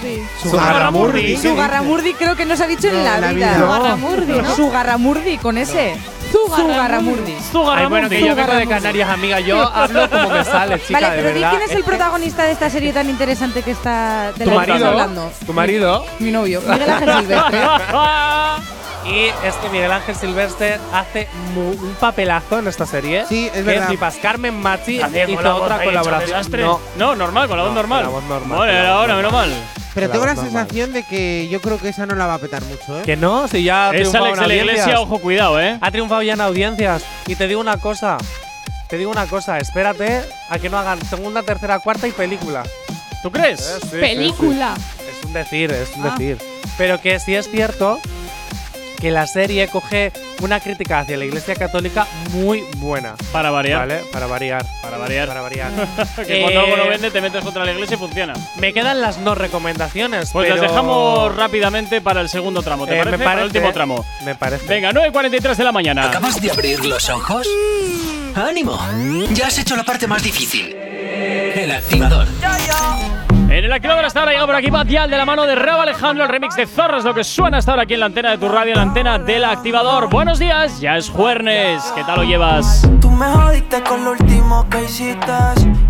[0.43, 1.36] Sugarramurdi.
[1.36, 3.60] Sugarramurdi creo que no se ha dicho en la vida.
[3.60, 4.56] Sugarramurdi, ¿no?
[4.56, 5.94] Sugarramurdi con ese.
[6.32, 7.36] Zugarramurdi.
[7.70, 9.40] Ay, bueno, que yo vengo de Canarias, amiga.
[9.40, 12.93] Yo hablo como me sale, chica, Vale, pero quién es el protagonista de esta serie
[12.93, 15.32] tan interesante que está de Tu que marido, hablando.
[15.44, 16.05] tu marido.
[16.19, 17.61] Mi novio, Miguel Ángel Silvestre.
[19.09, 23.24] Y es que Miguel Ángel Silvestre hace un papelazo en esta serie.
[23.28, 23.87] Sí, es que verdad.
[23.89, 24.16] flipas.
[24.16, 26.61] Carmen Machi También con hizo la voz otra ahí colaboración.
[26.61, 28.05] No, No, normal, con la voz No, normal.
[28.05, 29.51] con la voz normal, Vale, la ahora, menos mal.
[29.95, 32.62] Pero tengo la sensación de que yo creo que esa no la va a petar
[32.65, 33.03] mucho, ¿eh?
[33.05, 34.62] que no, si ya ha Es triunfado Alex en de la.
[34.73, 35.78] Iglesia, ojo, cuidado, eh.
[35.81, 37.03] Ha triunfado ya en audiencias.
[37.27, 38.19] Y te digo una cosa.
[38.89, 42.62] te digo una cosa, espérate a que no hagan segunda, tercera, cuarta y película.
[43.23, 43.61] ¿Tú crees?
[43.61, 44.74] Eh, sí, sí, Película.
[44.77, 45.05] sí.
[45.19, 46.11] Es un decir, es un Ah.
[46.11, 46.39] decir.
[46.77, 47.99] Pero que sí es cierto
[48.97, 53.14] que la serie coge una crítica hacia la Iglesia Católica muy buena.
[53.32, 53.81] Para variar.
[53.89, 54.01] ¿Vale?
[54.12, 54.64] Para variar.
[54.82, 55.28] Para variar.
[55.28, 55.70] Para variar.
[56.27, 58.35] que cuando algo no Eh, vende, te metes contra la iglesia y funciona.
[58.59, 60.31] Me quedan las no recomendaciones.
[60.32, 62.86] Pues pero- las dejamos rápidamente para el segundo tramo.
[62.86, 63.16] ¿Te Eh, parece?
[63.18, 64.05] me Para el parece, último tramo.
[64.24, 64.66] Me parece.
[64.66, 66.05] Venga, 9.43 de la mañana.
[66.09, 67.47] ¿Acabas de abrir los ojos?
[68.35, 68.78] ¡Ánimo!
[69.32, 70.74] Ya has hecho la parte más difícil.
[70.77, 72.27] El activador.
[73.48, 76.24] En el activador hasta ahora llega por aquí Batial de la mano de Rabo Alejandro,
[76.24, 78.48] el remix de Zorros, lo que suena hasta ahora aquí en la antena de tu
[78.48, 80.10] radio, en la antena del activador.
[80.10, 81.93] Buenos días, ya es jueves.
[81.94, 82.86] ¿Qué tal lo llevas?
[83.01, 85.32] Tú me jodiste con lo último que hiciste.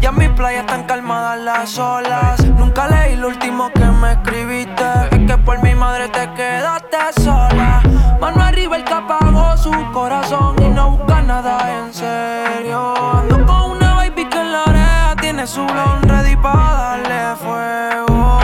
[0.00, 2.44] Ya en mi playa están calmadas las olas.
[2.44, 4.84] Nunca leí lo último que me escribiste.
[5.12, 7.80] Es que por mi madre te quedaste sola.
[8.20, 12.94] Mano arriba el que apagó su corazón y no busca nada en serio.
[13.18, 18.38] Ando con una baby que en la oreja tiene su blon ready para darle fuego.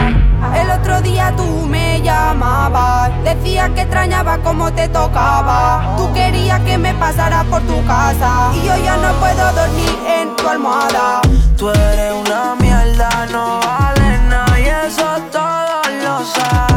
[0.55, 5.95] El otro día tú me llamabas, decías que extrañaba cómo te tocaba.
[5.97, 10.35] Tú querías que me pasara por tu casa y yo ya no puedo dormir en
[10.35, 11.21] tu almohada.
[11.57, 16.72] Tú eres una mierda, no vale nada y eso todos lo saben.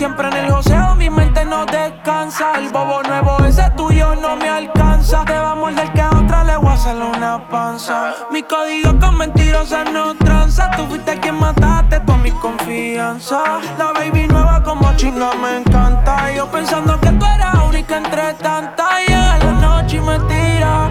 [0.00, 2.54] Siempre en el joseo, mi mente no descansa.
[2.56, 5.26] El bobo nuevo, ese tuyo no me alcanza.
[5.26, 8.14] Te va a que a otra le voy a hacer una panza.
[8.30, 10.70] Mi código con mentirosas no tranza.
[10.70, 13.60] Tú fuiste quien mataste toda mi confianza.
[13.76, 16.32] La baby nueva como chinga me encanta.
[16.32, 19.00] Yo pensando que tú eras única entre tantas.
[19.06, 20.88] Llega la noche y me tira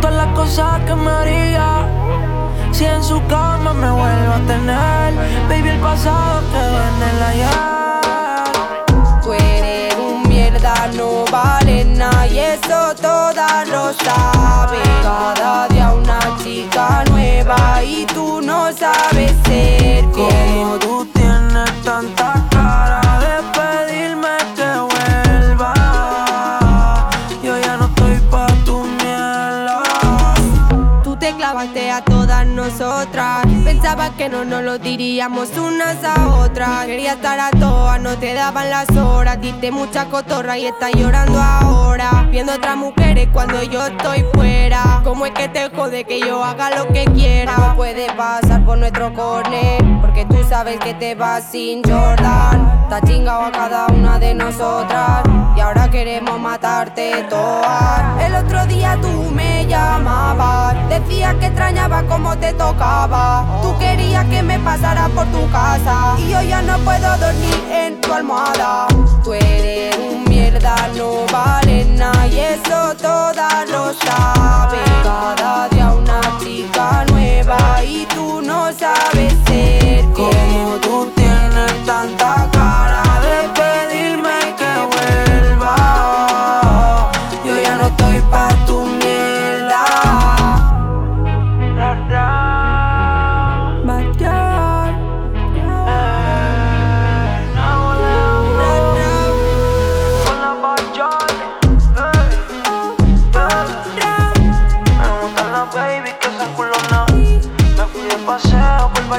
[0.00, 1.88] todas las cosas que me haría.
[2.70, 5.14] Si en su cama me vuelvo a tener,
[5.48, 8.01] baby, el pasado quedó en el ayer.
[13.92, 14.82] Lo saben.
[15.02, 22.31] Cada día una chica nueva y tú no sabes ser Como tú tienes tanta
[33.92, 36.86] Pensaba que no nos lo diríamos unas a otras.
[36.86, 39.38] Quería estar a todas, no te daban las horas.
[39.38, 42.26] Diste mucha cotorra y estás llorando ahora.
[42.30, 45.02] Viendo otras mujeres cuando yo estoy fuera.
[45.04, 47.54] ¿Cómo es que te jode que yo haga lo que quiera?
[47.58, 49.84] No puede pasar por nuestro corner.
[50.00, 52.81] Porque tú sabes que te vas sin Jordan.
[52.92, 55.22] Está chingado a cada una de nosotras.
[55.56, 58.22] Y ahora queremos matarte todas.
[58.22, 60.76] El otro día tú me llamabas.
[60.90, 63.46] Decías que extrañaba cómo te tocaba.
[63.62, 66.16] Tú querías que me pasara por tu casa.
[66.18, 68.88] Y yo ya no puedo dormir en tu almohada.
[69.24, 72.26] Tú eres un mierda, no vale nada.
[72.26, 74.84] Y eso todas lo saben.
[75.02, 77.06] Cada día una chica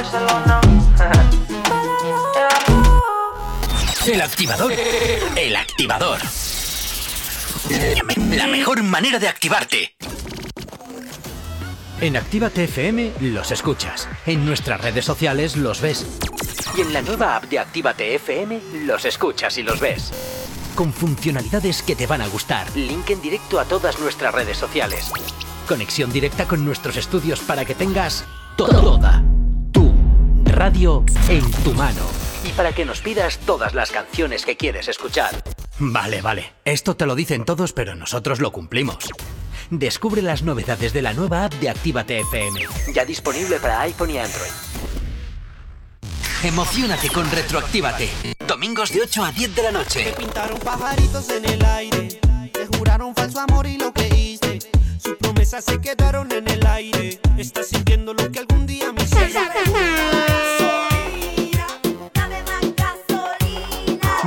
[4.06, 4.72] El activador.
[5.34, 6.18] El activador.
[8.30, 9.96] La mejor manera de activarte.
[12.00, 14.08] En Actívate FM los escuchas.
[14.26, 16.06] En nuestras redes sociales los ves.
[16.76, 20.12] Y en la nueva app de Actívate FM los escuchas y los ves.
[20.74, 22.66] Con funcionalidades que te van a gustar.
[22.76, 25.10] Link en directo a todas nuestras redes sociales.
[25.66, 28.26] Conexión directa con nuestros estudios para que tengas
[28.56, 29.33] toda
[30.64, 32.00] radio en tu mano.
[32.42, 35.44] Y para que nos pidas todas las canciones que quieres escuchar.
[35.78, 36.54] Vale, vale.
[36.64, 39.10] Esto te lo dicen todos, pero nosotros lo cumplimos.
[39.68, 42.60] Descubre las novedades de la nueva app de Actívate FM.
[42.94, 44.52] Ya disponible para iPhone y Android.
[46.42, 48.08] Emocionate con Retroactívate.
[48.48, 50.14] Domingos de 8 a 10 de la noche.
[50.16, 52.20] Pintaron pajaritos en el aire,
[52.50, 54.60] te juraron falso amor y lo que hice.
[54.96, 57.20] Su promesa promesas se quedaron en el aire.
[57.38, 59.40] Estás sintiendo lo que algún día me hiciste.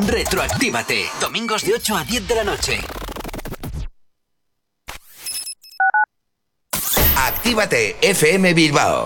[0.06, 1.06] Retroactívate.
[1.22, 2.80] Domingos de 8 a 10 de la noche.
[7.16, 9.06] Actívate FM Bilbao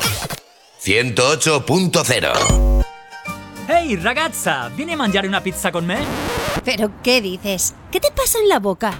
[0.83, 2.83] 108.0
[3.67, 5.97] Ehi ragazza, vieni a mangiare una pizza con me?
[6.65, 7.75] ¿Pero qué dices?
[7.91, 8.99] ¿Qué te pasa en la boca?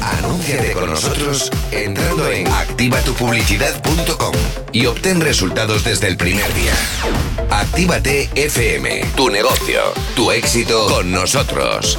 [0.00, 4.34] Anúnciate con nosotros entrando en activatupublicidad.com
[4.72, 6.74] y obtén resultados desde el primer día.
[7.50, 9.80] Actívate FM, tu negocio,
[10.14, 11.98] tu éxito con nosotros.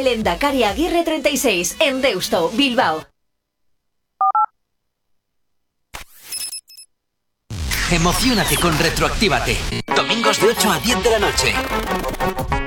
[0.01, 3.05] calle Lendakari Aguirre 36, en Deusto, Bilbao.
[7.91, 9.57] Emocionate con Retroactívate.
[9.95, 12.60] Domingos de 8 a 10 de la noche.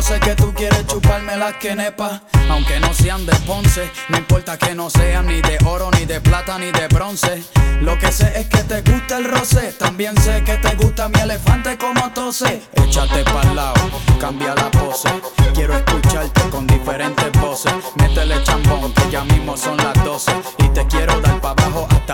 [0.00, 3.88] Sé que tú quieres chuparme las quenepas, aunque no sean de Ponce.
[4.08, 7.44] No importa que no sean ni de oro, ni de plata, ni de bronce.
[7.80, 9.72] Lo que sé es que te gusta el roce.
[9.78, 12.60] También sé que te gusta mi elefante como tose.
[12.72, 13.80] Échate pa'l lado,
[14.18, 15.08] cambia la pose.
[15.54, 17.72] Quiero escucharte con diferentes voces.
[17.96, 20.32] Métele chambón, que ya mismo son las 12.
[20.58, 21.29] Y te quiero dar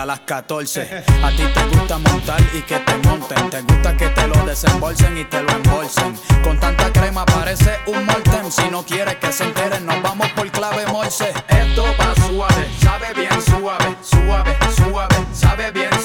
[0.07, 1.03] las 14.
[1.21, 3.49] A ti te gusta montar y que te monten.
[3.49, 6.17] Te gusta que te lo desembolsen y te lo embolsen.
[6.43, 8.49] Con tanta crema parece un molten.
[8.49, 11.33] Si no quieres que se enteren, nos vamos por clave morse.
[11.49, 15.96] Esto va suave, sabe bien suave, suave, suave, sabe bien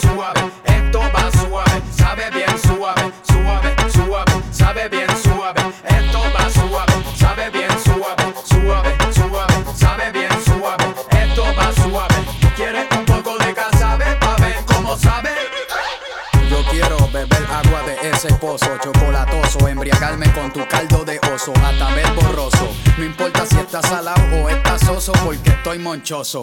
[18.59, 22.71] chocolatoso, embriagarme con tu caldo de oso, hasta ver borroso.
[22.99, 26.43] No importa si estás salado o estás soso, porque estoy monchoso.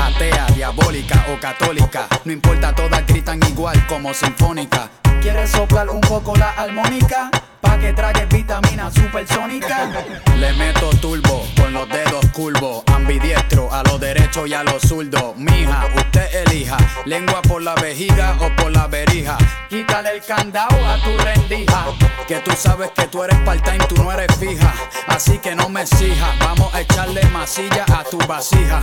[0.00, 4.90] Atea, diabólica o católica, no importa, todas gritan igual como sinfónica.
[5.20, 7.30] ¿Quieres soplar un poco la armónica?
[7.60, 9.90] Pa' que trague vitamina supersónica.
[10.38, 15.34] Le meto turbo con los dedos curvos, ambidiestro a lo derecho y a lo zurdo.
[15.36, 19.36] Mija, usted elija, lengua por la vejiga o por la verija.
[19.68, 21.86] Quítale el candado a tu rendija.
[22.28, 24.72] Que tú sabes que tú eres part-time, tú no eres fija.
[25.08, 28.80] Así que no me exijas, vamos a echarle masilla a tu vasija.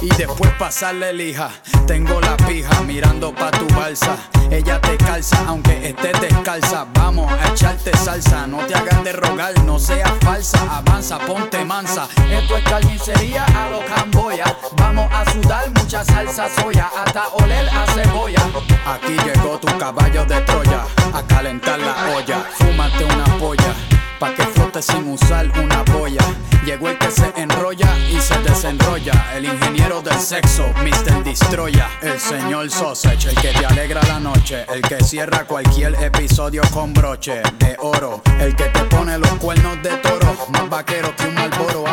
[0.00, 1.50] Y después pasarle lija.
[1.86, 4.16] Tengo la pija mirando pa' tu balsa.
[4.50, 6.86] Ella te calza, aunque estés descalza.
[6.94, 8.46] Vamos a echarte salsa.
[8.46, 10.58] No te hagas de rogar, no seas falsa.
[10.70, 12.08] Avanza, ponte mansa.
[12.30, 14.44] Esto es carnicería a lo camboya.
[14.76, 18.42] Vamos a sudar mucha salsa soya, hasta oler a cebolla.
[18.86, 22.44] Aquí llegó tu caballo de Troya, a calentar la olla.
[22.58, 23.97] Fúmate una polla.
[24.18, 26.22] Pa' que flote sin usar una boya.
[26.64, 29.12] Llegó el que se enrolla y se desenrolla.
[29.36, 31.22] El ingeniero del sexo, Mr.
[31.22, 31.88] Destroya.
[32.02, 34.66] El señor Sausage, el que te alegra la noche.
[34.74, 38.20] El que cierra cualquier episodio con broche de oro.
[38.40, 40.36] El que te pone los cuernos de toro.
[40.48, 41.87] Más vaquero que un malboro.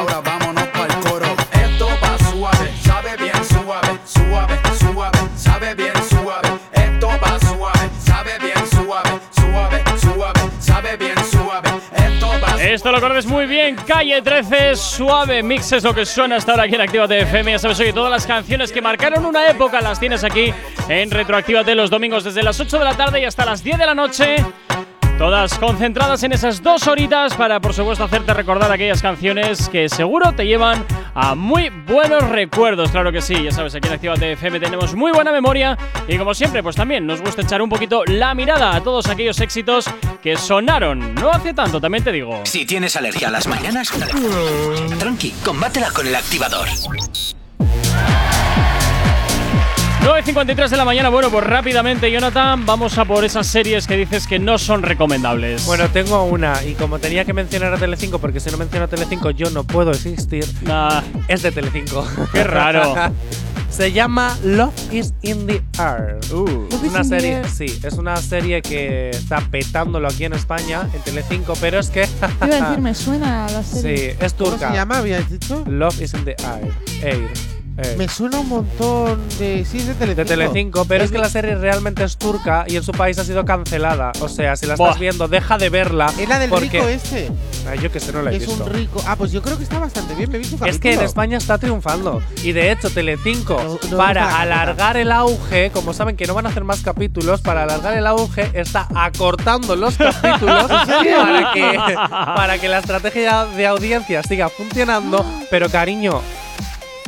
[12.75, 16.63] Esto lo conoces muy bien, Calle 13, suave mix es lo que suena hasta ahora
[16.63, 17.53] aquí en Actívate FM.
[17.53, 20.53] Ya sabes, oye, todas las canciones que marcaron una época las tienes aquí
[20.89, 23.85] en Retroactívate los domingos desde las 8 de la tarde y hasta las 10 de
[23.85, 24.35] la noche.
[25.17, 30.33] Todas concentradas en esas dos horitas para, por supuesto, hacerte recordar aquellas canciones que seguro
[30.33, 30.83] te llevan
[31.13, 32.91] a muy buenos recuerdos.
[32.91, 35.77] Claro que sí, ya sabes, aquí en Actívate FM tenemos muy buena memoria
[36.09, 39.39] y, como siempre, pues también nos gusta echar un poquito la mirada a todos aquellos
[39.39, 39.85] éxitos
[40.21, 42.41] que sonaron no hace tanto, también te digo.
[42.43, 43.93] Si tienes alergia a las mañanas,
[44.99, 46.67] tranqui, combátela con el activador.
[50.05, 54.27] 9.53 de la mañana, bueno, pues rápidamente, Jonathan, vamos a por esas series que dices
[54.27, 55.65] que no son recomendables.
[55.65, 58.87] Bueno, tengo una, y como tenía que mencionar a Telecinco, porque si no menciono a
[58.87, 60.45] Telecinco yo no puedo existir,
[61.27, 62.07] es de Telecinco.
[62.31, 62.93] Qué raro.
[63.71, 66.19] Se llama Love is in the Air.
[66.31, 66.67] Uh.
[66.71, 71.55] Es una serie, sí, es una serie que está petándolo aquí en España, en Telecinco,
[71.59, 72.07] pero es que.
[72.45, 74.11] Iba a decir, me suena a la serie.
[74.11, 74.57] Sí, es turca.
[74.57, 75.63] ¿Cómo se llama, habías dicho?
[75.67, 76.71] Love is in the Air.
[77.01, 77.54] Air.
[77.77, 77.97] Air.
[77.97, 79.65] Me suena un montón de.
[79.65, 80.15] Sí, es de Telecinco.
[80.15, 83.23] De Telecinco, pero es que la serie realmente es turca y en su país ha
[83.25, 84.11] sido cancelada.
[84.21, 86.11] O sea, si la estás viendo, deja de verla.
[86.17, 87.31] Es la del porque rico este.
[87.69, 88.63] Ay, yo que sé, no la he Es visto.
[88.63, 89.01] un rico.
[89.07, 90.29] Ah, pues yo creo que está bastante bien.
[90.29, 91.01] Me he visto Es que en.
[91.01, 92.21] España está triunfando.
[92.43, 96.49] Y de hecho, Telecinco, no para alargar el auge, como saben que no van a
[96.49, 102.69] hacer más capítulos, para alargar el auge, está acortando los capítulos para que, para que
[102.69, 105.25] la estrategia de audiencia siga funcionando.
[105.49, 106.21] Pero cariño.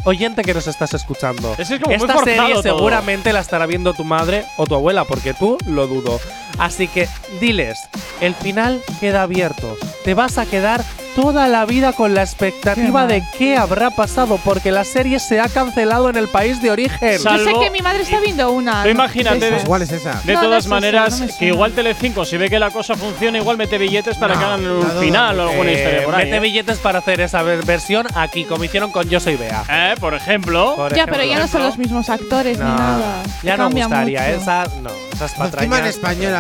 [0.04, 1.56] Oyente que nos estás escuchando.
[1.58, 2.64] Es que es como muy Esta serie todo.
[2.64, 6.20] seguramente la estará viendo tu madre o tu abuela, porque tú lo dudo.
[6.58, 7.08] Así que
[7.40, 7.78] diles,
[8.22, 9.78] el final queda abierto.
[10.04, 10.84] Te vas a quedar
[11.16, 15.50] toda la vida con la expectativa de qué habrá pasado, porque la serie se ha
[15.50, 17.18] cancelado en el país de origen.
[17.18, 18.84] Yo sé que mi madre está viendo una.
[18.84, 19.64] Tú imagínate, esas.
[19.66, 20.22] ¿Cuál es esa?
[20.24, 22.70] de No, no todas es esa, maneras, no que igual Telecinco, si ve que la
[22.70, 25.02] cosa funciona, igual mete billetes para No, que hagan dudo.
[25.02, 26.26] final o alguna Eh, historia por ahí.
[26.26, 26.40] mete ¿eh?
[26.40, 29.64] billetes para hacer esa ver- versión aquí, como hicieron con Yo Soy Bea.
[29.70, 30.76] Eh, por ejemplo.
[30.76, 33.24] Por Ya, pero ya no son los mismos actores ni nada.
[33.44, 34.42] Ya no gustaría, mucho.
[34.42, 35.96] esa no, esas Encima en patrañas.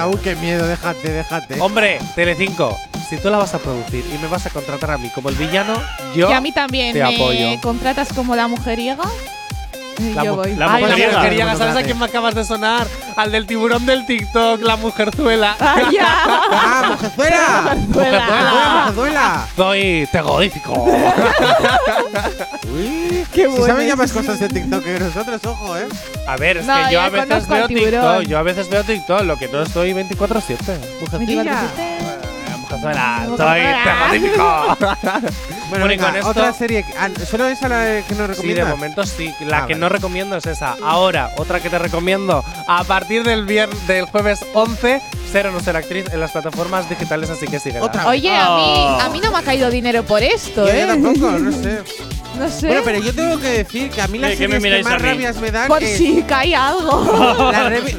[0.10, 0.68] Uy, qué miedo.
[0.68, 1.60] Déjate, déjate.
[1.60, 2.76] Hombre, Telecinco,
[3.10, 5.36] si tú la vas a producir y me vas a contratar a mí como el
[5.36, 5.82] villano,
[6.16, 7.62] yo y a mí también te me apoyo.
[7.62, 9.04] contratas como la mujeriega.
[9.99, 10.56] La yo voy.
[10.56, 11.18] la Ay, la mujeriega.
[11.18, 12.86] mujeriega, ¿sabes a quién me acabas de sonar?
[13.15, 15.56] Al del tiburón del TikTok, la mujerzuela.
[15.60, 16.07] ¡Ah, ya!
[16.52, 17.76] ¡Ah, mujerzuela!
[17.88, 18.80] ¡Mujerzuela!
[18.86, 19.48] ¡Mujerzuela!
[19.56, 20.74] Soy terrorífico.
[22.74, 25.88] Uy, Qué si bueno saben ya más cosas de TikTok que nosotros, ojo, ¿eh?
[26.28, 27.68] A ver, es No, que yo a veces veo.
[27.68, 30.57] TikTok, yo a veces veo TikTok, lo que no estoy 24-7.
[31.02, 31.61] Mujercilla.
[32.61, 33.84] Mujerzuela, soy Mujerzuela.
[33.84, 34.78] terrorífico.
[35.69, 36.84] Bueno, Bueno, y venga, con esto- otra serie.
[36.84, 39.34] que- ah, ¿Solo esa la que nos Sí, de momento sí.
[39.41, 39.76] La Ah, que vale.
[39.81, 40.76] no recomiendo es esa.
[40.84, 42.44] Ahora, otra que te recomiendo.
[42.68, 46.89] A partir del vier del jueves 11, ser o no ser actriz en las plataformas
[46.89, 47.81] digitales, así que sigue.
[47.81, 48.07] Otra.
[48.07, 48.99] Oye, a mí, Oh.
[49.02, 50.81] a mí no me ha caído dinero por esto, Yo, ¿eh?
[50.81, 51.80] yo tampoco, no sé.
[52.38, 52.68] No sé.
[52.68, 54.91] Bueno, pero yo tengo que decir que a mí las ¿Qué- qué me series que
[54.91, 55.07] más mí?
[55.10, 57.02] rabias me dan por es- si cae algo.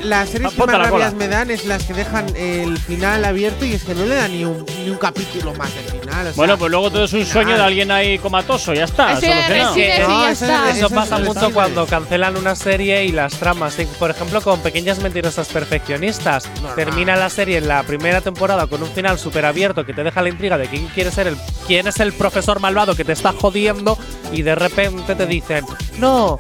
[0.04, 0.78] las, series que más cola.
[0.78, 4.14] rabias me dan es las que dejan el final abierto y es que no le
[4.14, 6.20] dan ni un, ni un capítulo más del final.
[6.26, 9.08] o sea, Bueno, pues luego todo es un sueño de alguien ahí comatoso, ya está,
[9.20, 9.74] solucionado.
[9.74, 10.70] cine sí, No, ya eso- está.
[10.70, 13.74] Eso es pasa mucho cuando cancelan una serie y las tramas.
[13.74, 16.48] Sí, Por ejemplo, con Pequeñas Mentirosas Perfeccionistas.
[16.56, 16.74] Normal.
[16.74, 20.22] Termina la serie en la primera temporada con un final súper abierto que te deja
[20.22, 21.36] la intriga de quién quiere ser el,
[21.66, 23.98] quién es el profesor malvado que te está jodiendo
[24.32, 25.64] y de repente te dicen,
[25.98, 26.38] no.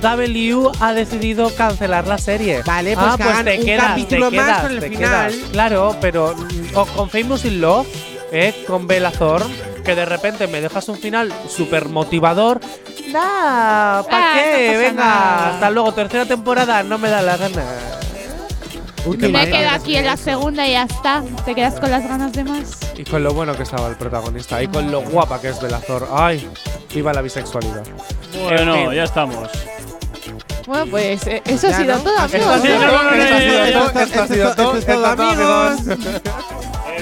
[0.00, 2.62] W ha decidido cancelar la serie.
[2.64, 5.30] Vale, pues ah, pues te un quedas, capítulo te más quedas, con el te final.
[5.32, 5.48] quedas.
[5.52, 7.86] Claro, pero mm, o con Famous in Love,
[8.32, 8.64] ¿eh?
[8.66, 9.54] con Thorne,
[9.84, 12.60] que de repente me dejas un final súper motivador.
[13.08, 14.70] Nah, ¿para Ah, qué?
[14.74, 15.54] no Venga, nada.
[15.54, 17.64] hasta luego, tercera temporada, no me da la gana.
[19.06, 19.50] Uy, ¿Y te qué Me pasa?
[19.58, 21.22] quedo aquí en la segunda y ya está.
[21.44, 22.78] ¿Te quedas con las ganas de más?
[22.96, 26.08] Y con lo bueno que estaba el protagonista, y con lo guapa que es Thorne.
[26.12, 26.46] Ay,
[26.94, 27.82] viva la bisexualidad.
[28.44, 28.92] Bueno, En fin.
[28.96, 29.48] ya estamos.
[30.66, 32.02] Bueno, pues eh, eso ha sido ¿no?
[32.02, 32.30] todo, amigos.
[32.36, 32.50] esto
[34.22, 35.80] ha sido esto- ha todo, amigos.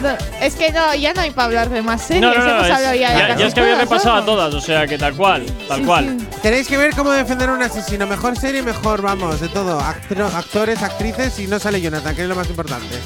[0.03, 2.23] No, es que no, ya no hay para hablar de más series.
[2.23, 4.25] No, no, no, Hemos es- hablado ya de ya, es que había todas, repasado a
[4.25, 6.17] todas, o sea que tal cual, tal cual.
[6.43, 8.07] Tenéis que ver cómo defender a un asesino.
[8.07, 9.81] Mejor serie, mejor, vamos, de todo.
[9.81, 12.97] Actro- actores, actrices y no sale Jonathan, que es lo más importante.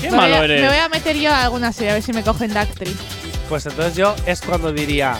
[0.00, 2.12] Qué Me voy a- Me voy a meter yo a alguna serie a ver si
[2.12, 2.96] me cogen de actriz.
[3.48, 5.16] Pues entonces yo es cuando diría.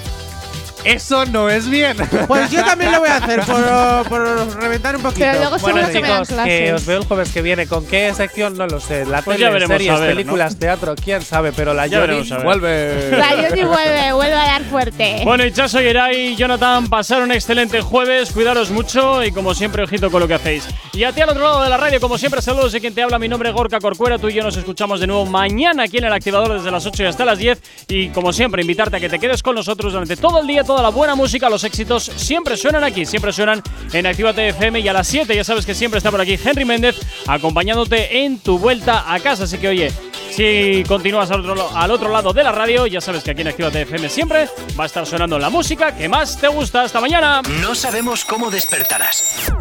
[0.84, 1.96] Eso no es bien.
[2.26, 5.26] Pues yo también lo voy a hacer por, por reventar un poquito.
[5.60, 7.66] bueno, chicos, que os veo el jueves que viene.
[7.66, 8.56] ¿Con qué sección?
[8.56, 9.04] No lo sé.
[9.06, 11.52] La Pues tele, veremos, series, a ver, películas, teatro, quién sabe.
[11.52, 12.44] Pero la Ya Yori veremos, a ver.
[12.44, 13.10] vuelve.
[13.16, 15.20] La Yoni vuelve, vuelve a dar fuerte.
[15.24, 20.10] Bueno, Ichazo, Yeray y Jonathan, pasar un excelente jueves, cuidaros mucho y como siempre, ojito
[20.10, 20.66] con lo que hacéis.
[20.92, 23.02] Y a ti al otro lado de la radio, como siempre, saludos de quien te
[23.02, 25.98] habla, mi nombre es Gorka Corcuera, tú y yo nos escuchamos de nuevo mañana aquí
[25.98, 29.00] en el activador desde las 8 y hasta las 10 y como siempre, invitarte a
[29.00, 32.10] que te quedes con nosotros durante todo el día, toda la buena música, los éxitos
[32.16, 33.62] siempre suenan aquí, siempre suenan
[33.92, 36.64] en Actívate FM y a las 7 ya sabes que siempre está por aquí Henry
[36.64, 39.92] Méndez acompañándote en tu vuelta a casa, así que oye,
[40.30, 43.48] si continúas al otro, al otro lado de la radio, ya sabes que aquí en
[43.48, 44.48] Actívate FM siempre
[44.80, 46.84] va a estar sonando la música que más te gusta.
[46.84, 47.42] Hasta mañana.
[47.60, 49.52] No sabemos cómo despertarás,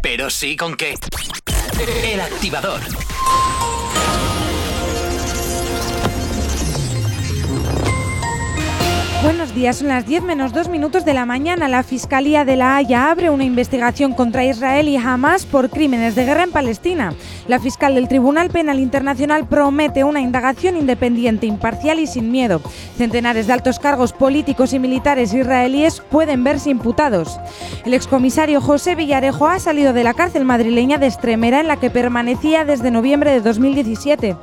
[0.00, 0.94] pero sí con qué.
[2.04, 2.80] El activador.
[9.22, 11.68] Buenos días, son las 10 menos 2 minutos de la mañana.
[11.68, 16.24] La Fiscalía de La Haya abre una investigación contra Israel y Hamas por crímenes de
[16.24, 17.12] guerra en Palestina.
[17.46, 22.62] La fiscal del Tribunal Penal Internacional promete una indagación independiente, imparcial y sin miedo.
[22.96, 27.38] Centenares de altos cargos políticos y militares israelíes pueden verse imputados.
[27.84, 31.90] El excomisario José Villarejo ha salido de la cárcel madrileña de Estremera en la que
[31.90, 34.36] permanecía desde noviembre de 2017.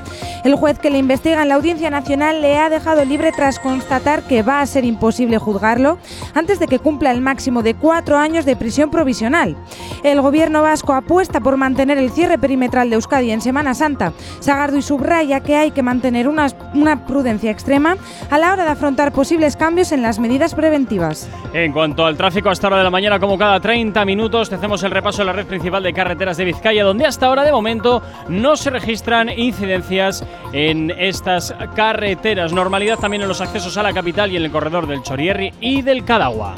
[0.44, 4.22] El juez que le investiga en la Audiencia Nacional le ha dejado libre tras constatar
[4.22, 5.98] que va ser imposible juzgarlo
[6.34, 9.56] antes de que cumpla el máximo de cuatro años de prisión provisional.
[10.03, 14.14] El gobierno vasco apuesta por mantener el cierre perimetral de Euskadi en Semana Santa.
[14.39, 17.98] Sagardo y subraya que hay que mantener una, una prudencia extrema
[18.30, 21.30] a la hora de afrontar posibles cambios en las medidas preventivas.
[21.53, 24.84] En cuanto al tráfico, hasta hora de la mañana, como cada 30 minutos, te hacemos
[24.84, 28.02] el repaso de la red principal de carreteras de Vizcaya, donde hasta ahora, de momento,
[28.27, 32.53] no se registran incidencias en estas carreteras.
[32.53, 35.84] Normalidad también en los accesos a la capital y en el corredor del Chorierri y
[35.84, 36.55] del Cadagua.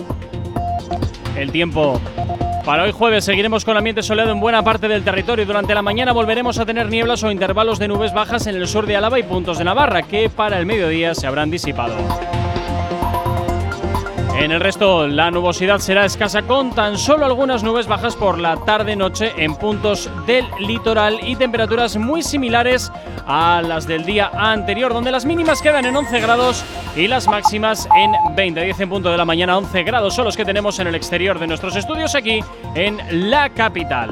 [1.35, 1.99] El tiempo.
[2.63, 5.45] Para hoy jueves seguiremos con ambiente soleado en buena parte del territorio.
[5.45, 8.85] Durante la mañana volveremos a tener nieblas o intervalos de nubes bajas en el sur
[8.85, 11.97] de Álava y puntos de Navarra, que para el mediodía se habrán disipado.
[14.39, 18.55] En el resto, la nubosidad será escasa con tan solo algunas nubes bajas por la
[18.55, 22.89] tarde-noche en puntos del litoral y temperaturas muy similares
[23.27, 26.63] a las del día anterior, donde las mínimas quedan en 11 grados
[26.95, 28.63] y las máximas en 20.
[28.63, 31.37] 10 en punto de la mañana, 11 grados son los que tenemos en el exterior
[31.37, 32.39] de nuestros estudios aquí
[32.75, 34.11] en la capital.